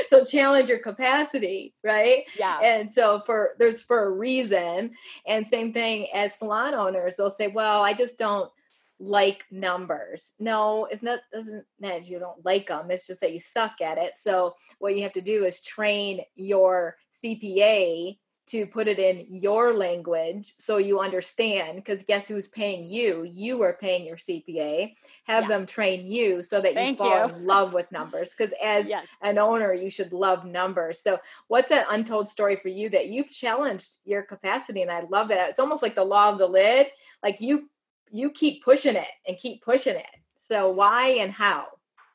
so 0.09 0.23
challenge 0.23 0.69
your 0.69 0.79
capacity 0.79 1.73
right? 1.83 2.23
Yeah. 2.37 2.59
And 2.59 2.91
so 2.91 3.19
for 3.21 3.55
there's 3.59 3.83
for 3.83 4.05
a 4.05 4.11
reason. 4.11 4.91
And 5.27 5.45
same 5.45 5.71
thing 5.73 6.07
as 6.13 6.35
salon 6.35 6.73
owners 6.73 7.17
they'll 7.17 7.29
say 7.29 7.47
well 7.47 7.81
i 7.83 7.93
just 7.93 8.17
don't 8.19 8.51
like 8.99 9.45
numbers. 9.49 10.33
No 10.39 10.87
it's 10.91 11.01
not 11.01 11.19
doesn't 11.31 11.65
that 11.79 12.09
you 12.09 12.19
don't 12.19 12.43
like 12.43 12.67
them 12.67 12.91
it's 12.91 13.07
just 13.07 13.21
that 13.21 13.33
you 13.33 13.39
suck 13.39 13.81
at 13.81 13.97
it. 13.97 14.17
So 14.17 14.55
what 14.79 14.95
you 14.95 15.03
have 15.03 15.13
to 15.13 15.21
do 15.21 15.45
is 15.45 15.61
train 15.61 16.21
your 16.35 16.97
cpa 17.13 18.17
to 18.49 18.65
put 18.65 18.87
it 18.87 18.99
in 18.99 19.25
your 19.29 19.73
language 19.73 20.53
so 20.57 20.77
you 20.77 20.99
understand 20.99 21.75
because 21.75 22.03
guess 22.03 22.27
who's 22.27 22.47
paying 22.47 22.83
you 22.85 23.23
you 23.23 23.61
are 23.61 23.73
paying 23.73 24.05
your 24.05 24.15
cpa 24.15 24.93
have 25.25 25.43
yeah. 25.43 25.47
them 25.47 25.65
train 25.65 26.11
you 26.11 26.41
so 26.41 26.59
that 26.59 26.73
Thank 26.73 26.97
you 26.99 27.05
fall 27.05 27.27
you. 27.27 27.35
in 27.35 27.45
love 27.45 27.73
with 27.73 27.91
numbers 27.91 28.33
because 28.33 28.53
as 28.63 28.89
yes. 28.89 29.05
an 29.21 29.37
owner 29.37 29.73
you 29.73 29.89
should 29.89 30.13
love 30.13 30.45
numbers 30.45 30.99
so 30.99 31.19
what's 31.47 31.71
an 31.71 31.83
untold 31.89 32.27
story 32.27 32.55
for 32.55 32.69
you 32.69 32.89
that 32.89 33.07
you've 33.07 33.31
challenged 33.31 33.97
your 34.05 34.23
capacity 34.23 34.81
and 34.81 34.91
i 34.91 35.03
love 35.09 35.31
it 35.31 35.37
it's 35.39 35.59
almost 35.59 35.83
like 35.83 35.95
the 35.95 36.03
law 36.03 36.29
of 36.29 36.37
the 36.39 36.47
lid 36.47 36.87
like 37.23 37.39
you 37.41 37.69
you 38.11 38.31
keep 38.31 38.63
pushing 38.63 38.95
it 38.95 39.07
and 39.27 39.37
keep 39.37 39.61
pushing 39.61 39.95
it 39.95 40.07
so 40.35 40.69
why 40.69 41.09
and 41.19 41.31
how 41.31 41.67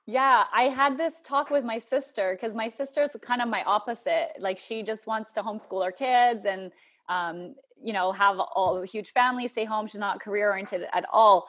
yeah, 0.06 0.44
I 0.52 0.64
had 0.64 0.98
this 0.98 1.22
talk 1.22 1.50
with 1.50 1.64
my 1.64 1.78
sister 1.78 2.36
because 2.38 2.54
my 2.54 2.68
sister's 2.68 3.16
kind 3.22 3.40
of 3.40 3.48
my 3.48 3.62
opposite. 3.64 4.32
Like 4.38 4.58
she 4.58 4.82
just 4.82 5.06
wants 5.06 5.32
to 5.34 5.42
homeschool 5.42 5.84
her 5.84 5.92
kids 5.92 6.44
and 6.44 6.72
um, 7.08 7.54
you 7.82 7.92
know, 7.92 8.12
have 8.12 8.38
a 8.38 8.86
huge 8.86 9.12
family, 9.12 9.48
stay 9.48 9.64
home. 9.64 9.86
She's 9.86 10.00
not 10.00 10.20
career 10.20 10.50
oriented 10.50 10.86
at 10.92 11.04
all. 11.12 11.48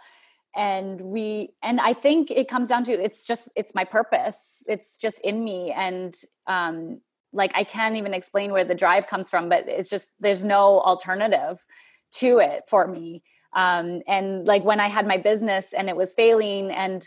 And 0.56 1.02
we 1.02 1.50
and 1.62 1.82
I 1.82 1.94
think 1.94 2.32
it 2.32 2.48
comes 2.48 2.70
down 2.70 2.86
to 2.86 2.94
it's 2.94 3.26
just 3.26 3.50
it's 3.58 3.76
my 3.76 3.84
purpose. 3.84 4.64
It's 4.68 4.98
just 4.98 5.20
in 5.20 5.44
me. 5.44 5.72
And 5.72 6.16
um, 6.48 7.02
like 7.34 7.52
I 7.56 7.66
can't 7.66 7.98
even 7.98 8.14
explain 8.14 8.54
where 8.54 8.64
the 8.64 8.76
drive 8.76 9.08
comes 9.08 9.30
from, 9.30 9.50
but 9.50 9.68
it's 9.68 9.90
just 9.90 10.08
there's 10.22 10.46
no 10.46 10.80
alternative 10.80 11.64
to 12.14 12.40
it 12.40 12.64
for 12.70 12.88
me. 12.88 13.22
Um, 13.54 14.02
and 14.08 14.46
like 14.46 14.64
when 14.64 14.80
I 14.80 14.88
had 14.88 15.08
my 15.08 15.18
business 15.18 15.74
and 15.74 15.90
it 15.90 15.96
was 15.98 16.14
failing, 16.14 16.72
and 16.72 17.06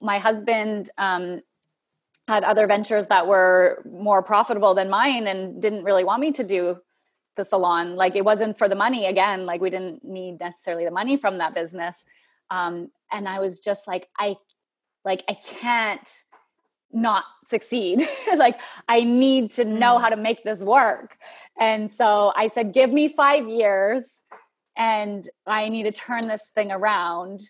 my 0.00 0.18
husband 0.18 0.90
um, 0.98 1.40
had 2.26 2.44
other 2.44 2.66
ventures 2.66 3.06
that 3.06 3.26
were 3.26 3.82
more 3.90 4.22
profitable 4.22 4.74
than 4.74 4.90
mine 4.90 5.26
and 5.26 5.60
didn't 5.60 5.84
really 5.84 6.04
want 6.04 6.20
me 6.20 6.32
to 6.32 6.44
do 6.44 6.78
the 7.36 7.44
salon. 7.44 7.96
Like 7.96 8.16
it 8.16 8.24
wasn't 8.24 8.58
for 8.58 8.68
the 8.68 8.74
money 8.74 9.06
again, 9.06 9.46
like 9.46 9.60
we 9.60 9.70
didn't 9.70 10.04
need 10.04 10.40
necessarily 10.40 10.84
the 10.84 10.90
money 10.90 11.16
from 11.16 11.38
that 11.38 11.54
business. 11.54 12.04
Um, 12.50 12.90
and 13.10 13.28
I 13.28 13.40
was 13.40 13.60
just 13.60 13.86
like, 13.86 14.08
I 14.18 14.36
like 15.04 15.24
I 15.28 15.34
can't 15.34 16.08
not 16.92 17.24
succeed. 17.44 18.06
like 18.36 18.60
I 18.88 19.04
need 19.04 19.50
to 19.52 19.64
know 19.64 19.96
mm. 19.96 20.00
how 20.00 20.08
to 20.08 20.16
make 20.16 20.44
this 20.44 20.62
work. 20.62 21.16
And 21.58 21.90
so 21.90 22.32
I 22.36 22.48
said, 22.48 22.72
give 22.72 22.92
me 22.92 23.08
five 23.08 23.48
years 23.48 24.22
and 24.76 25.28
I 25.46 25.68
need 25.68 25.84
to 25.84 25.92
turn 25.92 26.28
this 26.28 26.50
thing 26.54 26.70
around. 26.70 27.40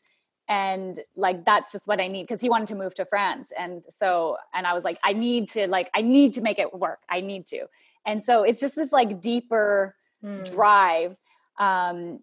And 0.49 0.99
like 1.15 1.45
that's 1.45 1.73
just 1.73 1.87
what 1.87 2.01
I 2.01 2.09
need 2.09 2.23
because 2.23 2.41
he 2.41 2.49
wanted 2.49 2.69
to 2.69 2.75
move 2.75 2.95
to 2.95 3.05
France. 3.05 3.53
And 3.59 3.85
so, 3.91 4.39
and 4.55 4.67
I 4.67 4.73
was 4.73 4.83
like, 4.83 4.99
I 5.05 5.13
need 5.13 5.49
to 5.51 5.69
like, 5.69 5.91
I 5.95 6.01
need 6.01 6.35
to 6.35 6.41
make 6.41 6.59
it 6.59 6.73
work. 6.73 7.01
I 7.09 7.21
need 7.21 7.47
to. 7.47 7.67
And 8.07 8.25
so 8.25 8.43
it's 8.43 8.59
just 8.59 8.75
this 8.75 8.91
like 8.93 9.21
deeper 9.21 9.95
mm. 10.25 10.51
drive 10.51 11.17
um 11.59 12.21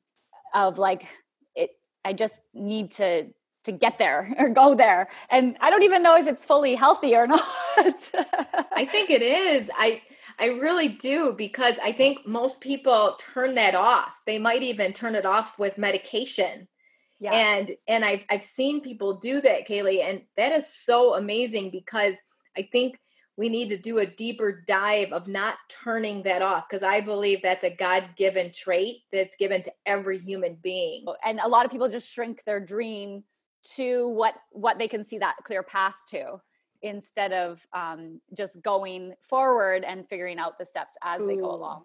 of 0.53 0.77
like 0.77 1.05
it 1.55 1.71
I 2.03 2.13
just 2.13 2.39
need 2.53 2.91
to 2.91 3.27
to 3.65 3.71
get 3.71 3.97
there 3.97 4.33
or 4.39 4.49
go 4.49 4.73
there. 4.73 5.09
And 5.29 5.57
I 5.59 5.69
don't 5.69 5.83
even 5.83 6.01
know 6.01 6.17
if 6.17 6.27
it's 6.27 6.45
fully 6.45 6.75
healthy 6.75 7.15
or 7.15 7.27
not. 7.27 7.41
I 7.77 8.87
think 8.89 9.09
it 9.09 9.21
is. 9.21 9.69
I 9.75 10.01
I 10.37 10.47
really 10.47 10.89
do 10.89 11.33
because 11.37 11.77
I 11.81 11.91
think 11.91 12.25
most 12.27 12.59
people 12.61 13.17
turn 13.19 13.55
that 13.55 13.75
off. 13.75 14.11
They 14.25 14.37
might 14.37 14.63
even 14.63 14.93
turn 14.93 15.15
it 15.15 15.25
off 15.25 15.57
with 15.57 15.77
medication. 15.77 16.67
Yeah. 17.19 17.33
And 17.33 17.71
and 17.87 18.03
I've 18.03 18.23
I've 18.29 18.43
seen 18.43 18.81
people 18.81 19.15
do 19.15 19.41
that, 19.41 19.67
Caylee, 19.67 20.03
and 20.03 20.21
that 20.37 20.51
is 20.51 20.67
so 20.67 21.15
amazing 21.15 21.71
because 21.71 22.15
I 22.57 22.67
think 22.71 22.99
we 23.37 23.49
need 23.49 23.69
to 23.69 23.77
do 23.77 23.99
a 23.99 24.05
deeper 24.05 24.63
dive 24.65 25.11
of 25.11 25.27
not 25.27 25.57
turning 25.69 26.23
that 26.23 26.41
off 26.41 26.67
because 26.69 26.83
I 26.83 27.01
believe 27.01 27.41
that's 27.41 27.63
a 27.65 27.69
God 27.69 28.09
given 28.15 28.51
trait 28.53 29.01
that's 29.11 29.35
given 29.35 29.61
to 29.63 29.73
every 29.85 30.17
human 30.17 30.57
being. 30.61 31.05
And 31.23 31.39
a 31.39 31.47
lot 31.47 31.65
of 31.65 31.71
people 31.71 31.89
just 31.89 32.09
shrink 32.09 32.43
their 32.45 32.59
dream 32.59 33.23
to 33.75 34.09
what 34.09 34.35
what 34.51 34.77
they 34.77 34.87
can 34.87 35.03
see 35.03 35.17
that 35.17 35.35
clear 35.43 35.63
path 35.63 35.95
to 36.09 36.39
instead 36.81 37.33
of 37.33 37.65
um, 37.73 38.21
just 38.37 38.61
going 38.61 39.13
forward 39.21 39.83
and 39.83 40.07
figuring 40.07 40.37
out 40.37 40.59
the 40.59 40.65
steps 40.65 40.93
as 41.03 41.21
Ooh, 41.21 41.27
they 41.27 41.35
go 41.35 41.51
along 41.51 41.83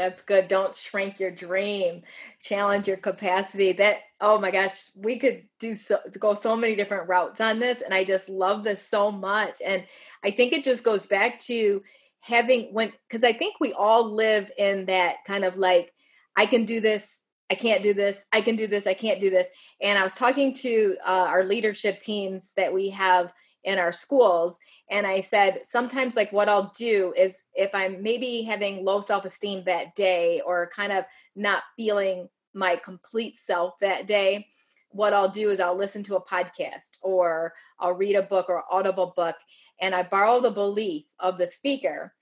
that's 0.00 0.22
good 0.22 0.48
don't 0.48 0.74
shrink 0.74 1.20
your 1.20 1.30
dream 1.30 2.00
challenge 2.40 2.88
your 2.88 2.96
capacity 2.96 3.72
that 3.72 3.98
oh 4.22 4.38
my 4.38 4.50
gosh 4.50 4.90
we 4.96 5.18
could 5.18 5.42
do 5.58 5.74
so 5.74 5.98
go 6.18 6.32
so 6.32 6.56
many 6.56 6.74
different 6.74 7.06
routes 7.06 7.38
on 7.38 7.58
this 7.58 7.82
and 7.82 7.92
i 7.92 8.02
just 8.02 8.30
love 8.30 8.64
this 8.64 8.82
so 8.82 9.10
much 9.10 9.60
and 9.62 9.84
i 10.24 10.30
think 10.30 10.54
it 10.54 10.64
just 10.64 10.84
goes 10.84 11.04
back 11.04 11.38
to 11.38 11.82
having 12.20 12.72
when 12.72 12.90
because 13.06 13.22
i 13.24 13.32
think 13.32 13.54
we 13.60 13.74
all 13.74 14.10
live 14.10 14.50
in 14.56 14.86
that 14.86 15.16
kind 15.26 15.44
of 15.44 15.58
like 15.58 15.92
i 16.34 16.46
can 16.46 16.64
do 16.64 16.80
this 16.80 17.22
I 17.52 17.56
can't 17.56 17.82
do 17.82 17.92
this. 17.92 18.26
I 18.32 18.42
can 18.42 18.54
do 18.54 18.68
this. 18.68 18.86
I 18.86 18.94
can't 18.94 19.20
do 19.20 19.28
this. 19.28 19.48
And 19.80 19.98
I 19.98 20.04
was 20.04 20.14
talking 20.14 20.54
to 20.54 20.96
uh, 21.04 21.26
our 21.28 21.42
leadership 21.42 21.98
teams 21.98 22.52
that 22.56 22.72
we 22.72 22.90
have 22.90 23.32
in 23.64 23.78
our 23.78 23.92
schools 23.92 24.58
and 24.90 25.06
i 25.06 25.20
said 25.20 25.60
sometimes 25.64 26.16
like 26.16 26.32
what 26.32 26.48
i'll 26.48 26.72
do 26.76 27.12
is 27.16 27.44
if 27.54 27.70
i'm 27.74 28.02
maybe 28.02 28.42
having 28.42 28.84
low 28.84 29.00
self-esteem 29.00 29.62
that 29.64 29.94
day 29.94 30.40
or 30.46 30.70
kind 30.74 30.92
of 30.92 31.04
not 31.36 31.62
feeling 31.76 32.28
my 32.54 32.76
complete 32.76 33.36
self 33.36 33.74
that 33.80 34.06
day 34.06 34.46
what 34.90 35.12
i'll 35.12 35.28
do 35.28 35.50
is 35.50 35.60
i'll 35.60 35.76
listen 35.76 36.02
to 36.02 36.16
a 36.16 36.24
podcast 36.24 36.98
or 37.02 37.52
i'll 37.78 37.92
read 37.92 38.16
a 38.16 38.22
book 38.22 38.48
or 38.48 38.64
audible 38.70 39.12
book 39.14 39.36
and 39.80 39.94
i 39.94 40.02
borrow 40.02 40.40
the 40.40 40.50
belief 40.50 41.04
of 41.18 41.38
the 41.38 41.46
speaker 41.46 42.14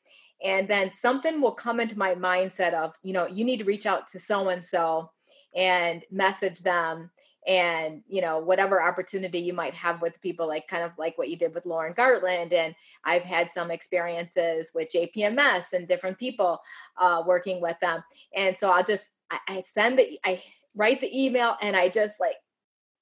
and 0.45 0.68
then 0.68 0.93
something 0.93 1.41
will 1.41 1.53
come 1.53 1.80
into 1.80 1.99
my 1.99 2.14
mindset 2.14 2.72
of 2.72 2.95
you 3.03 3.12
know 3.12 3.26
you 3.26 3.45
need 3.45 3.59
to 3.59 3.64
reach 3.64 3.86
out 3.86 4.07
to 4.07 4.18
so 4.18 4.49
and 4.49 4.64
so 4.64 5.11
and 5.55 6.03
message 6.11 6.61
them 6.61 7.11
and 7.47 8.03
you 8.09 8.20
know 8.20 8.39
whatever 8.39 8.82
opportunity 8.82 9.39
you 9.39 9.53
might 9.53 9.74
have 9.74 10.03
with 10.03 10.20
people 10.20 10.47
like 10.47 10.66
kind 10.66 10.82
of 10.82 10.93
like 10.99 11.16
what 11.16 11.28
you 11.28 11.36
did 11.36 11.55
with 11.55 11.64
lauren 11.64 11.95
gartland 11.95 12.53
and 12.53 12.74
i've 13.05 13.22
had 13.22 13.51
some 13.53 13.70
experiences 13.70 14.72
with 14.74 14.93
jpms 14.93 15.72
and 15.72 15.86
different 15.86 16.18
people 16.18 16.61
uh, 16.99 17.22
working 17.26 17.61
with 17.61 17.78
them. 17.80 18.03
And 18.34 18.57
so 18.57 18.70
i'll 18.70 18.84
just 18.84 19.09
I, 19.30 19.39
I 19.49 19.61
send 19.62 19.99
the 19.99 20.18
i 20.24 20.43
write 20.76 21.01
the 21.01 21.26
email 21.26 21.57
and 21.61 21.76
i 21.76 21.89
just 21.89 22.20
like 22.20 22.36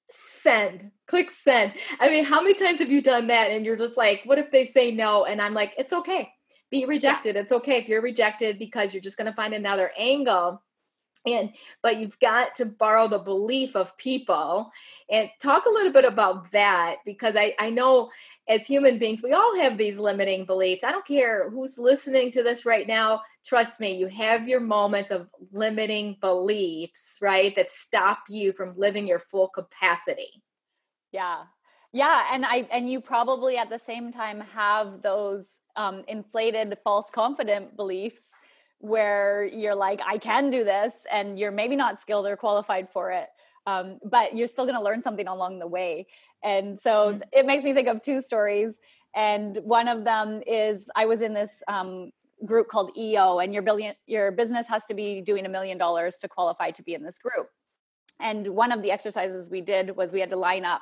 send 0.09 0.91
click 1.07 1.29
send. 1.29 1.73
I 1.99 2.09
mean 2.09 2.23
how 2.23 2.41
many 2.41 2.53
times 2.53 2.79
have 2.79 2.91
you 2.91 3.01
done 3.01 3.27
that 3.27 3.51
and 3.51 3.65
you're 3.65 3.75
just 3.75 3.97
like 3.97 4.21
what 4.25 4.39
if 4.39 4.51
they 4.51 4.65
say 4.65 4.91
no? 4.91 5.25
And 5.25 5.41
i'm 5.41 5.53
like 5.53 5.73
it's 5.77 5.93
okay. 5.93 6.29
Be 6.69 6.85
rejected. 6.85 7.37
It's 7.37 7.53
okay 7.53 7.77
if 7.77 7.87
you're 7.87 8.01
rejected 8.01 8.59
because 8.59 8.93
you're 8.93 9.01
just 9.01 9.15
going 9.15 9.29
to 9.29 9.35
find 9.35 9.53
another 9.53 9.91
angle 9.97 10.61
and 11.27 11.51
but 11.81 11.97
you've 11.97 12.19
got 12.19 12.55
to 12.55 12.65
borrow 12.65 13.07
the 13.07 13.19
belief 13.19 13.75
of 13.75 13.97
people 13.97 14.71
and 15.09 15.29
talk 15.41 15.65
a 15.65 15.69
little 15.69 15.91
bit 15.91 16.05
about 16.05 16.51
that 16.51 16.97
because 17.05 17.35
I, 17.35 17.53
I 17.59 17.69
know 17.69 18.09
as 18.47 18.65
human 18.65 18.97
beings 18.97 19.21
we 19.21 19.33
all 19.33 19.55
have 19.57 19.77
these 19.77 19.99
limiting 19.99 20.45
beliefs. 20.45 20.83
I 20.83 20.91
don't 20.91 21.05
care 21.05 21.49
who's 21.49 21.77
listening 21.77 22.31
to 22.31 22.43
this 22.43 22.65
right 22.65 22.87
now 22.87 23.21
trust 23.45 23.79
me 23.79 23.95
you 23.95 24.07
have 24.07 24.47
your 24.47 24.59
moments 24.59 25.11
of 25.11 25.27
limiting 25.51 26.17
beliefs 26.21 27.19
right 27.21 27.55
that 27.55 27.69
stop 27.69 28.19
you 28.29 28.53
from 28.53 28.77
living 28.77 29.07
your 29.07 29.19
full 29.19 29.49
capacity. 29.49 30.43
Yeah. 31.11 31.43
Yeah 31.93 32.23
and 32.33 32.45
i 32.45 32.67
and 32.71 32.89
you 32.89 33.01
probably 33.01 33.57
at 33.57 33.69
the 33.69 33.79
same 33.79 34.11
time 34.11 34.41
have 34.41 35.01
those 35.01 35.61
um, 35.75 36.03
inflated 36.07 36.77
false 36.83 37.09
confident 37.09 37.75
beliefs 37.75 38.35
where 38.79 39.45
you're 39.45 39.75
like, 39.75 40.01
I 40.05 40.17
can 40.17 40.49
do 40.49 40.63
this, 40.63 41.05
and 41.11 41.37
you're 41.39 41.51
maybe 41.51 41.75
not 41.75 41.99
skilled 41.99 42.25
or 42.27 42.37
qualified 42.37 42.89
for 42.89 43.11
it. 43.11 43.27
Um, 43.65 43.99
but 44.05 44.35
you're 44.35 44.47
still 44.47 44.65
going 44.65 44.77
to 44.77 44.83
learn 44.83 45.01
something 45.01 45.27
along 45.27 45.59
the 45.59 45.67
way. 45.67 46.07
And 46.43 46.79
so 46.79 47.13
mm-hmm. 47.13 47.21
it 47.33 47.45
makes 47.45 47.63
me 47.63 47.73
think 47.73 47.87
of 47.87 48.01
two 48.01 48.21
stories. 48.21 48.79
And 49.15 49.57
one 49.57 49.87
of 49.87 50.03
them 50.05 50.41
is 50.47 50.89
I 50.95 51.05
was 51.05 51.21
in 51.21 51.33
this 51.33 51.61
um, 51.67 52.11
group 52.45 52.69
called 52.69 52.91
EO, 52.97 53.39
and 53.39 53.53
your 53.53 53.63
billion 53.63 53.95
your 54.05 54.31
business 54.31 54.67
has 54.67 54.85
to 54.85 54.93
be 54.93 55.21
doing 55.21 55.45
a 55.45 55.49
million 55.49 55.77
dollars 55.77 56.17
to 56.19 56.27
qualify 56.27 56.71
to 56.71 56.83
be 56.83 56.93
in 56.93 57.03
this 57.03 57.19
group. 57.19 57.49
And 58.19 58.47
one 58.49 58.71
of 58.71 58.81
the 58.81 58.91
exercises 58.91 59.49
we 59.49 59.61
did 59.61 59.95
was 59.95 60.11
we 60.11 60.19
had 60.19 60.29
to 60.31 60.37
line 60.37 60.65
up 60.65 60.81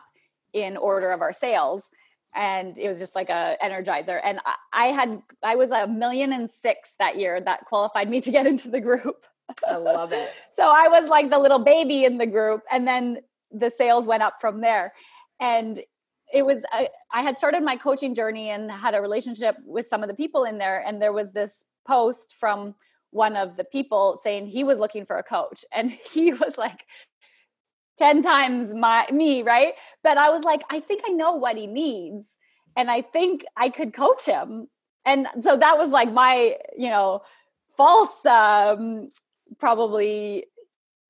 in 0.54 0.78
order 0.78 1.12
of 1.12 1.22
our 1.22 1.34
sales 1.34 1.90
and 2.36 2.78
it 2.78 2.88
was 2.88 3.00
just 3.00 3.16
like 3.16 3.30
a 3.30 3.58
energizer. 3.64 4.20
And 4.24 4.40
I, 4.74 4.88
had 4.88 5.22
i 5.44 5.56
was 5.56 5.72
a 5.72 5.88
million 5.88 6.34
and 6.34 6.50
six 6.50 6.96
that 7.00 7.18
year 7.18 7.42
that 7.42 7.66
qualified 7.66 8.10
me 8.10 8.22
to 8.22 8.32
get 8.32 8.46
into 8.46 8.70
the 8.70 8.82
group. 8.82 9.26
I 9.68 9.78
love 9.78 10.12
it. 10.12 10.32
So 10.52 10.64
i 10.64 10.88
was 10.88 11.10
like 11.10 11.30
the 11.30 11.40
little 11.40 11.60
baby 11.60 12.06
in 12.06 12.18
the 12.18 12.26
group 12.26 12.62
and 12.72 12.88
then 12.88 13.20
the 13.52 13.70
sales 13.70 14.06
went 14.06 14.24
up 14.24 14.36
from 14.42 14.62
there. 14.62 14.94
And 15.40 15.80
it 16.34 16.46
was 16.46 16.64
I, 16.72 16.90
I 17.14 17.22
had 17.22 17.38
started 17.38 17.64
my 17.64 17.78
coaching 17.78 18.16
journey 18.16 18.50
and 18.50 18.72
had 18.72 18.96
a 18.96 19.02
relationship 19.02 19.56
with 19.66 19.88
some 19.88 20.04
of 20.04 20.10
the 20.10 20.16
people 20.16 20.44
in 20.44 20.58
there 20.58 20.84
and 20.86 21.02
there 21.02 21.14
was 21.14 21.32
this 21.32 21.66
post 21.88 22.36
from 22.38 22.76
one 23.12 23.38
of 23.38 23.56
the 23.56 23.64
people 23.64 24.20
saying 24.22 24.48
he 24.48 24.64
was 24.64 24.80
looking 24.80 25.06
for 25.06 25.18
a 25.18 25.24
coach 25.24 25.64
and 25.72 25.92
he 26.14 26.34
was 26.34 26.58
like 26.58 26.86
10 27.98 28.22
times 28.22 28.74
my 28.74 29.06
me, 29.12 29.42
right? 29.42 29.74
But 30.04 30.18
I 30.18 30.30
was 30.30 30.44
like, 30.44 30.64
I 30.70 30.80
think 30.80 31.02
I 31.08 31.12
know 31.12 31.34
what 31.34 31.58
he 31.58 31.68
needs. 31.68 32.38
And 32.76 32.92
I 32.92 33.02
think 33.02 33.46
I 33.56 33.70
could 33.70 33.94
coach 33.94 34.26
him. 34.26 34.68
And 35.06 35.28
so 35.42 35.56
that 35.58 35.78
was 35.78 35.92
like 35.92 36.12
my, 36.12 36.58
you 36.78 36.90
know, 36.90 37.22
false 37.78 38.26
um 38.26 39.10
probably 39.60 40.46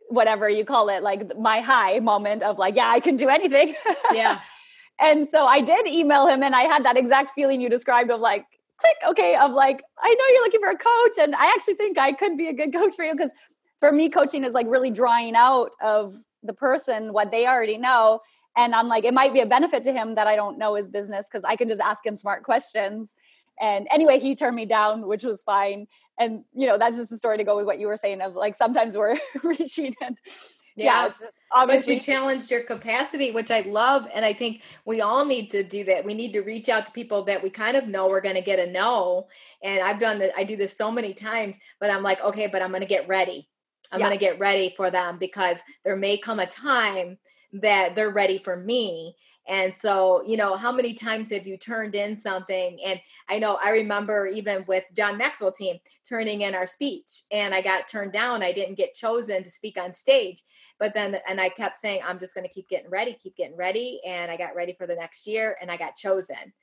whatever 0.10 0.50
you 0.50 0.66
call 0.66 0.90
it, 0.90 1.02
like 1.02 1.38
my 1.38 1.62
high 1.62 2.00
moment 2.00 2.44
of 2.44 2.60
like, 2.60 2.76
yeah, 2.76 2.90
I 2.90 3.00
can 3.00 3.16
do 3.16 3.30
anything. 3.30 3.74
Yeah. 4.12 4.40
and 5.00 5.28
so 5.28 5.46
I 5.46 5.62
did 5.62 5.88
email 5.88 6.28
him 6.28 6.44
and 6.44 6.56
I 6.56 6.64
had 6.64 6.86
that 6.86 6.98
exact 6.98 7.32
feeling 7.32 7.60
you 7.62 7.70
described 7.70 8.12
of 8.12 8.20
like, 8.20 8.46
click, 8.78 8.96
okay, 9.08 9.36
of 9.36 9.52
like, 9.52 9.82
I 10.00 10.10
know 10.10 10.26
you're 10.34 10.44
looking 10.44 10.60
for 10.60 10.70
a 10.70 10.78
coach 10.78 11.18
and 11.20 11.36
I 11.36 11.52
actually 11.54 11.76
think 11.76 11.98
I 11.98 12.14
could 12.14 12.38
be 12.38 12.48
a 12.48 12.54
good 12.54 12.74
coach 12.74 12.96
for 12.96 13.04
you 13.04 13.14
because 13.14 13.32
for 13.80 13.92
me 13.92 14.10
coaching 14.10 14.44
is 14.44 14.54
like 14.54 14.68
really 14.70 14.92
drawing 14.92 15.36
out 15.36 15.72
of 15.82 16.20
the 16.46 16.54
person 16.54 17.14
what 17.14 17.32
they 17.32 17.48
already 17.48 17.78
know 17.78 18.20
and 18.58 18.74
i'm 18.74 18.88
like 18.88 19.04
it 19.04 19.14
might 19.14 19.34
be 19.34 19.42
a 19.42 19.46
benefit 19.46 19.84
to 19.84 19.92
him 19.92 20.16
that 20.16 20.28
i 20.28 20.36
don't 20.36 20.58
know 20.58 20.76
his 20.76 20.90
business 20.90 21.28
because 21.30 21.44
i 21.44 21.56
can 21.56 21.68
just 21.68 21.82
ask 21.82 22.06
him 22.06 22.16
smart 22.18 22.44
questions. 22.44 23.16
And 23.62 23.88
anyway 23.90 24.20
he 24.20 24.36
turned 24.36 24.56
me 24.56 24.66
down 24.66 25.08
which 25.08 25.24
was 25.24 25.42
fine. 25.42 25.88
And 26.20 26.44
you 26.54 26.68
know 26.68 26.78
that's 26.78 26.98
just 26.98 27.12
a 27.12 27.18
story 27.18 27.38
to 27.38 27.44
go 27.44 27.56
with 27.58 27.66
what 27.66 27.80
you 27.80 27.88
were 27.88 27.98
saying 27.98 28.22
of 28.22 28.36
like 28.36 28.56
sometimes 28.56 28.98
we're 28.98 29.18
reaching 29.44 29.96
and 30.02 30.18
yeah, 30.78 30.86
yeah. 30.86 31.08
it's 31.08 31.20
just 31.20 31.38
obviously 31.54 31.96
but 31.96 32.08
you 32.08 32.14
challenged 32.14 32.52
your 32.52 32.62
capacity 32.62 33.32
which 33.32 33.50
i 33.50 33.62
love 33.62 34.08
and 34.14 34.26
i 34.26 34.34
think 34.34 34.62
we 34.86 35.00
all 35.00 35.24
need 35.24 35.50
to 35.52 35.64
do 35.64 35.86
that. 35.86 36.04
We 36.04 36.14
need 36.14 36.34
to 36.34 36.42
reach 36.42 36.68
out 36.68 36.86
to 36.86 36.92
people 36.92 37.24
that 37.26 37.42
we 37.42 37.50
kind 37.50 37.78
of 37.78 37.88
know 37.88 38.08
we're 38.08 38.20
going 38.20 38.36
to 38.36 38.42
get 38.42 38.60
a 38.60 38.70
no. 38.70 39.28
And 39.64 39.82
i've 39.82 40.00
done 40.00 40.20
that 40.20 40.32
i 40.38 40.44
do 40.44 40.58
this 40.58 40.76
so 40.78 40.92
many 40.92 41.14
times 41.14 41.60
but 41.80 41.90
i'm 41.90 42.04
like 42.04 42.22
okay 42.22 42.48
but 42.48 42.62
i'm 42.62 42.70
going 42.70 42.82
to 42.82 42.88
get 42.88 43.08
ready 43.08 43.48
i'm 43.96 44.02
yeah. 44.02 44.08
going 44.08 44.20
to 44.20 44.24
get 44.24 44.40
ready 44.40 44.74
for 44.76 44.92
them 44.92 45.18
because 45.18 45.62
there 45.84 45.96
may 45.96 46.18
come 46.18 46.40
a 46.40 46.46
time 46.46 47.18
that 47.54 47.96
they're 47.96 48.12
ready 48.12 48.38
for 48.38 48.58
me 48.58 49.16
and 49.48 49.74
so, 49.74 50.24
you 50.26 50.38
know, 50.38 50.56
how 50.56 50.72
many 50.72 50.94
times 50.94 51.30
have 51.32 51.46
you 51.46 51.58
turned 51.58 51.94
in 51.94 52.18
something? 52.18 52.80
And 52.84 53.00
I 53.30 53.38
know 53.38 53.60
I 53.64 53.70
remember 53.72 54.26
even 54.28 54.66
with 54.68 54.84
John 54.96 55.18
Maxwell 55.18 55.52
team 55.52 55.78
turning 56.08 56.42
in 56.42 56.56
our 56.56 56.66
speech 56.66 57.22
and 57.32 57.54
I 57.54 57.62
got 57.62 57.88
turned 57.88 58.12
down. 58.12 58.42
I 58.42 58.52
didn't 58.52 58.76
get 58.76 58.96
chosen 58.96 59.44
to 59.44 59.50
speak 59.50 59.78
on 59.80 59.94
stage. 59.94 60.44
But 60.80 60.94
then, 60.94 61.18
and 61.28 61.40
I 61.40 61.50
kept 61.50 61.78
saying, 61.78 62.02
I'm 62.06 62.20
just 62.20 62.34
going 62.34 62.48
to 62.48 62.54
keep 62.54 62.68
getting 62.70 62.90
ready, 62.90 63.14
keep 63.22 63.36
getting 63.36 63.58
ready. 63.58 64.02
And 64.06 64.32
I 64.32 64.38
got 64.38 64.56
ready 64.56 64.74
for 64.74 64.88
the 64.88 64.96
next 64.96 65.28
year 65.28 65.58
and 65.62 65.70
I 65.70 65.78
got 65.78 65.96
chosen. 65.96 66.54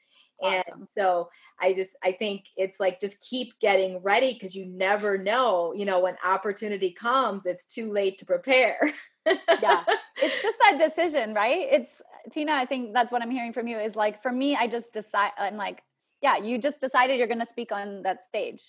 Awesome. 0.41 0.63
And 0.81 0.89
so 0.99 1.29
I 1.61 1.73
just 1.73 1.97
I 2.03 2.13
think 2.13 2.47
it's 2.57 2.81
like 2.81 2.99
just 3.01 3.21
keep 3.23 3.59
getting 3.61 4.03
ready 4.03 4.33
because 4.33 4.57
you 4.57 4.67
never 4.67 5.17
know, 5.17 5.73
you 5.73 5.85
know, 5.85 6.01
when 6.01 6.17
opportunity 6.25 6.91
comes, 6.91 7.47
it's 7.47 7.73
too 7.73 7.93
late 7.93 8.19
to 8.19 8.27
prepare. 8.27 8.93
yeah. 9.27 9.85
It's 10.25 10.41
just 10.41 10.59
that 10.61 10.79
decision, 10.79 11.35
right? 11.35 11.67
It's 11.69 12.01
Tina, 12.31 12.53
I 12.53 12.67
think 12.67 12.93
that's 12.93 13.11
what 13.11 13.23
I'm 13.23 13.31
hearing 13.31 13.53
from 13.53 13.67
you 13.67 13.79
is 13.79 13.97
like 13.97 14.23
for 14.23 14.33
me, 14.33 14.57
I 14.57 14.67
just 14.67 14.93
decide 14.93 15.33
I'm 15.39 15.57
like, 15.57 15.83
yeah, 16.21 16.37
you 16.37 16.59
just 16.59 16.81
decided 16.81 17.19
you're 17.19 17.27
gonna 17.27 17.47
speak 17.47 17.73
on 17.73 18.03
that 18.03 18.23
stage. 18.23 18.63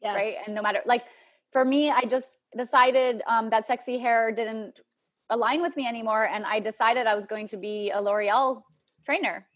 Yes. 0.00 0.14
Right. 0.14 0.34
And 0.46 0.54
no 0.54 0.62
matter 0.62 0.80
like 0.84 1.04
for 1.52 1.64
me, 1.64 1.90
I 1.90 2.02
just 2.02 2.36
decided 2.56 3.22
um, 3.26 3.50
that 3.50 3.66
sexy 3.66 3.98
hair 3.98 4.32
didn't 4.32 4.80
align 5.30 5.60
with 5.60 5.76
me 5.76 5.86
anymore. 5.86 6.24
And 6.24 6.44
I 6.44 6.60
decided 6.60 7.06
I 7.06 7.14
was 7.14 7.26
going 7.26 7.48
to 7.48 7.56
be 7.56 7.90
a 7.90 8.00
L'Oreal 8.00 8.62
trainer. 9.04 9.46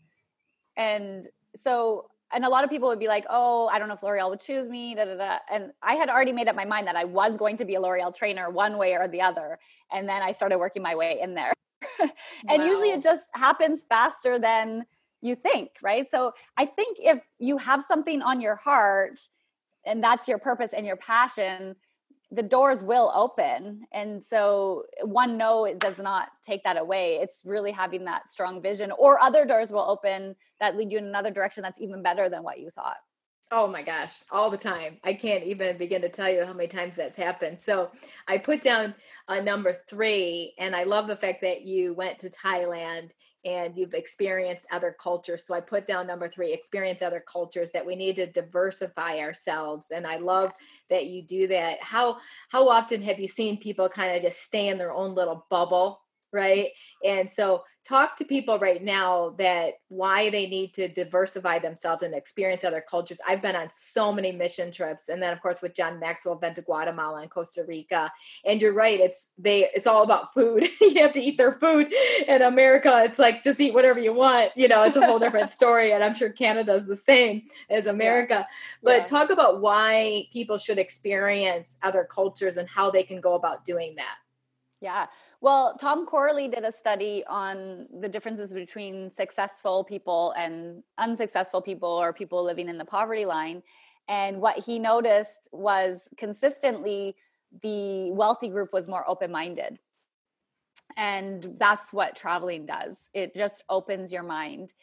And 0.76 1.28
so 1.54 2.06
and 2.32 2.44
a 2.44 2.48
lot 2.48 2.64
of 2.64 2.70
people 2.70 2.88
would 2.88 2.98
be 2.98 3.08
like, 3.08 3.26
"Oh, 3.28 3.68
I 3.68 3.78
don't 3.78 3.88
know 3.88 3.94
if 3.94 4.02
L'Oreal 4.02 4.30
would 4.30 4.40
choose 4.40 4.68
me." 4.68 4.94
Da, 4.94 5.04
da, 5.04 5.16
da. 5.16 5.38
And 5.50 5.72
I 5.82 5.94
had 5.94 6.08
already 6.08 6.32
made 6.32 6.48
up 6.48 6.56
my 6.56 6.64
mind 6.64 6.86
that 6.86 6.96
I 6.96 7.04
was 7.04 7.36
going 7.36 7.56
to 7.58 7.64
be 7.64 7.74
a 7.74 7.80
L'Oreal 7.80 8.14
trainer 8.14 8.50
one 8.50 8.78
way 8.78 8.94
or 8.94 9.06
the 9.06 9.20
other, 9.20 9.58
and 9.92 10.08
then 10.08 10.22
I 10.22 10.32
started 10.32 10.58
working 10.58 10.82
my 10.82 10.94
way 10.94 11.20
in 11.22 11.34
there. 11.34 11.52
and 12.49 12.62
wow. 12.62 12.64
usually 12.64 12.91
it 12.91 13.03
just 13.03 13.28
happens 13.35 13.85
faster 13.89 14.39
than 14.39 14.85
you 15.20 15.37
think, 15.37 15.70
right? 15.83 16.07
So 16.09 16.33
I 16.57 16.66
think 16.66 16.99
if 17.01 17.22
you 17.39 17.57
have 17.59 17.83
something 17.83 18.22
on 18.22 18.41
your 18.41 18.57
heart 18.57 19.20
and 19.87 20.03
that's 20.03 20.28
your 20.28 20.39
purpose 20.39 20.72
and 20.72 20.85
your 20.87 20.97
passion, 20.97 21.76
the 22.33 22.43
doors 22.43 22.83
will 22.83 23.12
open 23.14 23.83
and 23.93 24.24
so 24.24 24.85
one 25.03 25.37
no 25.37 25.66
it 25.66 25.78
does 25.78 25.99
not 25.99 26.28
take 26.43 26.64
that 26.64 26.78
away 26.78 27.18
it's 27.20 27.43
really 27.45 27.70
having 27.70 28.07
that 28.07 28.26
strong 28.26 28.62
vision 28.62 28.91
or 28.99 29.20
other 29.20 29.45
doors 29.45 29.70
will 29.70 29.85
open 29.87 30.35
that 30.59 30.74
lead 30.74 30.91
you 30.91 30.97
in 30.97 31.05
another 31.05 31.30
direction 31.30 31.62
that's 31.62 31.78
even 31.78 32.03
better 32.03 32.30
than 32.30 32.43
what 32.43 32.59
you 32.59 32.70
thought 32.70 32.97
Oh 33.55 33.68
my 33.68 33.82
gosh, 33.82 34.22
all 34.30 34.48
the 34.48 34.57
time. 34.57 34.96
I 35.05 35.12
can't 35.12 35.44
even 35.44 35.76
begin 35.76 36.00
to 36.00 36.09
tell 36.09 36.32
you 36.32 36.42
how 36.42 36.55
many 36.55 36.68
times 36.68 36.96
that's 36.96 37.18
happened. 37.18 37.61
So 37.61 37.90
I 38.26 38.38
put 38.38 38.62
down 38.62 38.94
a 39.28 39.32
uh, 39.32 39.42
number 39.42 39.76
three, 39.90 40.55
and 40.59 40.74
I 40.74 40.84
love 40.84 41.07
the 41.07 41.16
fact 41.16 41.42
that 41.42 41.61
you 41.61 41.92
went 41.92 42.18
to 42.20 42.30
Thailand 42.30 43.11
and 43.44 43.76
you've 43.76 43.92
experienced 43.92 44.68
other 44.72 44.96
cultures. 44.98 45.44
So 45.44 45.53
I 45.53 45.61
put 45.61 45.86
down 45.86 46.07
number 46.07 46.30
three, 46.30 46.55
experience 46.55 47.03
other 47.03 47.22
cultures 47.30 47.72
that 47.72 47.84
we 47.84 47.94
need 47.94 48.16
to 48.16 48.26
diversify 48.26 49.18
ourselves. 49.18 49.90
And 49.90 50.07
I 50.07 50.16
love 50.16 50.53
that 50.88 51.09
you 51.09 51.22
do 51.22 51.46
that. 51.48 51.82
How 51.82 52.20
how 52.48 52.70
often 52.70 53.03
have 53.03 53.20
you 53.20 53.28
seen 53.28 53.59
people 53.59 53.86
kind 53.90 54.16
of 54.16 54.22
just 54.22 54.40
stay 54.40 54.68
in 54.68 54.78
their 54.78 54.94
own 54.94 55.14
little 55.14 55.44
bubble 55.50 56.00
right? 56.33 56.70
And 57.05 57.28
so 57.28 57.64
talk 57.85 58.14
to 58.16 58.24
people 58.24 58.59
right 58.59 58.83
now 58.83 59.35
that 59.39 59.74
why 59.89 60.30
they 60.30 60.47
need 60.47 60.72
to 60.72 60.89
diversify 60.89 61.59
themselves 61.59 62.03
and 62.03 62.14
experience 62.14 62.62
other 62.62 62.80
cultures. 62.80 63.20
I've 63.26 63.43
been 63.43 63.57
on 63.57 63.68
so 63.70 64.12
many 64.12 64.30
mission 64.30 64.70
trips 64.70 65.09
and 65.09 65.20
then 65.20 65.33
of 65.33 65.41
course 65.41 65.61
with 65.61 65.74
john 65.74 65.99
maxwell 65.99 66.35
I've 66.35 66.41
been 66.41 66.55
to 66.55 66.62
guatemala 66.62 67.22
and 67.22 67.30
costa 67.30 67.64
rica. 67.66 68.12
And 68.45 68.62
you're 68.62 68.72
right 68.72 69.01
it's 69.01 69.30
they 69.37 69.68
it's 69.74 69.87
all 69.87 70.03
about 70.03 70.33
food. 70.33 70.68
You 70.93 71.03
have 71.03 71.12
to 71.12 71.20
eat 71.20 71.39
their 71.39 71.59
food 71.59 71.93
in 72.28 72.43
america. 72.43 73.03
It's 73.05 73.18
like 73.18 73.43
just 73.43 73.61
eat 73.61 73.74
whatever 73.74 73.99
you 73.99 74.12
want 74.12 74.53
you 74.57 74.68
know 74.68 74.83
it's 74.83 74.97
a 74.97 75.05
whole 75.05 75.18
different 75.18 75.51
story 75.51 75.93
and 75.93 76.05
i'm 76.05 76.14
sure 76.14 76.28
canada's 76.28 76.87
the 76.87 76.97
same 76.97 77.43
as 77.70 77.87
america. 77.87 78.35
Yeah. 78.35 78.45
but 78.83 78.99
yeah. 78.99 79.05
talk 79.05 79.30
about 79.30 79.61
why 79.61 80.28
people 80.33 80.59
should 80.59 80.78
experience 80.78 81.76
other 81.83 82.07
cultures 82.09 82.57
and 82.57 82.68
how 82.68 82.91
they 82.91 83.03
can 83.03 83.20
go 83.20 83.35
about 83.35 83.64
doing 83.64 83.95
that 83.97 84.16
yeah 84.83 85.07
well, 85.43 85.76
Tom 85.76 86.07
Corley 86.07 86.47
did 86.47 86.62
a 86.62 86.70
study 86.70 87.24
on 87.28 87.89
the 88.01 88.09
differences 88.09 88.53
between 88.55 89.11
successful 89.11 89.83
people 89.83 90.33
and 90.39 90.85
unsuccessful 90.99 91.61
people 91.61 91.89
or 91.89 92.12
people 92.12 92.45
living 92.45 92.68
in 92.68 92.78
the 92.78 92.85
poverty 92.85 93.24
line. 93.24 93.64
And 94.09 94.41
what 94.41 94.64
he 94.64 94.78
noticed 94.78 95.49
was 95.51 96.09
consistently 96.16 97.16
the 97.61 98.12
wealthy 98.12 98.49
group 98.49 98.72
was 98.72 98.87
more 98.87 99.05
open 99.11 99.33
minded. 99.33 99.80
And 100.97 101.57
that's 101.59 101.93
what 101.93 102.14
traveling 102.14 102.64
does 102.64 103.11
it 103.12 103.35
just 103.35 103.64
opens 103.68 104.12
your 104.12 104.22
mind. 104.22 104.74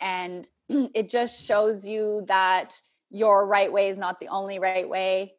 And 0.00 0.48
it 0.68 1.08
just 1.08 1.46
shows 1.46 1.86
you 1.86 2.24
that 2.26 2.74
your 3.08 3.46
right 3.46 3.72
way 3.72 3.88
is 3.88 3.98
not 3.98 4.18
the 4.18 4.28
only 4.28 4.58
right 4.58 4.88
way 4.88 5.34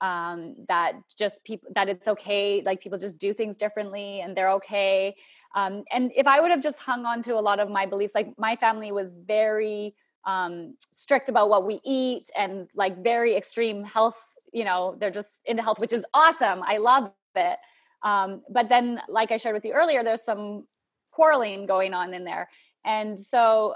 um, 0.00 0.54
that 0.68 0.94
just 1.18 1.44
people 1.44 1.68
that 1.74 1.88
it's 1.88 2.08
okay 2.08 2.62
like 2.64 2.80
people 2.80 2.98
just 2.98 3.18
do 3.18 3.32
things 3.32 3.56
differently 3.56 4.20
and 4.20 4.36
they're 4.36 4.50
okay. 4.52 5.14
Um, 5.54 5.84
and 5.92 6.10
if 6.16 6.26
i 6.26 6.40
would 6.40 6.50
have 6.50 6.62
just 6.62 6.80
hung 6.80 7.06
on 7.06 7.22
to 7.22 7.38
a 7.38 7.44
lot 7.48 7.60
of 7.60 7.70
my 7.70 7.86
beliefs 7.86 8.12
like 8.12 8.36
my 8.36 8.56
family 8.56 8.90
was 8.90 9.14
very 9.14 9.94
um, 10.26 10.74
strict 10.90 11.28
about 11.28 11.48
what 11.48 11.64
we 11.64 11.80
eat 11.84 12.28
and 12.36 12.68
like 12.74 13.04
very 13.04 13.36
extreme 13.36 13.84
health 13.84 14.20
you 14.52 14.64
know 14.64 14.96
they're 14.98 15.10
just 15.10 15.40
into 15.44 15.62
health 15.62 15.80
which 15.80 15.92
is 15.92 16.04
awesome. 16.12 16.62
I 16.64 16.78
love 16.78 17.12
it. 17.36 17.58
Um, 18.02 18.42
but 18.50 18.68
then 18.68 19.00
like 19.08 19.30
i 19.30 19.36
shared 19.36 19.54
with 19.54 19.64
you 19.64 19.72
earlier 19.72 20.02
there's 20.02 20.24
some 20.24 20.66
quarreling 21.14 21.66
going 21.66 21.94
on 21.94 22.12
in 22.12 22.24
there. 22.24 22.48
And 22.84 23.18
so 23.18 23.74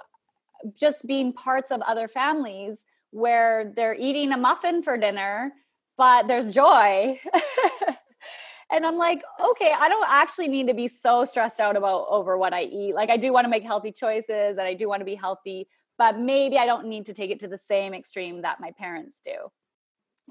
just 0.75 1.07
being 1.07 1.33
parts 1.33 1.71
of 1.71 1.81
other 1.83 2.09
families 2.09 2.85
where 3.11 3.73
they're 3.75 3.95
eating 3.95 4.33
a 4.33 4.37
muffin 4.37 4.83
for 4.83 4.99
dinner 4.99 5.53
but 5.99 6.29
there's 6.29 6.55
joy. 6.55 7.21
and 8.71 8.87
I'm 8.87 8.97
like, 8.97 9.23
okay, 9.45 9.75
I 9.77 9.89
don't 9.89 10.07
actually 10.09 10.49
need 10.49 10.69
to 10.69 10.75
be 10.75 10.89
so 10.89 11.25
stressed 11.25 11.61
out 11.61 11.77
about 11.77 12.07
over 12.09 12.39
what 12.39 12.55
I 12.55 12.63
eat. 12.63 12.95
Like 12.95 13.11
I 13.11 13.17
do 13.17 13.33
want 13.33 13.45
to 13.45 13.51
make 13.51 13.65
healthy 13.65 13.93
choices 13.93 14.57
and 14.57 14.67
I 14.67 14.75
do 14.75 14.89
want 14.89 15.01
to 15.01 15.05
be 15.05 15.17
healthy, 15.17 15.69
but 15.99 16.19
maybe 16.19 16.57
I 16.57 16.65
don't 16.65 16.87
need 16.87 17.07
to 17.07 17.13
take 17.13 17.31
it 17.31 17.41
to 17.41 17.49
the 17.49 17.59
same 17.59 17.93
extreme 17.93 18.43
that 18.43 18.61
my 18.61 18.71
parents 18.79 19.21
do. 19.23 19.35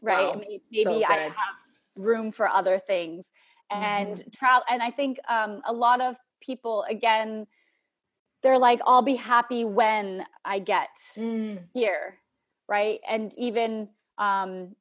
Right? 0.01 0.28
Wow. 0.28 0.39
Maybe, 0.39 0.63
maybe 0.72 0.84
so 0.84 1.13
I 1.13 1.18
have 1.18 1.34
room 1.97 2.32
for 2.32 2.47
other 2.47 2.80
things. 2.80 3.30
And 3.70 4.15
mm-hmm. 4.15 4.30
travel 4.34 4.63
and 4.70 4.82
I 4.82 4.91
think 4.91 5.20
um, 5.30 5.61
a 5.68 5.74
lot 5.74 5.99
of 5.99 6.15
people 6.39 6.86
again 6.89 7.45
they're 8.41 8.59
like 8.59 8.80
I'll 8.86 9.01
be 9.01 9.15
happy 9.15 9.65
when 9.65 10.24
I 10.45 10.59
get 10.59 10.89
mm. 11.18 11.59
here, 11.74 12.20
right? 12.70 12.99
And 13.09 13.34
even 13.38 13.89
um, 14.18 14.76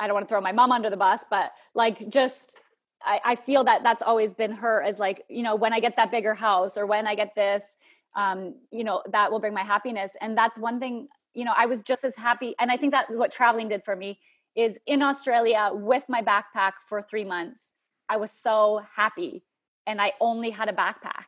I 0.00 0.06
don't 0.06 0.14
want 0.14 0.26
to 0.26 0.32
throw 0.32 0.40
my 0.40 0.52
mom 0.52 0.72
under 0.72 0.90
the 0.90 0.96
bus, 0.96 1.24
but 1.30 1.52
like 1.74 2.08
just 2.08 2.56
I, 3.04 3.20
I, 3.24 3.34
feel 3.36 3.64
that 3.64 3.82
that's 3.82 4.02
always 4.02 4.34
been 4.34 4.52
her 4.52 4.82
as 4.82 4.98
like, 4.98 5.24
you 5.28 5.42
know, 5.42 5.54
when 5.56 5.72
I 5.72 5.80
get 5.80 5.96
that 5.96 6.10
bigger 6.10 6.34
house 6.34 6.76
or 6.76 6.86
when 6.86 7.06
I 7.06 7.14
get 7.14 7.34
this, 7.34 7.78
um, 8.16 8.54
you 8.70 8.84
know, 8.84 9.02
that 9.10 9.30
will 9.30 9.38
bring 9.38 9.54
my 9.54 9.62
happiness. 9.62 10.16
And 10.20 10.36
that's 10.36 10.58
one 10.58 10.80
thing, 10.80 11.08
you 11.34 11.44
know, 11.44 11.54
I 11.56 11.66
was 11.66 11.82
just 11.82 12.04
as 12.04 12.16
happy. 12.16 12.54
And 12.58 12.70
I 12.70 12.76
think 12.76 12.92
that's 12.92 13.14
what 13.16 13.30
traveling 13.32 13.68
did 13.68 13.84
for 13.84 13.96
me 13.96 14.18
is 14.56 14.78
in 14.86 15.02
Australia 15.02 15.70
with 15.72 16.04
my 16.08 16.22
backpack 16.22 16.72
for 16.86 17.00
three 17.00 17.24
months. 17.24 17.72
I 18.08 18.16
was 18.16 18.32
so 18.32 18.82
happy 18.94 19.44
and 19.86 20.00
I 20.00 20.12
only 20.20 20.50
had 20.50 20.68
a 20.68 20.72
backpack. 20.72 21.26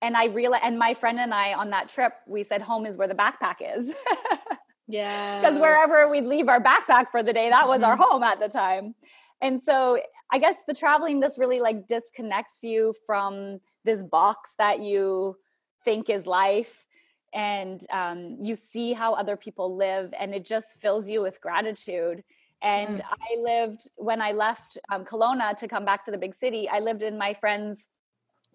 And 0.00 0.16
I 0.16 0.26
realized, 0.26 0.64
and 0.64 0.78
my 0.78 0.94
friend 0.94 1.18
and 1.18 1.32
I 1.32 1.54
on 1.54 1.70
that 1.70 1.88
trip, 1.88 2.12
we 2.26 2.44
said 2.44 2.62
home 2.62 2.86
is 2.86 2.96
where 2.96 3.08
the 3.08 3.14
backpack 3.14 3.56
is. 3.76 3.94
Yeah. 4.86 5.40
Because 5.40 5.58
wherever 5.60 6.08
we'd 6.10 6.22
leave 6.22 6.48
our 6.48 6.60
backpack 6.60 7.10
for 7.10 7.22
the 7.22 7.32
day, 7.32 7.50
that 7.50 7.68
was 7.68 7.82
mm-hmm. 7.82 7.90
our 7.90 7.96
home 7.96 8.22
at 8.22 8.40
the 8.40 8.48
time. 8.48 8.94
And 9.40 9.62
so 9.62 9.98
I 10.30 10.38
guess 10.38 10.56
the 10.66 10.74
traveling 10.74 11.20
just 11.20 11.38
really 11.38 11.60
like 11.60 11.86
disconnects 11.86 12.62
you 12.62 12.94
from 13.06 13.60
this 13.84 14.02
box 14.02 14.54
that 14.58 14.80
you 14.80 15.36
think 15.84 16.08
is 16.08 16.26
life. 16.26 16.84
And 17.32 17.84
um, 17.90 18.36
you 18.40 18.54
see 18.54 18.92
how 18.92 19.14
other 19.14 19.36
people 19.36 19.74
live, 19.76 20.14
and 20.18 20.32
it 20.32 20.44
just 20.44 20.80
fills 20.80 21.08
you 21.08 21.20
with 21.20 21.40
gratitude. 21.40 22.22
And 22.62 23.00
mm. 23.00 23.02
I 23.04 23.40
lived, 23.40 23.88
when 23.96 24.22
I 24.22 24.30
left 24.30 24.78
um, 24.88 25.04
Kelowna 25.04 25.56
to 25.56 25.66
come 25.66 25.84
back 25.84 26.04
to 26.04 26.12
the 26.12 26.16
big 26.16 26.34
city, 26.34 26.68
I 26.68 26.78
lived 26.78 27.02
in 27.02 27.18
my 27.18 27.34
friend's 27.34 27.86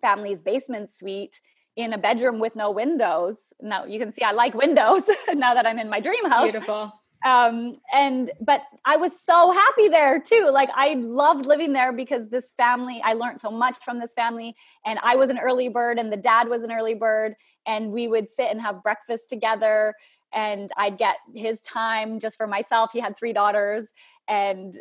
family's 0.01 0.41
basement 0.41 0.91
suite 0.91 1.41
in 1.83 1.93
a 1.93 1.97
bedroom 1.97 2.39
with 2.39 2.55
no 2.55 2.71
windows. 2.71 3.53
Now 3.61 3.85
you 3.85 3.99
can 3.99 4.11
see 4.11 4.21
I 4.23 4.31
like 4.31 4.53
windows 4.53 5.03
now 5.33 5.53
that 5.53 5.65
I'm 5.65 5.79
in 5.79 5.89
my 5.89 5.99
dream 5.99 6.29
house. 6.29 6.51
Beautiful. 6.51 6.93
um 7.25 7.73
and 7.93 8.31
but 8.39 8.61
i 8.85 8.95
was 8.95 9.11
so 9.19 9.51
happy 9.51 9.89
there 9.89 10.21
too 10.21 10.49
like 10.53 10.69
i 10.73 10.93
loved 10.93 11.45
living 11.45 11.73
there 11.73 11.91
because 11.91 12.29
this 12.29 12.51
family 12.53 13.01
i 13.03 13.11
learned 13.11 13.41
so 13.41 13.51
much 13.51 13.75
from 13.83 13.99
this 13.99 14.13
family 14.13 14.55
and 14.85 14.97
i 15.03 15.17
was 15.17 15.29
an 15.29 15.37
early 15.37 15.67
bird 15.67 15.99
and 15.99 16.13
the 16.13 16.21
dad 16.31 16.47
was 16.47 16.63
an 16.63 16.71
early 16.71 16.93
bird 16.93 17.35
and 17.67 17.91
we 17.91 18.07
would 18.07 18.29
sit 18.29 18.49
and 18.49 18.61
have 18.61 18.81
breakfast 18.81 19.27
together 19.29 19.93
and 20.31 20.69
i'd 20.77 20.97
get 20.97 21.17
his 21.35 21.59
time 21.59 22.21
just 22.21 22.37
for 22.37 22.47
myself 22.47 22.93
he 22.93 23.01
had 23.01 23.17
three 23.17 23.33
daughters 23.33 23.93
and 24.29 24.79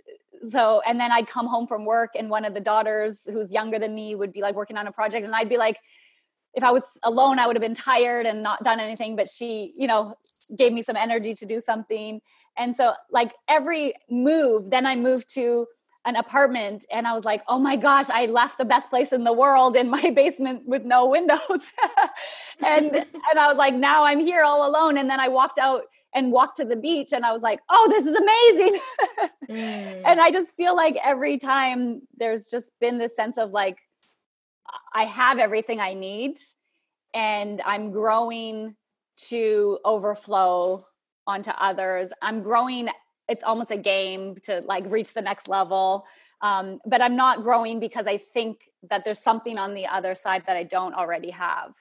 so 0.49 0.80
and 0.86 1.01
then 1.01 1.11
i'd 1.11 1.26
come 1.26 1.49
home 1.49 1.66
from 1.66 1.84
work 1.84 2.11
and 2.16 2.30
one 2.30 2.44
of 2.44 2.55
the 2.55 2.61
daughters 2.61 3.28
who's 3.32 3.53
younger 3.53 3.80
than 3.80 3.92
me 3.96 4.14
would 4.14 4.32
be 4.32 4.42
like 4.42 4.55
working 4.55 4.76
on 4.76 4.86
a 4.86 4.92
project 4.92 5.24
and 5.26 5.34
i'd 5.34 5.49
be 5.49 5.57
like 5.57 5.78
if 6.55 6.64
I 6.64 6.70
was 6.70 6.99
alone, 7.03 7.38
I 7.38 7.46
would 7.46 7.57
have 7.57 7.62
been 7.62 7.74
tired 7.74 8.26
and 8.26 8.42
not 8.42 8.62
done 8.64 8.80
anything. 8.80 9.16
But 9.16 9.28
she, 9.28 9.72
you 9.76 9.86
know, 9.86 10.14
gave 10.57 10.72
me 10.72 10.82
some 10.82 10.96
energy 10.96 11.34
to 11.34 11.46
do 11.46 11.61
something. 11.61 12.20
And 12.57 12.74
so, 12.74 12.94
like 13.11 13.34
every 13.49 13.94
move, 14.11 14.70
then 14.70 14.86
I 14.86 14.96
moved 14.96 15.32
to 15.34 15.66
an 16.05 16.16
apartment 16.16 16.86
and 16.90 17.07
I 17.07 17.12
was 17.12 17.24
like, 17.24 17.42
oh 17.49 17.59
my 17.59 17.76
gosh, 17.76 18.09
I 18.09 18.26
left 18.26 18.57
the 18.57 18.64
best 18.64 18.88
place 18.88 19.12
in 19.12 19.24
the 19.24 19.32
world 19.32 19.76
in 19.76 19.90
my 19.90 20.11
basement 20.14 20.62
with 20.66 20.84
no 20.84 21.07
windows. 21.07 21.38
and 22.64 22.94
and 22.94 23.38
I 23.38 23.46
was 23.46 23.59
like, 23.59 23.74
now 23.74 24.05
I'm 24.05 24.20
here 24.20 24.42
all 24.42 24.68
alone. 24.68 24.96
And 24.96 25.09
then 25.11 25.20
I 25.20 25.28
walked 25.28 25.59
out 25.59 25.82
and 26.14 26.32
walked 26.32 26.57
to 26.57 26.64
the 26.64 26.76
beach 26.76 27.12
and 27.12 27.24
I 27.24 27.32
was 27.32 27.42
like, 27.42 27.61
oh, 27.68 27.86
this 27.90 28.07
is 28.07 28.16
amazing. 28.16 28.80
mm. 29.51 30.03
And 30.05 30.20
I 30.20 30.30
just 30.30 30.57
feel 30.57 30.74
like 30.74 30.96
every 31.05 31.38
time 31.38 32.03
there's 32.16 32.46
just 32.46 32.72
been 32.80 32.99
this 32.99 33.14
sense 33.14 33.36
of 33.36 33.51
like, 33.51 33.78
I 34.92 35.04
have 35.04 35.38
everything 35.38 35.80
I 35.80 35.94
need 35.94 36.38
and 37.14 37.60
I'm 37.62 37.90
growing 37.90 38.76
to 39.28 39.78
overflow 39.84 40.86
onto 41.26 41.50
others. 41.50 42.12
I'm 42.22 42.42
growing, 42.42 42.88
it's 43.28 43.44
almost 43.44 43.70
a 43.70 43.76
game 43.76 44.36
to 44.44 44.62
like 44.66 44.84
reach 44.90 45.14
the 45.14 45.22
next 45.22 45.48
level. 45.48 46.06
Um, 46.40 46.80
but 46.86 47.02
I'm 47.02 47.16
not 47.16 47.42
growing 47.42 47.80
because 47.80 48.06
I 48.06 48.18
think 48.18 48.60
that 48.88 49.04
there's 49.04 49.18
something 49.18 49.58
on 49.58 49.74
the 49.74 49.86
other 49.86 50.14
side 50.14 50.44
that 50.46 50.56
I 50.56 50.62
don't 50.62 50.94
already 50.94 51.30
have. 51.30 51.74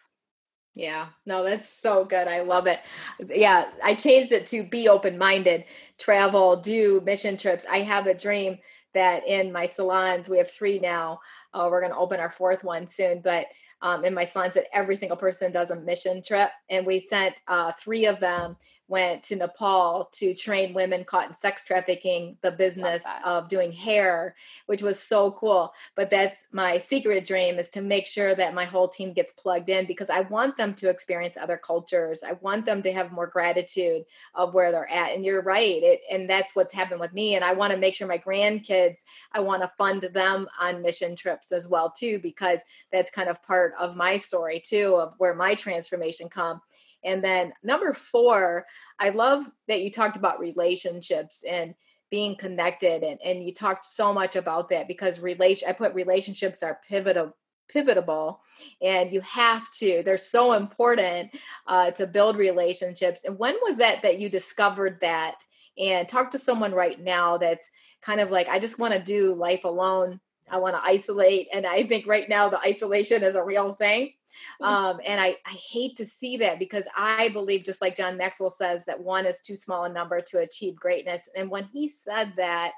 Yeah, 0.73 1.07
no, 1.25 1.43
that's 1.43 1.67
so 1.67 2.05
good. 2.05 2.27
I 2.27 2.41
love 2.41 2.67
it. 2.67 2.79
Yeah, 3.27 3.69
I 3.83 3.95
changed 3.95 4.31
it 4.31 4.45
to 4.47 4.63
be 4.63 4.87
open 4.87 5.17
minded, 5.17 5.65
travel, 5.97 6.55
do 6.55 7.01
mission 7.03 7.35
trips. 7.37 7.65
I 7.69 7.79
have 7.79 8.05
a 8.05 8.13
dream 8.13 8.59
that 8.93 9.27
in 9.27 9.51
my 9.51 9.65
salons, 9.65 10.29
we 10.29 10.37
have 10.37 10.51
three 10.51 10.79
now. 10.79 11.19
Uh, 11.53 11.67
we're 11.71 11.81
going 11.81 11.91
to 11.91 11.97
open 11.97 12.19
our 12.19 12.29
fourth 12.29 12.63
one 12.63 12.87
soon, 12.87 13.21
but 13.21 13.47
um, 13.81 14.03
in 14.03 14.13
my 14.13 14.25
salons, 14.25 14.55
that 14.55 14.65
every 14.73 14.95
single 14.95 15.17
person 15.17 15.51
does 15.51 15.71
a 15.71 15.75
mission 15.75 16.21
trip. 16.21 16.49
And 16.69 16.85
we 16.85 16.99
sent 16.99 17.35
uh, 17.47 17.71
three 17.73 18.05
of 18.05 18.19
them 18.19 18.57
went 18.87 19.21
to 19.21 19.35
Nepal 19.35 20.09
to 20.13 20.33
train 20.33 20.73
women 20.73 21.03
caught 21.03 21.27
in 21.27 21.33
sex 21.33 21.65
trafficking, 21.65 22.37
the 22.41 22.51
business 22.51 23.03
of 23.25 23.49
doing 23.49 23.71
hair, 23.71 24.33
which 24.67 24.81
was 24.81 24.97
so 24.97 25.31
cool. 25.31 25.73
But 25.95 26.09
that's 26.09 26.47
my 26.53 26.77
secret 26.77 27.25
dream 27.25 27.59
is 27.59 27.69
to 27.71 27.81
make 27.81 28.07
sure 28.07 28.33
that 28.35 28.53
my 28.53 28.63
whole 28.63 28.87
team 28.87 29.11
gets 29.11 29.33
plugged 29.33 29.67
in 29.67 29.87
because 29.87 30.09
I 30.09 30.21
want 30.21 30.55
them 30.55 30.73
to 30.75 30.89
experience 30.89 31.35
other 31.35 31.57
cultures. 31.57 32.23
I 32.23 32.33
want 32.41 32.65
them 32.65 32.81
to 32.83 32.93
have 32.93 33.11
more 33.11 33.27
gratitude 33.27 34.05
of 34.35 34.53
where 34.53 34.71
they're 34.71 34.89
at. 34.89 35.13
And 35.13 35.25
you're 35.25 35.41
right. 35.41 35.83
It, 35.83 36.01
and 36.09 36.29
that's 36.29 36.55
what's 36.55 36.73
happened 36.73 37.01
with 37.01 37.13
me. 37.13 37.35
And 37.35 37.43
I 37.43 37.53
want 37.53 37.73
to 37.73 37.77
make 37.77 37.93
sure 37.93 38.07
my 38.07 38.17
grandkids, 38.17 39.03
I 39.33 39.41
want 39.41 39.63
to 39.63 39.71
fund 39.77 40.03
them 40.13 40.47
on 40.59 40.81
mission 40.81 41.15
trips 41.15 41.36
as 41.51 41.67
well 41.67 41.91
too, 41.91 42.19
because 42.19 42.61
that's 42.91 43.11
kind 43.11 43.29
of 43.29 43.41
part 43.43 43.73
of 43.79 43.95
my 43.95 44.17
story 44.17 44.61
too, 44.63 44.95
of 44.95 45.13
where 45.17 45.33
my 45.33 45.55
transformation 45.55 46.29
come. 46.29 46.61
And 47.03 47.23
then 47.23 47.53
number 47.63 47.93
four, 47.93 48.65
I 48.99 49.09
love 49.09 49.45
that 49.67 49.81
you 49.81 49.91
talked 49.91 50.17
about 50.17 50.39
relationships 50.39 51.43
and 51.49 51.73
being 52.09 52.35
connected 52.35 53.03
and, 53.03 53.19
and 53.23 53.43
you 53.43 53.53
talked 53.53 53.85
so 53.85 54.13
much 54.13 54.35
about 54.35 54.69
that 54.69 54.87
because 54.87 55.19
relation 55.19 55.67
I 55.67 55.73
put 55.73 55.93
relationships 55.93 56.63
are 56.63 56.79
pivotal 56.87 57.35
pivotable 57.73 58.37
and 58.81 59.11
you 59.11 59.19
have 59.19 59.69
to 59.71 60.01
they're 60.05 60.17
so 60.17 60.53
important 60.53 61.29
uh, 61.67 61.91
to 61.91 62.07
build 62.07 62.37
relationships. 62.37 63.25
And 63.25 63.37
when 63.37 63.55
was 63.61 63.77
that 63.77 64.01
that 64.03 64.19
you 64.19 64.29
discovered 64.29 64.99
that? 65.01 65.35
And 65.77 66.07
talk 66.07 66.31
to 66.31 66.39
someone 66.39 66.71
right 66.71 66.99
now 66.99 67.37
that's 67.37 67.69
kind 68.01 68.19
of 68.21 68.31
like 68.31 68.47
i 68.47 68.59
just 68.59 68.79
want 68.79 68.93
to 68.93 68.99
do 68.99 69.33
life 69.33 69.63
alone 69.63 70.19
I 70.49 70.57
want 70.57 70.75
to 70.75 70.83
isolate. 70.83 71.47
And 71.53 71.65
I 71.65 71.85
think 71.85 72.07
right 72.07 72.27
now 72.27 72.49
the 72.49 72.59
isolation 72.59 73.23
is 73.23 73.35
a 73.35 73.43
real 73.43 73.73
thing. 73.73 74.13
Mm-hmm. 74.61 74.65
Um, 74.65 74.99
and 75.05 75.19
I, 75.19 75.37
I 75.45 75.51
hate 75.71 75.95
to 75.97 76.05
see 76.05 76.37
that 76.37 76.59
because 76.59 76.87
I 76.95 77.29
believe, 77.29 77.63
just 77.63 77.81
like 77.81 77.95
John 77.95 78.17
Maxwell 78.17 78.49
says, 78.49 78.85
that 78.85 79.01
one 79.01 79.25
is 79.25 79.41
too 79.41 79.55
small 79.55 79.85
a 79.85 79.89
number 79.89 80.21
to 80.21 80.39
achieve 80.39 80.75
greatness. 80.75 81.27
And 81.35 81.49
when 81.49 81.65
he 81.65 81.87
said 81.87 82.33
that, 82.37 82.73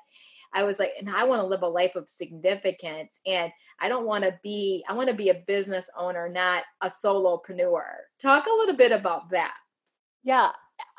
I 0.54 0.64
was 0.64 0.80
like, 0.80 0.94
and 1.00 1.10
I 1.10 1.26
want 1.26 1.42
to 1.42 1.48
live 1.48 1.62
a 1.62 1.68
life 1.68 1.96
of 1.96 2.10
significance. 2.10 3.20
And 3.26 3.52
I 3.80 3.88
don't 3.88 4.06
want 4.06 4.24
to 4.24 4.40
be, 4.42 4.84
I 4.88 4.94
want 4.94 5.10
to 5.10 5.16
be 5.16 5.30
a 5.30 5.44
business 5.46 5.90
owner, 5.98 6.28
not 6.28 6.64
a 6.82 6.90
solopreneur. 6.90 7.84
Talk 8.20 8.48
a 8.48 8.58
little 8.58 8.76
bit 8.76 8.92
about 8.92 9.30
that. 9.30 9.56
Yeah. 10.24 10.52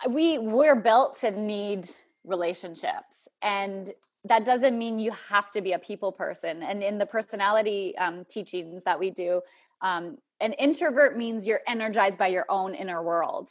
We 0.09 0.39
we're 0.39 0.77
built 0.77 1.19
to 1.21 1.33
need 1.33 1.91
relationships. 2.25 3.29
And 3.43 3.93
that 4.25 4.45
doesn't 4.45 4.79
mean 4.79 4.99
you 4.99 5.13
have 5.29 5.51
to 5.53 5.61
be 5.61 5.73
a 5.73 5.79
people 5.79 6.13
person. 6.13 6.63
And 6.63 6.83
in 6.83 6.99
the 6.99 7.07
personality 7.07 7.97
um, 7.97 8.25
teachings 8.29 8.85
that 8.85 8.99
we 8.99 9.11
do, 9.11 9.41
um, 9.83 10.19
an 10.41 10.53
introvert 10.55 11.17
means 11.17 11.47
you're 11.47 11.63
energized 11.67 12.19
by 12.19 12.29
your 12.29 12.45
own 12.49 12.75
inner 12.75 13.03
world. 13.03 13.49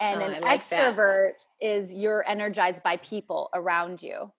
And 0.00 0.22
oh, 0.22 0.26
an 0.26 0.42
like 0.42 0.60
extrovert 0.60 1.32
that. 1.60 1.66
is 1.66 1.92
you're 1.92 2.24
energized 2.28 2.82
by 2.84 2.98
people 2.98 3.50
around 3.52 4.00
you. 4.00 4.32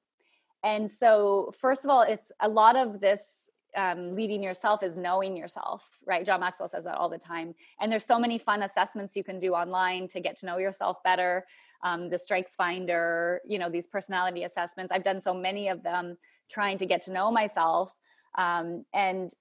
And 0.64 0.90
so, 0.90 1.52
first 1.58 1.84
of 1.84 1.90
all, 1.90 2.02
it's 2.02 2.32
a 2.40 2.48
lot 2.48 2.78
of 2.78 3.02
this 3.02 3.50
um, 3.76 4.16
leading 4.16 4.42
yourself 4.42 4.84
is 4.84 4.96
knowing 4.96 5.36
yourself, 5.36 5.84
right? 6.06 6.26
John 6.26 6.40
Maxwell 6.40 6.70
says 6.70 6.86
that 6.86 6.96
all 6.96 7.10
the 7.10 7.18
time. 7.18 7.54
And 7.80 7.92
there's 7.92 8.06
so 8.06 8.20
many 8.20 8.38
fun 8.38 8.64
assessments 8.64 9.16
you 9.16 9.24
can 9.24 9.40
do 9.40 9.54
online 9.54 10.08
to 10.10 10.20
get 10.20 10.38
to 10.38 10.46
know 10.46 10.58
yourself 10.58 11.04
better 11.04 11.46
um, 11.84 12.10
the 12.10 12.18
strengths 12.18 12.56
finder 12.56 13.42
you 13.46 13.60
know 13.60 13.70
these 13.70 13.88
personality 13.88 14.44
assessments. 14.44 14.92
I've 14.92 15.04
done 15.04 15.22
so 15.22 15.34
many 15.34 15.70
of 15.70 15.84
them 15.84 16.18
trying 16.50 16.78
to 16.80 16.86
get 16.86 17.02
to 17.04 17.12
know 17.12 17.32
myself 17.32 17.96
um, 18.38 18.86
and 18.94 19.32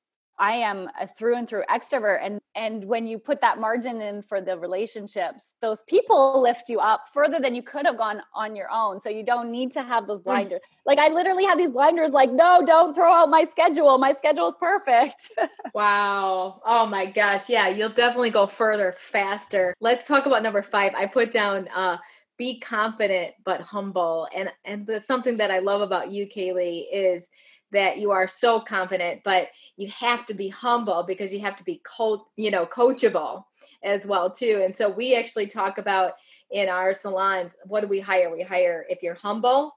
i 0.40 0.52
am 0.52 0.88
a 1.00 1.06
through 1.06 1.36
and 1.36 1.48
through 1.48 1.64
extrovert 1.68 2.20
and 2.22 2.40
and 2.54 2.84
when 2.84 3.06
you 3.06 3.18
put 3.18 3.40
that 3.40 3.58
margin 3.58 4.00
in 4.00 4.22
for 4.22 4.40
the 4.40 4.56
relationships 4.56 5.52
those 5.60 5.82
people 5.88 6.40
lift 6.40 6.68
you 6.68 6.78
up 6.78 7.04
further 7.12 7.40
than 7.40 7.54
you 7.54 7.62
could 7.62 7.84
have 7.84 7.96
gone 7.96 8.20
on 8.34 8.54
your 8.54 8.68
own 8.72 9.00
so 9.00 9.08
you 9.08 9.24
don't 9.24 9.50
need 9.50 9.72
to 9.72 9.82
have 9.82 10.06
those 10.06 10.20
mm. 10.20 10.24
blinders. 10.24 10.60
Like 10.86 10.98
i 10.98 11.08
literally 11.08 11.44
had 11.44 11.58
these 11.58 11.70
blinders 11.70 12.12
like 12.12 12.30
no 12.32 12.62
don't 12.64 12.94
throw 12.94 13.12
out 13.12 13.28
my 13.28 13.44
schedule. 13.44 13.98
My 13.98 14.12
schedule 14.12 14.46
is 14.46 14.54
perfect. 14.58 15.30
Wow. 15.74 16.60
Oh 16.64 16.86
my 16.86 17.06
gosh. 17.06 17.48
Yeah 17.48 17.68
you'll 17.68 17.90
definitely 17.90 18.30
go 18.30 18.46
further 18.46 18.92
faster. 18.96 19.74
Let's 19.80 20.06
talk 20.06 20.26
about 20.26 20.42
number 20.42 20.62
five. 20.62 20.92
I 20.96 21.06
put 21.06 21.30
down 21.30 21.68
uh 21.68 21.98
be 22.38 22.58
confident 22.60 23.32
but 23.44 23.60
humble 23.60 24.28
and 24.34 24.50
and 24.64 24.86
the, 24.86 25.00
something 25.00 25.36
that 25.36 25.50
i 25.50 25.58
love 25.58 25.80
about 25.80 26.10
you 26.10 26.26
caylee 26.26 26.84
is 26.92 27.28
that 27.70 27.98
you 27.98 28.10
are 28.10 28.26
so 28.26 28.60
confident 28.60 29.20
but 29.24 29.48
you 29.76 29.88
have 29.88 30.24
to 30.24 30.34
be 30.34 30.48
humble 30.48 31.02
because 31.02 31.32
you 31.32 31.40
have 31.40 31.56
to 31.56 31.64
be 31.64 31.80
co- 31.84 32.26
you 32.36 32.50
know 32.50 32.64
coachable 32.64 33.44
as 33.82 34.06
well 34.06 34.30
too. 34.30 34.62
And 34.64 34.74
so 34.74 34.88
we 34.88 35.14
actually 35.14 35.46
talk 35.46 35.78
about 35.78 36.14
in 36.50 36.68
our 36.68 36.94
salons 36.94 37.56
what 37.64 37.80
do 37.80 37.88
we 37.88 38.00
hire? 38.00 38.32
We 38.34 38.42
hire 38.42 38.86
if 38.88 39.02
you're 39.02 39.14
humble 39.14 39.76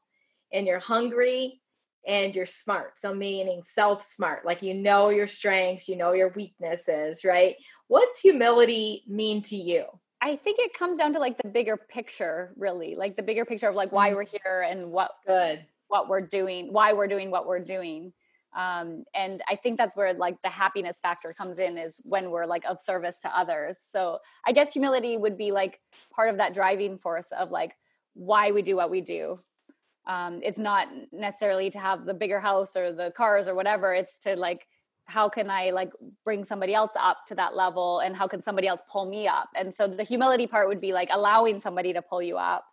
and 0.53 0.65
you're 0.65 0.79
hungry 0.79 1.61
and 2.07 2.35
you're 2.35 2.47
smart 2.47 2.97
so 2.97 3.13
meaning 3.13 3.61
self 3.61 4.01
smart 4.01 4.43
like 4.43 4.63
you 4.63 4.73
know 4.73 5.09
your 5.09 5.27
strengths 5.27 5.87
you 5.87 5.95
know 5.95 6.13
your 6.13 6.29
weaknesses 6.29 7.23
right? 7.23 7.55
What's 7.87 8.19
humility 8.19 9.03
mean 9.07 9.41
to 9.43 9.55
you 9.55 9.85
I 10.21 10.35
think 10.35 10.59
it 10.59 10.73
comes 10.73 10.97
down 10.97 11.13
to 11.13 11.19
like 11.19 11.41
the 11.41 11.47
bigger 11.47 11.77
picture, 11.77 12.53
really, 12.55 12.95
like 12.95 13.15
the 13.15 13.23
bigger 13.23 13.43
picture 13.43 13.67
of 13.67 13.75
like 13.75 13.91
why 13.91 14.11
mm. 14.11 14.15
we're 14.15 14.25
here 14.25 14.65
and 14.69 14.91
what 14.91 15.11
good 15.25 15.65
what 15.91 16.07
we're 16.07 16.21
doing, 16.21 16.71
why 16.71 16.93
we're 16.93 17.07
doing 17.07 17.29
what 17.29 17.45
we're 17.45 17.59
doing. 17.59 18.13
Um, 18.55 19.03
and 19.13 19.41
I 19.49 19.55
think 19.55 19.77
that's 19.77 19.95
where 19.95 20.13
like 20.13 20.41
the 20.41 20.49
happiness 20.49 20.99
factor 21.01 21.33
comes 21.33 21.59
in 21.59 21.77
is 21.77 22.01
when 22.05 22.31
we're 22.31 22.45
like 22.45 22.63
of 22.65 22.81
service 22.81 23.19
to 23.21 23.37
others. 23.37 23.77
So 23.77 24.19
I 24.45 24.53
guess 24.53 24.71
humility 24.71 25.17
would 25.17 25.37
be 25.37 25.51
like 25.51 25.79
part 26.13 26.29
of 26.29 26.37
that 26.37 26.53
driving 26.53 26.97
force 26.97 27.31
of 27.31 27.51
like 27.51 27.75
why 28.13 28.51
we 28.51 28.61
do 28.61 28.75
what 28.75 28.89
we 28.89 29.01
do. 29.01 29.39
Um, 30.07 30.39
it's 30.43 30.57
not 30.57 30.87
necessarily 31.11 31.69
to 31.71 31.79
have 31.79 32.05
the 32.05 32.13
bigger 32.13 32.39
house 32.39 32.75
or 32.75 32.91
the 32.91 33.11
cars 33.11 33.47
or 33.47 33.55
whatever. 33.55 33.93
It's 33.93 34.17
to 34.19 34.35
like 34.35 34.67
how 35.05 35.27
can 35.29 35.49
I 35.49 35.71
like 35.71 35.91
bring 36.23 36.45
somebody 36.45 36.73
else 36.73 36.93
up 36.99 37.25
to 37.27 37.35
that 37.35 37.55
level 37.55 37.99
and 37.99 38.15
how 38.15 38.27
can 38.27 38.41
somebody 38.41 38.67
else 38.67 38.81
pull 38.89 39.07
me 39.07 39.27
up? 39.27 39.49
And 39.55 39.73
so 39.73 39.87
the 39.87 40.03
humility 40.03 40.47
part 40.47 40.67
would 40.67 40.81
be 40.81 40.93
like 40.93 41.09
allowing 41.11 41.59
somebody 41.59 41.93
to 41.93 42.01
pull 42.01 42.21
you 42.21 42.37
up. 42.37 42.65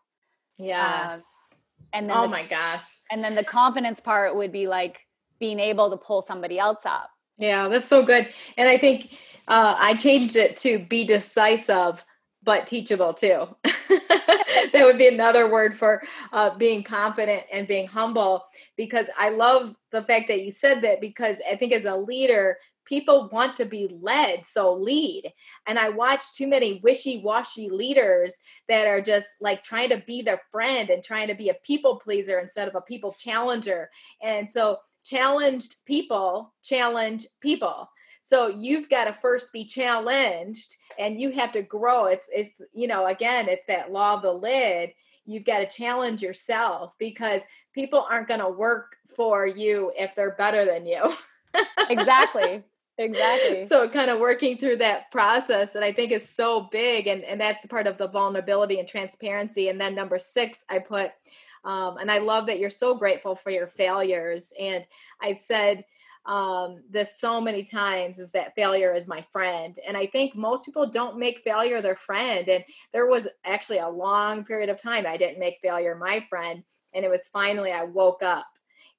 Yes. 0.59 1.21
Uh, 1.21 1.57
and 1.93 2.11
then 2.11 2.17
oh 2.17 2.23
the, 2.23 2.29
my 2.29 2.47
gosh. 2.47 2.85
And 3.11 3.25
then 3.25 3.35
the 3.35 3.45
confidence 3.45 4.01
part 4.01 4.37
would 4.37 4.53
be 4.53 4.67
like 4.67 5.01
being 5.41 5.59
able 5.59 5.91
to 5.91 5.97
pull 5.97 6.23
somebody 6.23 6.59
else 6.59 6.85
up. 6.85 7.11
Yeah, 7.39 7.69
that's 7.69 7.85
so 7.85 8.05
good. 8.05 8.29
And 8.57 8.69
I 8.69 8.79
think 8.79 9.13
uh, 9.47 9.77
I 9.79 9.95
changed 9.95 10.37
it 10.37 10.57
to 10.59 10.79
be 10.79 11.05
decisive 11.05 12.05
but 12.45 12.67
teachable 12.67 13.15
too. 13.15 13.47
that 14.73 14.85
would 14.85 14.99
be 14.99 15.09
another 15.09 15.51
word 15.51 15.77
for 15.77 16.03
uh, 16.33 16.57
being 16.57 16.83
confident 16.83 17.45
and 17.53 17.69
being 17.69 17.87
humble 17.87 18.45
because 18.77 19.09
i 19.19 19.29
love 19.29 19.75
the 19.93 20.03
fact 20.05 20.29
that 20.29 20.43
you 20.43 20.51
said 20.51 20.81
that 20.83 21.01
because 21.01 21.39
i 21.51 21.57
think 21.57 21.73
as 21.73 21.85
a 21.85 21.95
leader 21.95 22.57
people 22.89 23.29
want 23.31 23.55
to 23.55 23.67
be 23.67 23.87
led 24.01 24.43
so 24.43 24.73
lead. 24.73 25.31
And 25.67 25.79
i 25.79 25.91
watch 25.91 26.33
too 26.33 26.47
many 26.47 26.81
wishy-washy 26.83 27.69
leaders 27.69 28.39
that 28.69 28.87
are 28.87 29.03
just 29.03 29.29
like 29.41 29.63
trying 29.63 29.91
to 29.91 30.03
be 30.07 30.23
their 30.23 30.41
friend 30.51 30.89
and 30.89 31.05
trying 31.05 31.29
to 31.29 31.35
be 31.35 31.51
a 31.51 31.55
people 31.63 31.97
pleaser 31.97 32.39
instead 32.39 32.67
of 32.67 32.75
a 32.75 32.81
people 32.81 33.15
challenger. 33.19 33.91
And 34.23 34.49
so 34.49 34.79
challenged 35.05 35.77
people 35.87 36.53
challenge 36.63 37.27
people 37.41 37.89
so 38.29 38.49
you've 38.49 38.91
got 38.91 39.05
to 39.05 39.13
first 39.15 39.55
be 39.55 39.65
challenged 39.65 40.77
and 40.99 41.19
you 41.19 41.31
have 41.31 41.51
to 41.53 41.63
grow. 41.63 42.05
It's 42.05 42.29
it's 42.31 42.61
you 42.75 42.87
know 42.87 43.07
again 43.07 43.49
it's 43.49 43.65
that 43.67 43.91
law 43.91 44.17
of 44.17 44.23
the 44.23 44.33
lid. 44.33 44.91
You've 45.25 45.47
got 45.47 45.61
to 45.61 45.67
challenge 45.67 46.21
yourself 46.23 46.95
because 46.99 47.41
people 47.75 48.07
aren't 48.11 48.29
going 48.29 48.41
to 48.41 48.51
work 48.51 48.97
for 49.17 49.47
you 49.47 49.93
if 49.97 50.15
they're 50.15 50.37
better 50.37 50.67
than 50.67 50.87
you. 50.87 51.11
Exactly. 51.89 52.65
Exactly. 52.99 53.65
So 53.65 53.89
kind 53.89 54.11
of 54.11 54.21
working 54.21 54.59
through 54.59 54.77
that 54.79 55.11
process 55.11 55.73
that 55.73 55.83
i 55.83 55.93
think 55.93 56.13
is 56.13 56.29
so 56.29 56.69
big 56.71 57.07
and 57.07 57.25
and 57.25 57.41
that's 57.41 57.65
part 57.65 57.87
of 57.87 57.97
the 57.97 58.09
vulnerability 58.09 58.79
and 58.79 58.87
transparency. 58.87 59.71
And 59.71 59.81
then 59.81 59.95
number 59.95 60.19
six 60.19 60.65
i 60.69 60.79
put 60.79 61.13
um, 61.65 61.97
and 61.97 62.11
i 62.11 62.19
love 62.19 62.47
that 62.47 62.59
you're 62.59 62.69
so 62.69 62.95
grateful 62.95 63.35
for 63.35 63.51
your 63.51 63.69
failures. 63.69 64.53
And 64.61 64.85
i've 65.23 65.41
said 65.41 65.85
um, 66.29 66.83
this 66.91 67.19
so 67.19 67.41
many 67.41 67.65
times 67.65 68.19
is 68.19 68.33
that 68.33 68.55
failure 68.55 68.93
is 68.93 69.09
my 69.09 69.23
friend. 69.33 69.79
And 69.87 69.97
I 69.97 70.07
think 70.07 70.37
most 70.37 70.65
people 70.65 70.87
don't 70.87 71.19
make 71.19 71.41
failure 71.41 71.81
their 71.81 71.97
friend. 71.97 72.47
And 72.49 72.63
there 72.93 73.07
was 73.07 73.27
actually 73.45 73.79
a 73.79 73.89
long 73.89 74.45
period 74.45 74.69
of 74.69 74.81
time 74.81 75.07
I 75.07 75.17
didn't 75.17 75.41
make 75.41 75.59
failure 75.63 75.97
my 75.97 76.25
friend. 76.29 76.63
And 76.95 77.05
it 77.05 77.11
was 77.11 77.29
finally 77.33 77.73
I 77.73 77.85
woke 77.85 78.23
up 78.23 78.47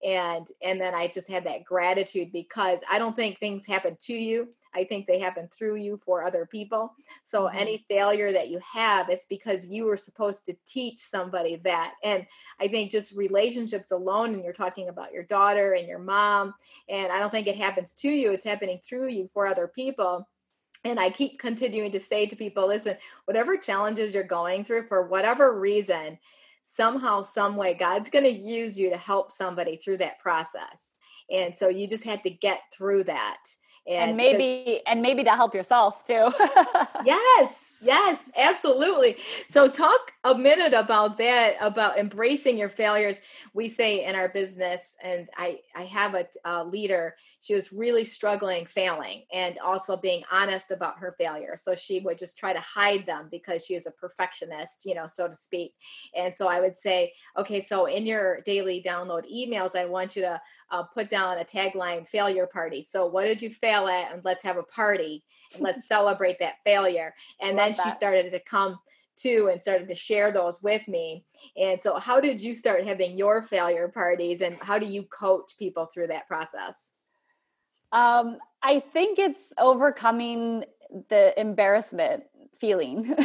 and 0.03 0.47
and 0.63 0.79
then 0.79 0.93
i 0.95 1.07
just 1.09 1.29
had 1.29 1.43
that 1.43 1.65
gratitude 1.65 2.31
because 2.31 2.79
i 2.89 2.97
don't 2.97 3.17
think 3.17 3.37
things 3.37 3.65
happen 3.65 3.97
to 3.99 4.13
you 4.13 4.47
I 4.73 4.83
think 4.83 5.07
they 5.07 5.19
happen 5.19 5.47
through 5.51 5.75
you 5.75 5.99
for 6.05 6.23
other 6.23 6.45
people. 6.45 6.93
So 7.23 7.43
mm-hmm. 7.43 7.57
any 7.57 7.85
failure 7.89 8.31
that 8.31 8.49
you 8.49 8.59
have, 8.73 9.09
it's 9.09 9.25
because 9.25 9.67
you 9.67 9.85
were 9.85 9.97
supposed 9.97 10.45
to 10.45 10.55
teach 10.65 10.99
somebody 10.99 11.55
that. 11.63 11.95
And 12.03 12.25
I 12.59 12.67
think 12.67 12.91
just 12.91 13.15
relationships 13.15 13.91
alone, 13.91 14.33
and 14.33 14.43
you're 14.43 14.53
talking 14.53 14.89
about 14.89 15.13
your 15.13 15.23
daughter 15.23 15.73
and 15.73 15.87
your 15.87 15.99
mom, 15.99 16.53
and 16.87 17.11
I 17.11 17.19
don't 17.19 17.31
think 17.31 17.47
it 17.47 17.57
happens 17.57 17.93
to 17.95 18.09
you, 18.09 18.31
it's 18.31 18.43
happening 18.43 18.79
through 18.83 19.09
you 19.09 19.29
for 19.33 19.47
other 19.47 19.67
people. 19.67 20.27
And 20.85 20.99
I 20.99 21.09
keep 21.09 21.39
continuing 21.39 21.91
to 21.91 21.99
say 21.99 22.25
to 22.25 22.35
people, 22.37 22.67
listen, 22.67 22.95
whatever 23.25 23.57
challenges 23.57 24.13
you're 24.13 24.23
going 24.23 24.63
through, 24.63 24.87
for 24.87 25.07
whatever 25.07 25.59
reason, 25.59 26.17
somehow, 26.63 27.23
some 27.23 27.55
way, 27.55 27.73
God's 27.73 28.09
going 28.09 28.23
to 28.23 28.29
use 28.29 28.79
you 28.79 28.89
to 28.91 28.97
help 28.97 29.31
somebody 29.31 29.75
through 29.75 29.97
that 29.97 30.19
process. 30.19 30.93
And 31.31 31.55
so 31.55 31.67
you 31.67 31.87
just 31.87 32.05
had 32.05 32.23
to 32.23 32.29
get 32.29 32.61
through 32.71 33.05
that 33.05 33.43
and, 33.89 34.09
and 34.09 34.17
maybe 34.17 34.81
and 34.85 35.01
maybe 35.01 35.23
to 35.23 35.31
help 35.31 35.53
yourself 35.53 36.05
too. 36.05 36.31
Yes 37.05 37.68
yes 37.83 38.29
absolutely. 38.35 39.17
So 39.47 39.69
talk 39.69 40.13
a 40.23 40.35
minute 40.35 40.73
about 40.73 41.17
that 41.17 41.55
about 41.61 41.97
embracing 41.97 42.57
your 42.57 42.69
failures. 42.69 43.21
We 43.53 43.69
say 43.69 44.05
in 44.05 44.15
our 44.15 44.29
business 44.29 44.95
and 45.03 45.27
i 45.37 45.59
i 45.75 45.83
have 45.83 46.15
a, 46.15 46.25
a 46.45 46.63
leader 46.63 47.15
she 47.41 47.53
was 47.53 47.71
really 47.71 48.03
struggling 48.03 48.65
failing 48.65 49.23
and 49.33 49.57
also 49.59 49.95
being 49.95 50.23
honest 50.31 50.71
about 50.71 50.99
her 50.99 51.15
failure. 51.17 51.55
So 51.57 51.75
she 51.75 51.99
would 52.01 52.17
just 52.17 52.37
try 52.37 52.53
to 52.53 52.59
hide 52.59 53.05
them 53.05 53.27
because 53.31 53.65
she 53.65 53.73
was 53.73 53.87
a 53.87 53.91
perfectionist 53.91 54.85
you 54.85 54.95
know 54.95 55.07
so 55.07 55.27
to 55.27 55.35
speak. 55.35 55.73
And 56.15 56.35
so 56.35 56.47
i 56.47 56.59
would 56.59 56.77
say 56.77 57.13
okay 57.37 57.61
so 57.61 57.85
in 57.85 58.05
your 58.05 58.41
daily 58.41 58.83
download 58.85 59.23
emails 59.31 59.75
i 59.75 59.85
want 59.85 60.15
you 60.15 60.21
to 60.23 60.41
uh, 60.71 60.83
put 60.83 61.09
down 61.09 61.37
a 61.37 61.43
tagline 61.43 62.07
failure 62.07 62.45
party. 62.45 62.83
So 62.83 63.05
what 63.05 63.23
did 63.23 63.41
you 63.41 63.49
fail 63.49 63.87
at? 63.87 64.13
And 64.13 64.23
let's 64.23 64.43
have 64.43 64.57
a 64.57 64.63
party. 64.63 65.23
And 65.53 65.61
let's 65.61 65.87
celebrate 65.87 66.39
that 66.39 66.55
failure. 66.63 67.13
And 67.41 67.57
then 67.57 67.68
she 67.75 67.91
started 67.91 68.31
to 68.31 68.39
come 68.39 68.79
to 69.17 69.47
and 69.51 69.59
started 69.59 69.87
to 69.89 69.95
share 69.95 70.31
those 70.31 70.61
with 70.61 70.87
me. 70.87 71.25
And 71.57 71.81
so 71.81 71.99
how 71.99 72.19
did 72.19 72.39
you 72.39 72.53
start 72.53 72.85
having 72.85 73.17
your 73.17 73.41
failure 73.41 73.89
parties 73.89 74.41
and 74.41 74.57
how 74.61 74.79
do 74.79 74.85
you 74.85 75.03
coach 75.03 75.57
people 75.57 75.87
through 75.93 76.07
that 76.07 76.27
process? 76.27 76.93
Um, 77.91 78.37
i 78.61 78.79
think 78.79 79.19
it's 79.19 79.53
overcoming 79.57 80.65
the 81.09 81.39
embarrassment 81.39 82.23
feeling. 82.59 83.15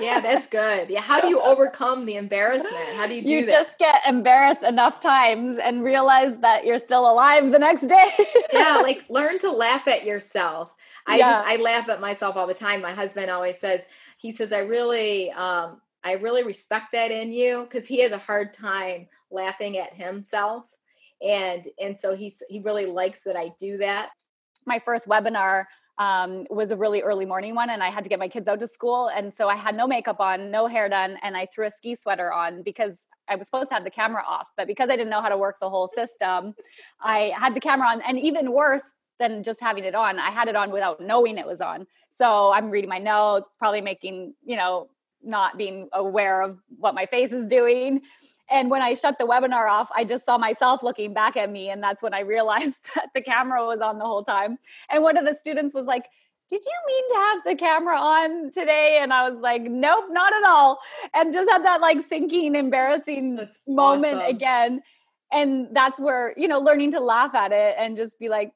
yeah, 0.00 0.20
that's 0.20 0.46
good. 0.60 0.90
Yeah, 0.90 1.00
how 1.00 1.20
do 1.20 1.28
you 1.28 1.40
overcome 1.40 2.06
the 2.06 2.16
embarrassment? 2.16 2.74
How 2.94 3.06
do 3.06 3.14
you 3.14 3.22
do 3.22 3.30
you 3.30 3.46
that? 3.46 3.52
You 3.52 3.58
just 3.58 3.78
get 3.78 4.02
embarrassed 4.06 4.62
enough 4.62 5.00
times 5.00 5.58
and 5.58 5.82
realize 5.82 6.36
that 6.38 6.64
you're 6.64 6.78
still 6.78 7.10
alive 7.10 7.50
the 7.50 7.58
next 7.58 7.86
day. 7.86 8.10
yeah, 8.52 8.78
like 8.82 9.04
learn 9.08 9.38
to 9.40 9.50
laugh 9.50 9.88
at 9.88 10.04
yourself. 10.04 10.74
I 11.06 11.16
yeah. 11.16 11.42
just 11.42 11.48
I 11.48 11.56
laugh 11.62 11.88
at 11.88 12.00
myself 12.00 12.36
all 12.36 12.46
the 12.46 12.54
time. 12.54 12.82
My 12.82 12.92
husband 12.92 13.30
always 13.30 13.58
says, 13.58 13.84
he 14.18 14.32
says 14.32 14.52
I 14.52 14.60
really 14.60 15.30
um 15.32 15.80
I 16.04 16.12
really 16.12 16.44
respect 16.44 16.92
that 16.92 17.10
in 17.10 17.32
you 17.32 17.66
cuz 17.70 17.86
he 17.86 18.00
has 18.00 18.12
a 18.12 18.18
hard 18.18 18.52
time 18.52 19.08
laughing 19.30 19.78
at 19.78 19.94
himself. 19.94 20.72
And 21.22 21.66
and 21.80 21.96
so 21.96 22.14
he's 22.14 22.42
he 22.48 22.60
really 22.60 22.86
likes 22.86 23.22
that 23.24 23.36
I 23.36 23.52
do 23.58 23.78
that. 23.78 24.10
My 24.66 24.78
first 24.78 25.08
webinar 25.08 25.66
um, 25.98 26.46
was 26.50 26.70
a 26.70 26.76
really 26.76 27.02
early 27.02 27.24
morning 27.24 27.54
one 27.54 27.70
and 27.70 27.82
I 27.82 27.88
had 27.88 28.04
to 28.04 28.10
get 28.10 28.18
my 28.18 28.28
kids 28.28 28.48
out 28.48 28.60
to 28.60 28.66
school. 28.66 29.08
And 29.14 29.32
so 29.32 29.48
I 29.48 29.56
had 29.56 29.76
no 29.76 29.86
makeup 29.86 30.20
on, 30.20 30.50
no 30.50 30.66
hair 30.66 30.88
done, 30.88 31.16
and 31.22 31.36
I 31.36 31.46
threw 31.46 31.66
a 31.66 31.70
ski 31.70 31.94
sweater 31.94 32.32
on 32.32 32.62
because 32.62 33.06
I 33.28 33.36
was 33.36 33.46
supposed 33.46 33.68
to 33.70 33.74
have 33.74 33.84
the 33.84 33.90
camera 33.90 34.22
off. 34.26 34.48
But 34.56 34.66
because 34.66 34.90
I 34.90 34.96
didn't 34.96 35.10
know 35.10 35.22
how 35.22 35.30
to 35.30 35.38
work 35.38 35.56
the 35.60 35.70
whole 35.70 35.88
system, 35.88 36.54
I 37.00 37.32
had 37.36 37.54
the 37.54 37.60
camera 37.60 37.88
on. 37.88 38.02
And 38.02 38.18
even 38.18 38.52
worse 38.52 38.92
than 39.18 39.42
just 39.42 39.60
having 39.60 39.84
it 39.84 39.94
on, 39.94 40.18
I 40.18 40.30
had 40.30 40.48
it 40.48 40.56
on 40.56 40.70
without 40.70 41.00
knowing 41.00 41.38
it 41.38 41.46
was 41.46 41.62
on. 41.62 41.86
So 42.10 42.52
I'm 42.52 42.70
reading 42.70 42.90
my 42.90 42.98
notes, 42.98 43.48
probably 43.58 43.80
making, 43.80 44.34
you 44.44 44.56
know, 44.56 44.90
not 45.22 45.56
being 45.56 45.88
aware 45.92 46.42
of 46.42 46.58
what 46.78 46.94
my 46.94 47.06
face 47.06 47.32
is 47.32 47.46
doing. 47.46 48.02
And 48.50 48.70
when 48.70 48.82
I 48.82 48.94
shut 48.94 49.18
the 49.18 49.24
webinar 49.24 49.70
off, 49.70 49.88
I 49.94 50.04
just 50.04 50.24
saw 50.24 50.38
myself 50.38 50.82
looking 50.82 51.12
back 51.12 51.36
at 51.36 51.50
me. 51.50 51.70
And 51.70 51.82
that's 51.82 52.02
when 52.02 52.14
I 52.14 52.20
realized 52.20 52.84
that 52.94 53.08
the 53.14 53.20
camera 53.20 53.66
was 53.66 53.80
on 53.80 53.98
the 53.98 54.04
whole 54.04 54.22
time. 54.22 54.58
And 54.90 55.02
one 55.02 55.16
of 55.16 55.24
the 55.24 55.34
students 55.34 55.74
was 55.74 55.86
like, 55.86 56.06
did 56.48 56.62
you 56.64 56.72
mean 56.86 57.04
to 57.08 57.16
have 57.16 57.38
the 57.44 57.54
camera 57.56 57.98
on 57.98 58.52
today? 58.52 58.98
And 59.00 59.12
I 59.12 59.28
was 59.28 59.40
like, 59.40 59.62
nope, 59.62 60.04
not 60.10 60.32
at 60.32 60.44
all. 60.44 60.78
And 61.12 61.32
just 61.32 61.50
had 61.50 61.64
that 61.64 61.80
like 61.80 62.00
sinking, 62.00 62.54
embarrassing 62.54 63.34
that's 63.34 63.60
moment 63.66 64.18
awesome. 64.18 64.36
again. 64.36 64.82
And 65.32 65.68
that's 65.72 65.98
where, 65.98 66.34
you 66.36 66.46
know, 66.46 66.60
learning 66.60 66.92
to 66.92 67.00
laugh 67.00 67.34
at 67.34 67.50
it 67.50 67.74
and 67.76 67.96
just 67.96 68.20
be 68.20 68.28
like, 68.28 68.52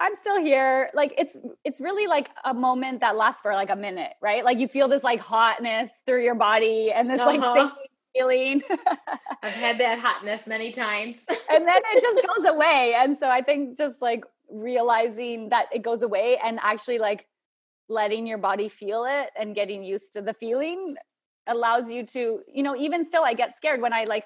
I'm 0.00 0.14
still 0.14 0.40
here. 0.40 0.90
Like 0.94 1.14
it's 1.18 1.38
it's 1.64 1.80
really 1.80 2.06
like 2.06 2.30
a 2.44 2.52
moment 2.52 3.00
that 3.00 3.16
lasts 3.16 3.40
for 3.40 3.52
like 3.52 3.70
a 3.70 3.76
minute, 3.76 4.12
right? 4.20 4.44
Like 4.44 4.58
you 4.58 4.68
feel 4.68 4.88
this 4.88 5.02
like 5.02 5.20
hotness 5.20 6.02
through 6.06 6.22
your 6.22 6.34
body 6.34 6.92
and 6.92 7.08
this 7.08 7.20
uh-huh. 7.20 7.30
like 7.30 7.42
sinking 7.42 7.85
feeling. 8.16 8.62
I've 9.42 9.52
had 9.52 9.78
that 9.78 9.98
hotness 9.98 10.46
many 10.46 10.72
times. 10.72 11.26
and 11.50 11.66
then 11.66 11.80
it 11.94 12.02
just 12.02 12.26
goes 12.26 12.46
away. 12.46 12.94
And 12.98 13.16
so 13.16 13.28
I 13.28 13.42
think 13.42 13.76
just 13.76 14.02
like 14.02 14.24
realizing 14.50 15.48
that 15.50 15.66
it 15.72 15.82
goes 15.82 16.02
away 16.02 16.38
and 16.42 16.58
actually 16.62 16.98
like 16.98 17.26
letting 17.88 18.26
your 18.26 18.38
body 18.38 18.68
feel 18.68 19.04
it 19.04 19.30
and 19.38 19.54
getting 19.54 19.84
used 19.84 20.12
to 20.14 20.22
the 20.22 20.34
feeling 20.34 20.96
allows 21.46 21.90
you 21.90 22.04
to, 22.04 22.40
you 22.52 22.62
know, 22.62 22.76
even 22.76 23.04
still 23.04 23.22
I 23.22 23.34
get 23.34 23.56
scared 23.56 23.80
when 23.80 23.92
I 23.92 24.04
like 24.04 24.24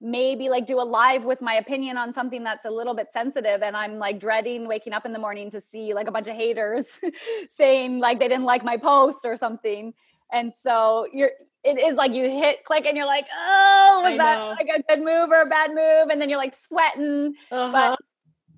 maybe 0.00 0.48
like 0.48 0.66
do 0.66 0.80
a 0.80 0.82
live 0.82 1.24
with 1.24 1.40
my 1.40 1.54
opinion 1.54 1.96
on 1.96 2.12
something 2.12 2.42
that's 2.42 2.64
a 2.66 2.70
little 2.70 2.94
bit 2.94 3.10
sensitive 3.10 3.62
and 3.62 3.74
i'm 3.74 3.98
like 3.98 4.18
dreading 4.20 4.68
waking 4.68 4.92
up 4.92 5.06
in 5.06 5.12
the 5.14 5.18
morning 5.18 5.50
to 5.50 5.60
see 5.60 5.94
like 5.94 6.08
a 6.08 6.10
bunch 6.10 6.28
of 6.28 6.34
haters 6.34 7.00
saying 7.48 8.00
like 8.00 8.18
they 8.18 8.28
didn't 8.28 8.44
like 8.44 8.62
my 8.64 8.76
post 8.76 9.20
or 9.24 9.36
something 9.36 9.94
and 10.34 10.52
so 10.54 11.06
you're 11.12 11.30
it 11.62 11.78
is 11.78 11.96
like 11.96 12.12
you 12.12 12.28
hit 12.28 12.64
click 12.64 12.84
and 12.86 12.96
you're 12.96 13.06
like, 13.06 13.26
oh, 13.34 14.02
was 14.04 14.18
that 14.18 14.48
like 14.50 14.68
a 14.68 14.82
good 14.82 15.02
move 15.02 15.30
or 15.30 15.42
a 15.42 15.46
bad 15.46 15.70
move? 15.70 16.10
And 16.10 16.20
then 16.20 16.28
you're 16.28 16.38
like 16.38 16.54
sweating. 16.54 17.34
Uh-huh. 17.50 17.72
But 17.72 17.98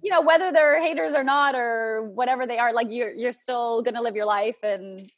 you 0.02 0.10
know, 0.10 0.22
whether 0.22 0.50
they're 0.50 0.80
haters 0.80 1.14
or 1.14 1.22
not 1.22 1.54
or 1.54 2.10
whatever 2.14 2.46
they 2.46 2.58
are, 2.58 2.72
like 2.72 2.88
you're 2.90 3.12
you're 3.12 3.32
still 3.32 3.82
gonna 3.82 4.02
live 4.02 4.16
your 4.16 4.26
life 4.26 4.56
and 4.62 4.98
th- 4.98 5.08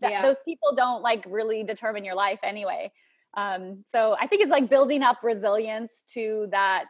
th- 0.00 0.12
yeah. 0.12 0.22
those 0.22 0.38
people 0.44 0.74
don't 0.74 1.02
like 1.02 1.24
really 1.28 1.64
determine 1.64 2.04
your 2.04 2.14
life 2.14 2.40
anyway. 2.42 2.90
Um, 3.36 3.82
so 3.86 4.16
I 4.18 4.26
think 4.26 4.42
it's 4.42 4.50
like 4.50 4.70
building 4.70 5.02
up 5.02 5.18
resilience 5.22 6.02
to 6.14 6.48
that 6.50 6.86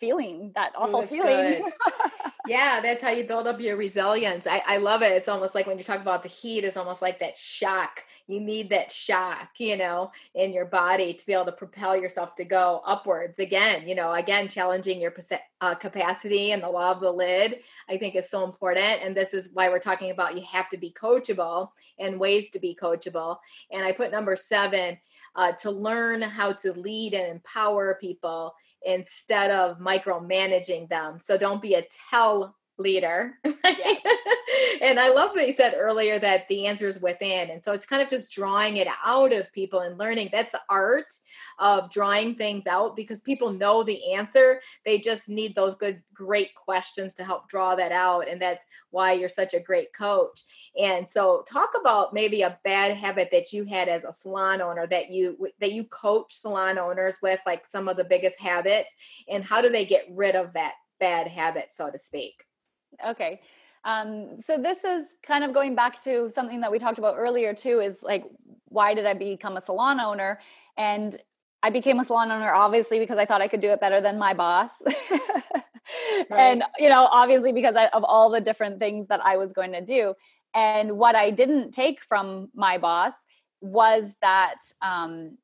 feeling, 0.00 0.52
that 0.56 0.72
awful 0.76 1.02
feeling. 1.02 1.70
yeah, 2.46 2.80
that's 2.80 3.02
how 3.02 3.10
you 3.10 3.24
build 3.24 3.48
up 3.48 3.60
your 3.60 3.76
resilience. 3.76 4.46
I, 4.46 4.62
I 4.66 4.76
love 4.76 5.02
it. 5.02 5.12
It's 5.12 5.28
almost 5.28 5.54
like 5.54 5.66
when 5.66 5.76
you 5.76 5.84
talk 5.84 6.00
about 6.00 6.22
the 6.22 6.28
heat, 6.28 6.64
it's 6.64 6.76
almost 6.76 7.02
like 7.02 7.18
that 7.18 7.36
shock. 7.36 8.04
You 8.28 8.40
need 8.40 8.70
that 8.70 8.92
shock, 8.92 9.48
you 9.58 9.76
know, 9.76 10.12
in 10.34 10.52
your 10.52 10.64
body 10.64 11.12
to 11.12 11.26
be 11.26 11.32
able 11.32 11.46
to 11.46 11.52
propel 11.52 12.00
yourself 12.00 12.36
to 12.36 12.44
go 12.44 12.80
upwards 12.86 13.40
again. 13.40 13.88
You 13.88 13.96
know, 13.96 14.12
again, 14.12 14.48
challenging 14.48 15.00
your 15.00 15.14
uh, 15.60 15.74
capacity 15.74 16.52
and 16.52 16.62
the 16.62 16.70
law 16.70 16.92
of 16.92 17.00
the 17.00 17.10
lid, 17.10 17.62
I 17.88 17.96
think 17.96 18.14
is 18.14 18.30
so 18.30 18.44
important. 18.44 19.02
And 19.02 19.16
this 19.16 19.34
is 19.34 19.50
why 19.52 19.68
we're 19.68 19.80
talking 19.80 20.12
about 20.12 20.36
you 20.36 20.44
have 20.50 20.68
to 20.70 20.78
be 20.78 20.92
coachable 20.92 21.70
and 21.98 22.20
ways 22.20 22.50
to 22.50 22.60
be 22.60 22.76
coachable. 22.80 23.38
And 23.72 23.84
I 23.84 23.90
put 23.90 24.12
number 24.12 24.36
seven 24.36 24.96
uh, 25.34 25.52
to 25.52 25.70
learn 25.70 26.22
how 26.22 26.52
to 26.52 26.72
lead 26.72 27.14
and 27.14 27.26
empower 27.26 27.98
people 28.00 28.54
instead 28.84 29.50
of 29.50 29.78
micromanaging 29.78 30.88
them. 30.88 31.18
So 31.20 31.36
don't 31.36 31.62
be 31.62 31.74
a 31.74 31.86
tell 32.10 32.37
leader. 32.78 33.34
Yes. 33.64 34.00
and 34.80 34.98
I 34.98 35.10
love 35.10 35.34
that 35.34 35.46
you 35.46 35.52
said 35.52 35.74
earlier 35.76 36.18
that 36.18 36.48
the 36.48 36.66
answer 36.66 36.88
is 36.88 37.00
within. 37.02 37.50
And 37.50 37.62
so 37.62 37.72
it's 37.72 37.84
kind 37.84 38.00
of 38.00 38.08
just 38.08 38.32
drawing 38.32 38.76
it 38.76 38.88
out 39.04 39.32
of 39.32 39.52
people 39.52 39.80
and 39.80 39.98
learning. 39.98 40.30
That's 40.32 40.52
the 40.52 40.60
art 40.70 41.12
of 41.58 41.90
drawing 41.90 42.34
things 42.34 42.66
out 42.66 42.96
because 42.96 43.20
people 43.20 43.52
know 43.52 43.82
the 43.82 44.14
answer. 44.14 44.60
They 44.84 45.00
just 45.00 45.28
need 45.28 45.54
those 45.54 45.74
good, 45.74 46.02
great 46.14 46.54
questions 46.54 47.14
to 47.16 47.24
help 47.24 47.48
draw 47.48 47.74
that 47.76 47.92
out. 47.92 48.26
And 48.26 48.40
that's 48.40 48.64
why 48.90 49.12
you're 49.12 49.28
such 49.28 49.54
a 49.54 49.60
great 49.60 49.92
coach. 49.92 50.44
And 50.80 51.08
so 51.08 51.44
talk 51.46 51.70
about 51.78 52.14
maybe 52.14 52.42
a 52.42 52.58
bad 52.64 52.96
habit 52.96 53.28
that 53.32 53.52
you 53.52 53.64
had 53.64 53.88
as 53.88 54.04
a 54.04 54.12
salon 54.12 54.62
owner 54.62 54.86
that 54.86 55.10
you 55.10 55.36
that 55.60 55.72
you 55.72 55.84
coach 55.84 56.32
salon 56.34 56.78
owners 56.78 57.18
with, 57.22 57.40
like 57.44 57.66
some 57.66 57.88
of 57.88 57.96
the 57.96 58.04
biggest 58.04 58.40
habits, 58.40 58.92
and 59.28 59.44
how 59.44 59.60
do 59.60 59.68
they 59.68 59.84
get 59.84 60.06
rid 60.10 60.34
of 60.34 60.52
that 60.54 60.74
bad 61.00 61.28
habit, 61.28 61.72
so 61.72 61.90
to 61.90 61.98
speak? 61.98 62.44
Okay. 63.06 63.40
Um, 63.84 64.40
so 64.40 64.58
this 64.58 64.84
is 64.84 65.14
kind 65.22 65.44
of 65.44 65.54
going 65.54 65.74
back 65.74 66.02
to 66.04 66.30
something 66.30 66.60
that 66.60 66.70
we 66.70 66.78
talked 66.78 66.98
about 66.98 67.14
earlier 67.16 67.54
too 67.54 67.80
is 67.80 68.02
like 68.02 68.24
why 68.66 68.92
did 68.92 69.06
I 69.06 69.14
become 69.14 69.56
a 69.56 69.60
salon 69.60 70.00
owner? 70.00 70.40
And 70.76 71.16
I 71.62 71.70
became 71.70 71.98
a 71.98 72.04
salon 72.04 72.30
owner 72.30 72.52
obviously 72.52 72.98
because 72.98 73.18
I 73.18 73.24
thought 73.24 73.40
I 73.40 73.48
could 73.48 73.60
do 73.60 73.70
it 73.70 73.80
better 73.80 74.00
than 74.00 74.18
my 74.18 74.34
boss. 74.34 74.82
right. 74.86 76.26
And 76.30 76.64
you 76.78 76.88
know, 76.88 77.08
obviously 77.10 77.52
because 77.52 77.76
I, 77.76 77.86
of 77.88 78.04
all 78.04 78.30
the 78.30 78.40
different 78.40 78.78
things 78.78 79.06
that 79.08 79.24
I 79.24 79.36
was 79.36 79.52
going 79.52 79.72
to 79.72 79.80
do. 79.80 80.14
And 80.54 80.98
what 80.98 81.14
I 81.14 81.30
didn't 81.30 81.72
take 81.72 82.02
from 82.02 82.48
my 82.54 82.78
boss 82.78 83.14
was 83.60 84.14
that 84.22 84.60
um, 84.82 85.38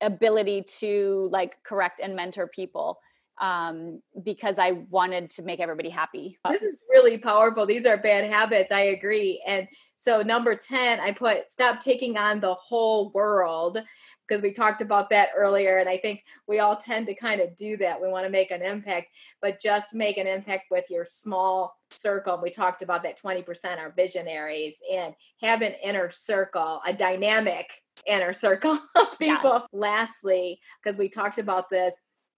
ability 0.00 0.64
to 0.78 1.28
like 1.32 1.62
correct 1.64 2.00
and 2.02 2.14
mentor 2.14 2.46
people 2.46 2.98
um, 3.40 4.02
because 4.22 4.58
I 4.58 4.72
wanted 4.90 5.30
to 5.30 5.42
make 5.42 5.60
everybody 5.60 5.90
happy. 5.90 6.38
This 6.48 6.62
is 6.62 6.84
really 6.88 7.18
powerful. 7.18 7.66
These 7.66 7.86
are 7.86 7.96
bad 7.96 8.24
habits. 8.24 8.72
I 8.72 8.80
agree. 8.80 9.42
And 9.46 9.68
so, 9.96 10.22
number 10.22 10.54
10, 10.54 11.00
I 11.00 11.12
put 11.12 11.50
stop 11.50 11.80
taking 11.80 12.16
on 12.16 12.40
the 12.40 12.54
whole 12.54 13.10
world 13.10 13.78
because 14.26 14.42
we 14.42 14.52
talked 14.52 14.80
about 14.80 15.10
that 15.10 15.30
earlier. 15.36 15.78
And 15.78 15.88
I 15.88 15.96
think 15.96 16.24
we 16.46 16.58
all 16.58 16.76
tend 16.76 17.06
to 17.06 17.14
kind 17.14 17.40
of 17.40 17.56
do 17.56 17.76
that. 17.78 18.00
We 18.00 18.08
want 18.08 18.26
to 18.26 18.30
make 18.30 18.50
an 18.50 18.62
impact, 18.62 19.08
but 19.40 19.60
just 19.60 19.94
make 19.94 20.18
an 20.18 20.26
impact 20.26 20.64
with 20.70 20.84
your 20.90 21.06
small 21.08 21.74
circle. 21.90 22.38
We 22.42 22.50
talked 22.50 22.82
about 22.82 23.02
that 23.04 23.20
20% 23.20 23.78
are 23.78 23.92
visionaries 23.96 24.80
and 24.92 25.14
have 25.42 25.62
an 25.62 25.74
inner 25.82 26.10
circle, 26.10 26.80
a 26.86 26.92
dynamic 26.92 27.70
inner 28.06 28.32
circle 28.32 28.78
of 28.96 29.18
people. 29.18 29.52
Yes. 29.52 29.62
Lastly, 29.72 30.60
because 30.82 30.98
we 30.98 31.08
talked 31.08 31.38
about 31.38 31.70
this, 31.70 31.96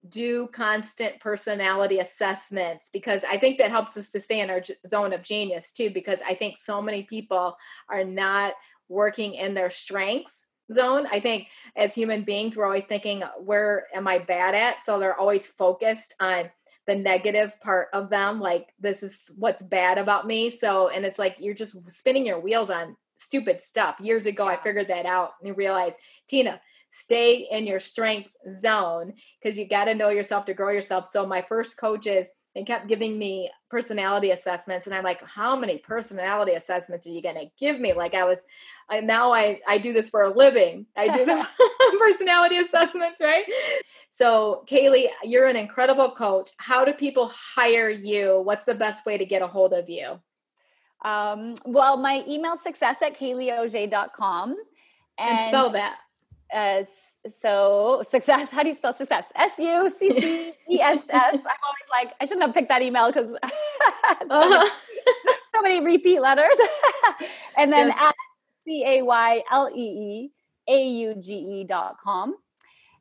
do 0.09 0.47
constant 0.49 1.21
personality 1.21 1.99
assessments 1.99 2.89
because 2.93 3.23
I 3.25 3.37
think 3.37 3.59
that 3.59 3.71
helps 3.71 3.97
us 3.97 4.11
to 4.11 4.21
stay 4.21 4.41
in 4.41 4.51
our 4.51 4.63
zone 4.87 5.13
of 5.13 5.23
genius 5.23 5.73
too. 5.73 5.91
Because 5.91 6.23
I 6.27 6.35
think 6.35 6.57
so 6.57 6.81
many 6.81 7.03
people 7.03 7.57
are 7.89 8.05
not 8.05 8.55
working 8.89 9.35
in 9.35 9.55
their 9.55 9.71
strengths 9.71 10.47
zone. 10.73 11.07
I 11.11 11.21
think 11.21 11.49
as 11.77 11.95
human 11.95 12.23
beings, 12.23 12.57
we're 12.57 12.65
always 12.65 12.87
thinking, 12.87 13.23
where 13.39 13.87
am 13.95 14.09
I 14.09 14.19
bad 14.19 14.55
at? 14.55 14.83
So 14.83 14.99
they're 14.99 15.19
always 15.19 15.47
focused 15.47 16.15
on 16.21 16.51
the 16.87 16.95
negative 16.95 17.61
part 17.61 17.89
of 17.93 18.09
them. 18.09 18.41
Like, 18.41 18.69
this 18.81 19.03
is 19.03 19.31
what's 19.37 19.63
bad 19.63 19.99
about 19.99 20.27
me. 20.27 20.51
So, 20.51 20.89
and 20.89 21.05
it's 21.05 21.19
like 21.19 21.37
you're 21.39 21.55
just 21.55 21.91
spinning 21.91 22.25
your 22.25 22.41
wheels 22.41 22.71
on 22.71 22.97
stupid 23.17 23.61
stuff. 23.61 23.97
Years 24.01 24.27
ago, 24.27 24.47
I 24.47 24.57
figured 24.57 24.89
that 24.89 25.07
out 25.07 25.33
and 25.43 25.57
realized, 25.57 25.99
Tina, 26.27 26.61
stay 26.93 27.49
in 27.51 27.67
your 27.67 27.81
strength 27.81 28.35
zone 28.49 29.15
because 29.41 29.59
you 29.59 29.67
got 29.69 29.85
to 29.85 29.95
know 29.95 30.09
yourself 30.09 30.45
to 30.47 30.55
grow 30.55 30.71
yourself. 30.71 31.07
So 31.07 31.27
my 31.27 31.43
first 31.43 31.79
coaches 31.79 32.27
they 32.55 32.65
kept 32.65 32.89
giving 32.89 33.19
me 33.19 33.51
personality 33.69 34.33
assessments 34.33 34.87
and 34.87 34.95
i'm 34.95 35.05
like 35.05 35.23
how 35.25 35.55
many 35.55 35.79
personality 35.79 36.53
assessments 36.53 37.07
are 37.07 37.11
you 37.11 37.23
going 37.23 37.37
to 37.37 37.47
give 37.59 37.79
me? 37.79 37.93
Like 37.93 38.15
i 38.15 38.25
was 38.25 38.43
I, 38.89 39.01
now 39.01 39.33
i 39.33 39.61
i 39.67 39.79
do 39.79 39.93
this 39.93 40.11
for 40.11 40.23
a 40.23 40.37
living. 40.37 40.87
I 40.97 41.09
do 41.09 41.25
the 41.25 41.47
personality 41.99 42.59
assessments 42.59 43.21
right? 43.21 43.45
So 44.09 44.65
caylee 44.67 45.09
you're 45.23 45.47
an 45.47 45.57
incredible 45.57 46.11
coach. 46.11 46.51
How 46.57 46.85
do 46.85 46.93
people 46.93 47.31
hire 47.33 47.91
you? 47.91 48.41
What's 48.41 48.65
the 48.65 48.75
best 48.75 49.07
way 49.07 49.17
to 49.17 49.25
get 49.25 49.43
a 49.43 49.47
hold 49.47 49.73
of 49.73 49.89
you? 49.89 50.21
Um, 51.05 51.55
well 51.65 51.97
my 51.97 52.25
email 52.29 52.57
success 52.57 53.01
at 53.03 53.17
cayleeauge.com 53.17 54.57
and, 55.19 55.39
and 55.39 55.49
spell 55.49 55.71
that 55.71 55.99
uh, 56.53 56.83
so 57.29 58.03
success. 58.09 58.51
How 58.51 58.63
do 58.63 58.69
you 58.69 58.75
spell 58.75 58.93
success? 58.93 59.33
S-u-c-c-e-s-s 59.37 61.09
i'm 61.13 61.39
always 61.39 61.89
like 61.91 62.13
i 62.21 62.25
shouldn't 62.25 62.43
have 62.43 62.55
picked 62.55 62.69
that 62.69 62.83
email 62.83 63.07
because 63.09 63.29
so, 63.31 63.37
uh-huh. 64.31 64.69
so, 65.53 65.63
many 65.63 65.85
repeat 65.85 66.21
letters. 66.21 66.57
And 67.57 67.73
then 67.73 67.89
yes. 67.89 67.97
at 68.01 68.15
c-a-y-l-e-e-a-u-g-e 68.65 69.25
dot 71.65 71.97
com. 72.03 72.37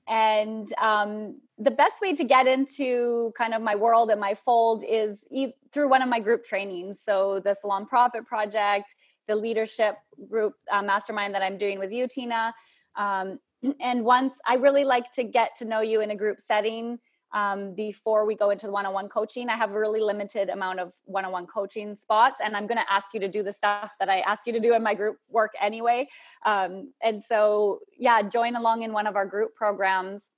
And 0.07 0.73
um, 0.81 1.39
the 1.57 1.71
best 1.71 2.01
way 2.01 2.13
to 2.15 2.23
get 2.23 2.47
into 2.47 3.31
kind 3.37 3.53
of 3.53 3.61
my 3.61 3.75
world 3.75 4.09
and 4.09 4.19
my 4.19 4.33
fold 4.33 4.83
is 4.87 5.27
e- 5.31 5.53
through 5.71 5.87
one 5.89 6.01
of 6.01 6.09
my 6.09 6.19
group 6.19 6.43
trainings. 6.43 6.99
So 6.99 7.39
the 7.39 7.53
salon 7.53 7.85
profit 7.85 8.25
project 8.25 8.95
the 9.29 9.35
leadership 9.35 9.95
group 10.27 10.55
uh, 10.71 10.81
mastermind 10.81 11.33
that 11.33 11.43
i'm 11.43 11.57
doing 11.57 11.79
with 11.79 11.91
you 11.91 12.07
tina 12.07 12.53
um, 12.95 13.39
and 13.81 14.03
once 14.03 14.39
I 14.47 14.55
really 14.55 14.83
like 14.83 15.11
to 15.13 15.23
get 15.23 15.55
to 15.57 15.65
know 15.65 15.81
you 15.81 16.01
in 16.01 16.11
a 16.11 16.15
group 16.15 16.39
setting 16.39 16.99
um, 17.33 17.73
before 17.73 18.25
we 18.25 18.35
go 18.35 18.49
into 18.49 18.65
the 18.65 18.71
one-on-one 18.71 19.09
coaching. 19.09 19.49
I 19.49 19.55
have 19.55 19.71
a 19.71 19.79
really 19.79 20.01
limited 20.01 20.49
amount 20.49 20.79
of 20.79 20.93
one-on-one 21.05 21.47
coaching 21.47 21.95
spots, 21.95 22.41
and 22.43 22.55
I'm 22.55 22.65
going 22.65 22.77
to 22.77 22.91
ask 22.91 23.13
you 23.13 23.19
to 23.19 23.27
do 23.27 23.43
the 23.43 23.53
stuff 23.53 23.93
that 23.99 24.09
I 24.09 24.21
ask 24.21 24.47
you 24.47 24.53
to 24.53 24.59
do 24.59 24.73
in 24.73 24.81
my 24.81 24.95
group 24.95 25.17
work 25.29 25.51
anyway. 25.61 26.07
Um, 26.45 26.93
and 27.03 27.21
so, 27.21 27.79
yeah, 27.97 28.21
join 28.23 28.55
along 28.55 28.83
in 28.83 28.93
one 28.93 29.07
of 29.07 29.15
our 29.15 29.25
group 29.25 29.53
programs, 29.55 30.31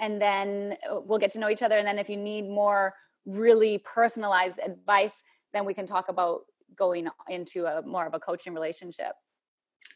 and 0.00 0.20
then 0.20 0.76
uh, 0.90 1.00
we'll 1.00 1.18
get 1.18 1.30
to 1.32 1.40
know 1.40 1.50
each 1.50 1.62
other. 1.62 1.76
And 1.78 1.86
then, 1.86 1.98
if 1.98 2.08
you 2.08 2.16
need 2.16 2.48
more 2.48 2.94
really 3.24 3.78
personalized 3.78 4.58
advice, 4.58 5.22
then 5.52 5.64
we 5.64 5.74
can 5.74 5.86
talk 5.86 6.08
about 6.08 6.40
going 6.76 7.08
into 7.28 7.66
a 7.66 7.82
more 7.82 8.06
of 8.06 8.14
a 8.14 8.20
coaching 8.20 8.54
relationship. 8.54 9.12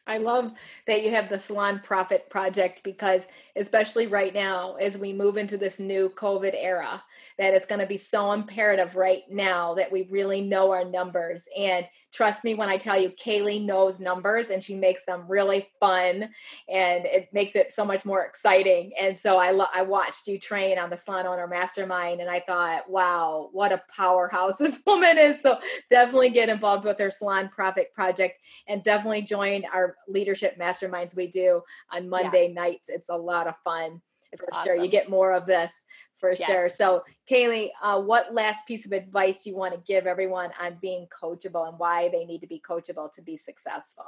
I 0.07 0.19
love 0.19 0.53
that 0.89 1.05
you 1.05 1.11
have 1.11 1.29
the 1.29 1.39
Salon 1.39 1.81
Profit 1.85 2.29
Project 2.29 2.83
because, 2.83 3.29
especially 3.55 4.09
right 4.09 4.35
now, 4.35 4.75
as 4.75 4.99
we 4.99 5.13
move 5.13 5.37
into 5.37 5.57
this 5.57 5.79
new 5.79 6.11
COVID 6.11 6.55
era, 6.57 7.03
that 7.39 7.55
it's 7.55 7.67
going 7.67 7.81
to 7.81 7.87
be 7.87 7.97
so 7.97 8.33
imperative 8.33 8.97
right 8.97 9.23
now 9.31 9.75
that 9.75 9.93
we 9.93 10.09
really 10.11 10.41
know 10.41 10.73
our 10.73 10.85
numbers. 10.85 11.47
And 11.57 11.87
trust 12.13 12.45
me 12.45 12.55
when 12.55 12.69
I 12.69 12.77
tell 12.77 13.01
you, 13.01 13.11
Caylee 13.11 13.65
knows 13.65 13.99
numbers 13.99 14.51
and 14.51 14.63
she 14.63 14.75
makes 14.75 15.05
them 15.05 15.25
really 15.27 15.69
fun 15.81 16.29
and 16.69 17.07
it 17.07 17.29
makes 17.33 17.57
it 17.57 17.73
so 17.73 17.85
much 17.85 18.05
more 18.05 18.25
exciting. 18.25 18.93
And 19.01 19.19
so 19.19 19.39
I, 19.39 19.51
lo- 19.51 19.67
I 19.73 19.83
watched 19.83 20.27
you 20.27 20.39
train 20.39 20.79
on 20.79 20.91
the 20.91 20.97
Salon 20.97 21.27
Owner 21.27 21.47
Mastermind 21.47 22.21
and 22.21 22.31
I 22.31 22.41
thought, 22.41 22.89
wow, 22.89 23.49
what 23.53 23.73
a 23.73 23.83
powerhouse 23.95 24.57
this 24.59 24.81
woman 24.87 25.17
is. 25.17 25.41
So 25.41 25.59
definitely 25.89 26.31
get 26.31 26.51
involved 26.51 26.85
with 26.85 26.99
her 26.99 27.11
Salon 27.11 27.49
Profit 27.49 27.93
Project 27.95 28.41
and 28.69 28.85
definitely 28.85 29.23
join 29.23 29.65
our 29.73 29.97
leadership 30.07 30.59
masterminds 30.59 31.17
we 31.17 31.29
do 31.29 31.63
on 31.91 32.09
Monday 32.09 32.49
yeah. 32.49 32.55
nights. 32.55 32.89
It's 32.89 33.09
a 33.09 33.17
lot 33.17 33.47
of 33.47 33.55
fun 33.65 34.03
for 34.37 34.49
awesome. 34.53 34.65
sure. 34.65 34.77
You 34.77 34.91
get 34.91 35.11
more 35.11 35.33
of 35.33 35.47
this 35.47 35.85
for 36.23 36.31
yes. 36.31 36.47
sure. 36.47 36.69
So, 36.69 37.03
Caylee, 37.29 37.71
uh, 37.83 38.01
what 38.01 38.33
last 38.33 38.65
piece 38.65 38.87
of 38.87 38.93
advice 38.93 39.43
do 39.43 39.51
you 39.51 39.57
want 39.57 39.75
to 39.75 39.81
give 39.81 40.07
everyone 40.07 40.51
on 40.61 40.79
being 40.81 41.09
coachable 41.09 41.69
and 41.69 41.77
why 41.79 42.11
they 42.11 42.25
need 42.25 42.41
to 42.43 42.47
be 42.47 42.61
coachable 42.61 43.13
to 43.15 43.21
be 43.21 43.37
successful? 43.37 44.05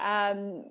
Um, 0.00 0.64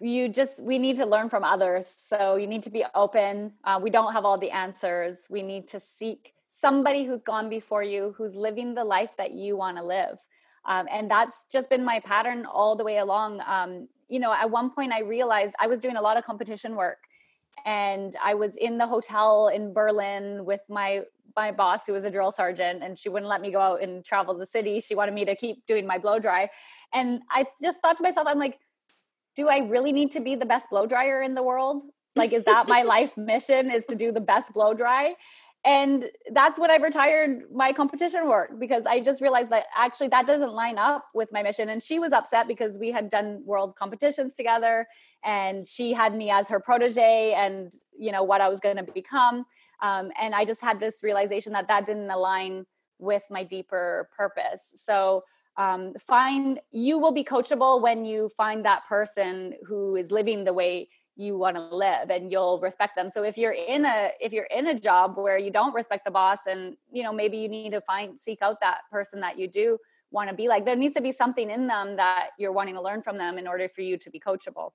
you 0.00 0.28
just 0.28 0.62
we 0.62 0.78
need 0.78 0.98
to 0.98 1.04
learn 1.04 1.28
from 1.28 1.42
others. 1.42 1.92
So 1.98 2.36
you 2.36 2.46
need 2.46 2.62
to 2.62 2.70
be 2.70 2.84
open. 2.94 3.54
Uh, 3.64 3.80
we 3.82 3.90
don't 3.90 4.12
have 4.12 4.24
all 4.24 4.38
the 4.38 4.52
answers. 4.52 5.26
We 5.28 5.42
need 5.42 5.66
to 5.68 5.80
seek 5.80 6.32
somebody 6.48 7.04
who's 7.04 7.24
gone 7.24 7.48
before 7.48 7.82
you, 7.82 8.14
who's 8.16 8.36
living 8.36 8.74
the 8.74 8.84
life 8.84 9.10
that 9.18 9.32
you 9.32 9.56
want 9.56 9.78
to 9.78 9.82
live. 9.82 10.24
Um, 10.64 10.86
and 10.92 11.10
that's 11.10 11.46
just 11.50 11.68
been 11.70 11.84
my 11.84 11.98
pattern 11.98 12.46
all 12.46 12.76
the 12.76 12.84
way 12.84 12.98
along. 12.98 13.42
Um, 13.48 13.88
you 14.08 14.20
know, 14.20 14.32
at 14.32 14.48
one 14.48 14.70
point 14.70 14.92
I 14.92 15.00
realized 15.00 15.54
I 15.58 15.66
was 15.66 15.80
doing 15.80 15.96
a 15.96 16.00
lot 16.00 16.16
of 16.16 16.22
competition 16.22 16.76
work 16.76 16.98
and 17.64 18.14
I 18.22 18.34
was 18.34 18.56
in 18.56 18.78
the 18.78 18.86
hotel 18.86 19.48
in 19.48 19.72
Berlin 19.72 20.44
with 20.44 20.62
my 20.68 21.02
my 21.36 21.52
boss, 21.52 21.86
who 21.86 21.92
was 21.92 22.04
a 22.04 22.10
drill 22.10 22.32
sergeant, 22.32 22.82
and 22.82 22.98
she 22.98 23.08
wouldn't 23.08 23.28
let 23.28 23.40
me 23.40 23.52
go 23.52 23.60
out 23.60 23.82
and 23.82 24.04
travel 24.04 24.34
the 24.34 24.46
city. 24.46 24.80
She 24.80 24.96
wanted 24.96 25.14
me 25.14 25.24
to 25.24 25.36
keep 25.36 25.64
doing 25.66 25.86
my 25.86 25.96
blow 25.96 26.18
dry. 26.18 26.50
And 26.92 27.20
I 27.30 27.46
just 27.62 27.80
thought 27.80 27.96
to 27.98 28.02
myself, 28.02 28.26
I'm 28.26 28.40
like, 28.40 28.58
do 29.36 29.48
I 29.48 29.58
really 29.58 29.92
need 29.92 30.10
to 30.12 30.20
be 30.20 30.34
the 30.34 30.46
best 30.46 30.68
blow 30.68 30.84
dryer 30.84 31.22
in 31.22 31.34
the 31.34 31.42
world? 31.42 31.84
Like, 32.16 32.32
is 32.32 32.42
that 32.44 32.66
my 32.66 32.82
life 32.94 33.16
mission 33.16 33.70
is 33.70 33.86
to 33.86 33.94
do 33.94 34.10
the 34.10 34.20
best 34.20 34.52
blow 34.52 34.74
dry? 34.74 35.14
And 35.64 36.06
that's 36.32 36.58
when 36.58 36.70
I 36.70 36.76
retired 36.76 37.42
my 37.52 37.72
competition 37.72 38.28
work 38.28 38.52
because 38.58 38.86
I 38.86 39.00
just 39.00 39.20
realized 39.20 39.50
that 39.50 39.64
actually 39.76 40.08
that 40.08 40.26
doesn't 40.26 40.52
line 40.52 40.78
up 40.78 41.06
with 41.14 41.30
my 41.32 41.42
mission. 41.42 41.68
And 41.68 41.82
she 41.82 41.98
was 41.98 42.12
upset 42.12 42.46
because 42.46 42.78
we 42.78 42.92
had 42.92 43.10
done 43.10 43.42
world 43.44 43.74
competitions 43.76 44.34
together 44.34 44.86
and 45.24 45.66
she 45.66 45.92
had 45.92 46.14
me 46.14 46.30
as 46.30 46.48
her 46.48 46.60
protege 46.60 47.34
and, 47.36 47.72
you 47.92 48.12
know, 48.12 48.22
what 48.22 48.40
I 48.40 48.48
was 48.48 48.60
going 48.60 48.76
to 48.76 48.84
become. 48.84 49.44
Um, 49.82 50.10
and 50.20 50.34
I 50.34 50.44
just 50.44 50.60
had 50.60 50.80
this 50.80 51.02
realization 51.02 51.52
that 51.52 51.68
that 51.68 51.86
didn't 51.86 52.10
align 52.10 52.64
with 52.98 53.24
my 53.30 53.44
deeper 53.44 54.08
purpose. 54.16 54.72
So, 54.76 55.24
um, 55.56 55.94
find 55.98 56.60
you 56.70 57.00
will 57.00 57.10
be 57.10 57.24
coachable 57.24 57.82
when 57.82 58.04
you 58.04 58.30
find 58.36 58.64
that 58.64 58.86
person 58.88 59.54
who 59.66 59.96
is 59.96 60.12
living 60.12 60.44
the 60.44 60.52
way 60.52 60.88
you 61.18 61.36
want 61.36 61.56
to 61.56 61.62
live 61.62 62.10
and 62.10 62.30
you'll 62.30 62.60
respect 62.60 62.94
them. 62.94 63.08
So 63.08 63.24
if 63.24 63.36
you're 63.36 63.52
in 63.52 63.84
a 63.84 64.10
if 64.20 64.32
you're 64.32 64.48
in 64.56 64.68
a 64.68 64.78
job 64.78 65.16
where 65.16 65.36
you 65.36 65.50
don't 65.50 65.74
respect 65.74 66.04
the 66.04 66.12
boss 66.12 66.46
and 66.46 66.76
you 66.92 67.02
know 67.02 67.12
maybe 67.12 67.36
you 67.36 67.48
need 67.48 67.72
to 67.72 67.80
find 67.80 68.16
seek 68.16 68.38
out 68.40 68.60
that 68.60 68.82
person 68.90 69.20
that 69.20 69.36
you 69.36 69.48
do 69.48 69.78
want 70.12 70.30
to 70.30 70.34
be 70.34 70.46
like 70.46 70.64
there 70.64 70.76
needs 70.76 70.94
to 70.94 71.00
be 71.00 71.10
something 71.10 71.50
in 71.50 71.66
them 71.66 71.96
that 71.96 72.28
you're 72.38 72.52
wanting 72.52 72.76
to 72.76 72.80
learn 72.80 73.02
from 73.02 73.18
them 73.18 73.36
in 73.36 73.48
order 73.48 73.68
for 73.68 73.82
you 73.82 73.98
to 73.98 74.10
be 74.10 74.20
coachable. 74.20 74.70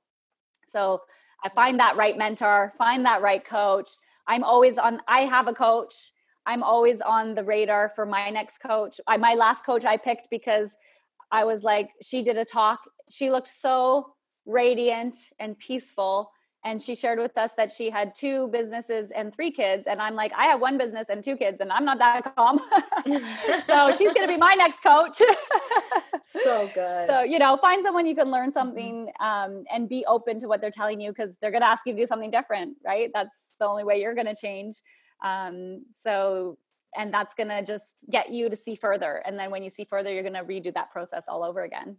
So 0.67 1.01
i 1.45 1.49
find 1.49 1.79
that 1.79 1.95
right 1.95 2.17
mentor 2.17 2.73
find 2.77 3.05
that 3.05 3.21
right 3.21 3.43
coach. 3.43 3.91
I'm 4.27 4.43
always 4.43 4.77
on 4.77 4.99
i 5.07 5.21
have 5.21 5.47
a 5.47 5.53
coach. 5.53 6.11
I'm 6.45 6.61
always 6.61 6.99
on 6.99 7.35
the 7.35 7.43
radar 7.45 7.87
for 7.95 8.05
my 8.05 8.29
next 8.29 8.57
coach. 8.57 8.99
I, 9.07 9.15
my 9.15 9.33
last 9.33 9.65
coach 9.65 9.85
i 9.85 9.95
picked 9.95 10.29
because 10.29 10.75
i 11.31 11.45
was 11.45 11.63
like 11.63 11.91
she 12.01 12.21
did 12.21 12.35
a 12.35 12.43
talk. 12.43 12.81
She 13.09 13.31
looked 13.31 13.47
so 13.47 14.13
radiant 14.45 15.17
and 15.39 15.57
peaceful. 15.57 16.31
And 16.65 16.81
she 16.81 16.95
shared 16.95 17.19
with 17.19 17.37
us 17.37 17.51
that 17.57 17.71
she 17.71 17.89
had 17.89 18.15
two 18.15 18.47
businesses 18.47 19.11
and 19.11 19.33
three 19.33 19.51
kids. 19.51 19.85
And 19.85 20.01
i'm 20.01 20.15
like 20.15 20.31
i 20.37 20.45
have 20.45 20.61
one 20.61 20.77
business 20.77 21.09
and 21.09 21.23
two 21.23 21.35
kids 21.35 21.59
and 21.59 21.71
i'm 21.71 21.85
not 21.85 21.97
that 21.99 22.35
calm. 22.35 22.59
So 23.67 23.91
she's 23.91 24.13
going 24.13 24.27
to 24.27 24.33
be 24.33 24.37
my 24.37 24.53
next 24.53 24.81
coach. 24.81 25.21
So 26.25 26.69
good. 26.73 27.09
So 27.09 27.23
you 27.23 27.37
know 27.37 27.57
find 27.57 27.83
someone 27.83 28.05
you 28.05 28.15
can 28.15 28.31
learn 28.31 28.49
mm-hmm. 28.49 28.53
something 28.53 29.11
um, 29.19 29.65
and 29.71 29.89
be 29.89 30.05
open 30.07 30.39
to 30.39 30.47
what 30.47 30.61
they're 30.61 30.71
telling 30.71 31.01
you 31.01 31.11
because 31.11 31.35
they're 31.41 31.51
going 31.51 31.61
to 31.61 31.67
ask 31.67 31.85
you 31.85 31.93
to 31.93 31.99
do 31.99 32.07
something 32.07 32.31
different 32.31 32.77
right? 32.85 33.11
That's 33.13 33.49
the 33.59 33.65
only 33.65 33.83
way 33.83 33.99
you're 33.99 34.15
going 34.15 34.27
to 34.27 34.35
change. 34.35 34.77
Um, 35.21 35.83
so 35.93 36.57
and 36.95 37.13
that's 37.13 37.33
going 37.33 37.49
to 37.49 37.61
just 37.61 38.05
get 38.09 38.29
you 38.29 38.49
to 38.49 38.55
see 38.55 38.75
further. 38.75 39.21
And 39.25 39.37
then 39.37 39.51
when 39.51 39.63
you 39.63 39.69
see 39.69 39.83
further 39.83 40.13
you're 40.13 40.23
going 40.23 40.33
to 40.33 40.43
redo 40.43 40.73
that 40.75 40.91
process 40.91 41.25
all 41.27 41.43
over 41.43 41.63
again 41.63 41.97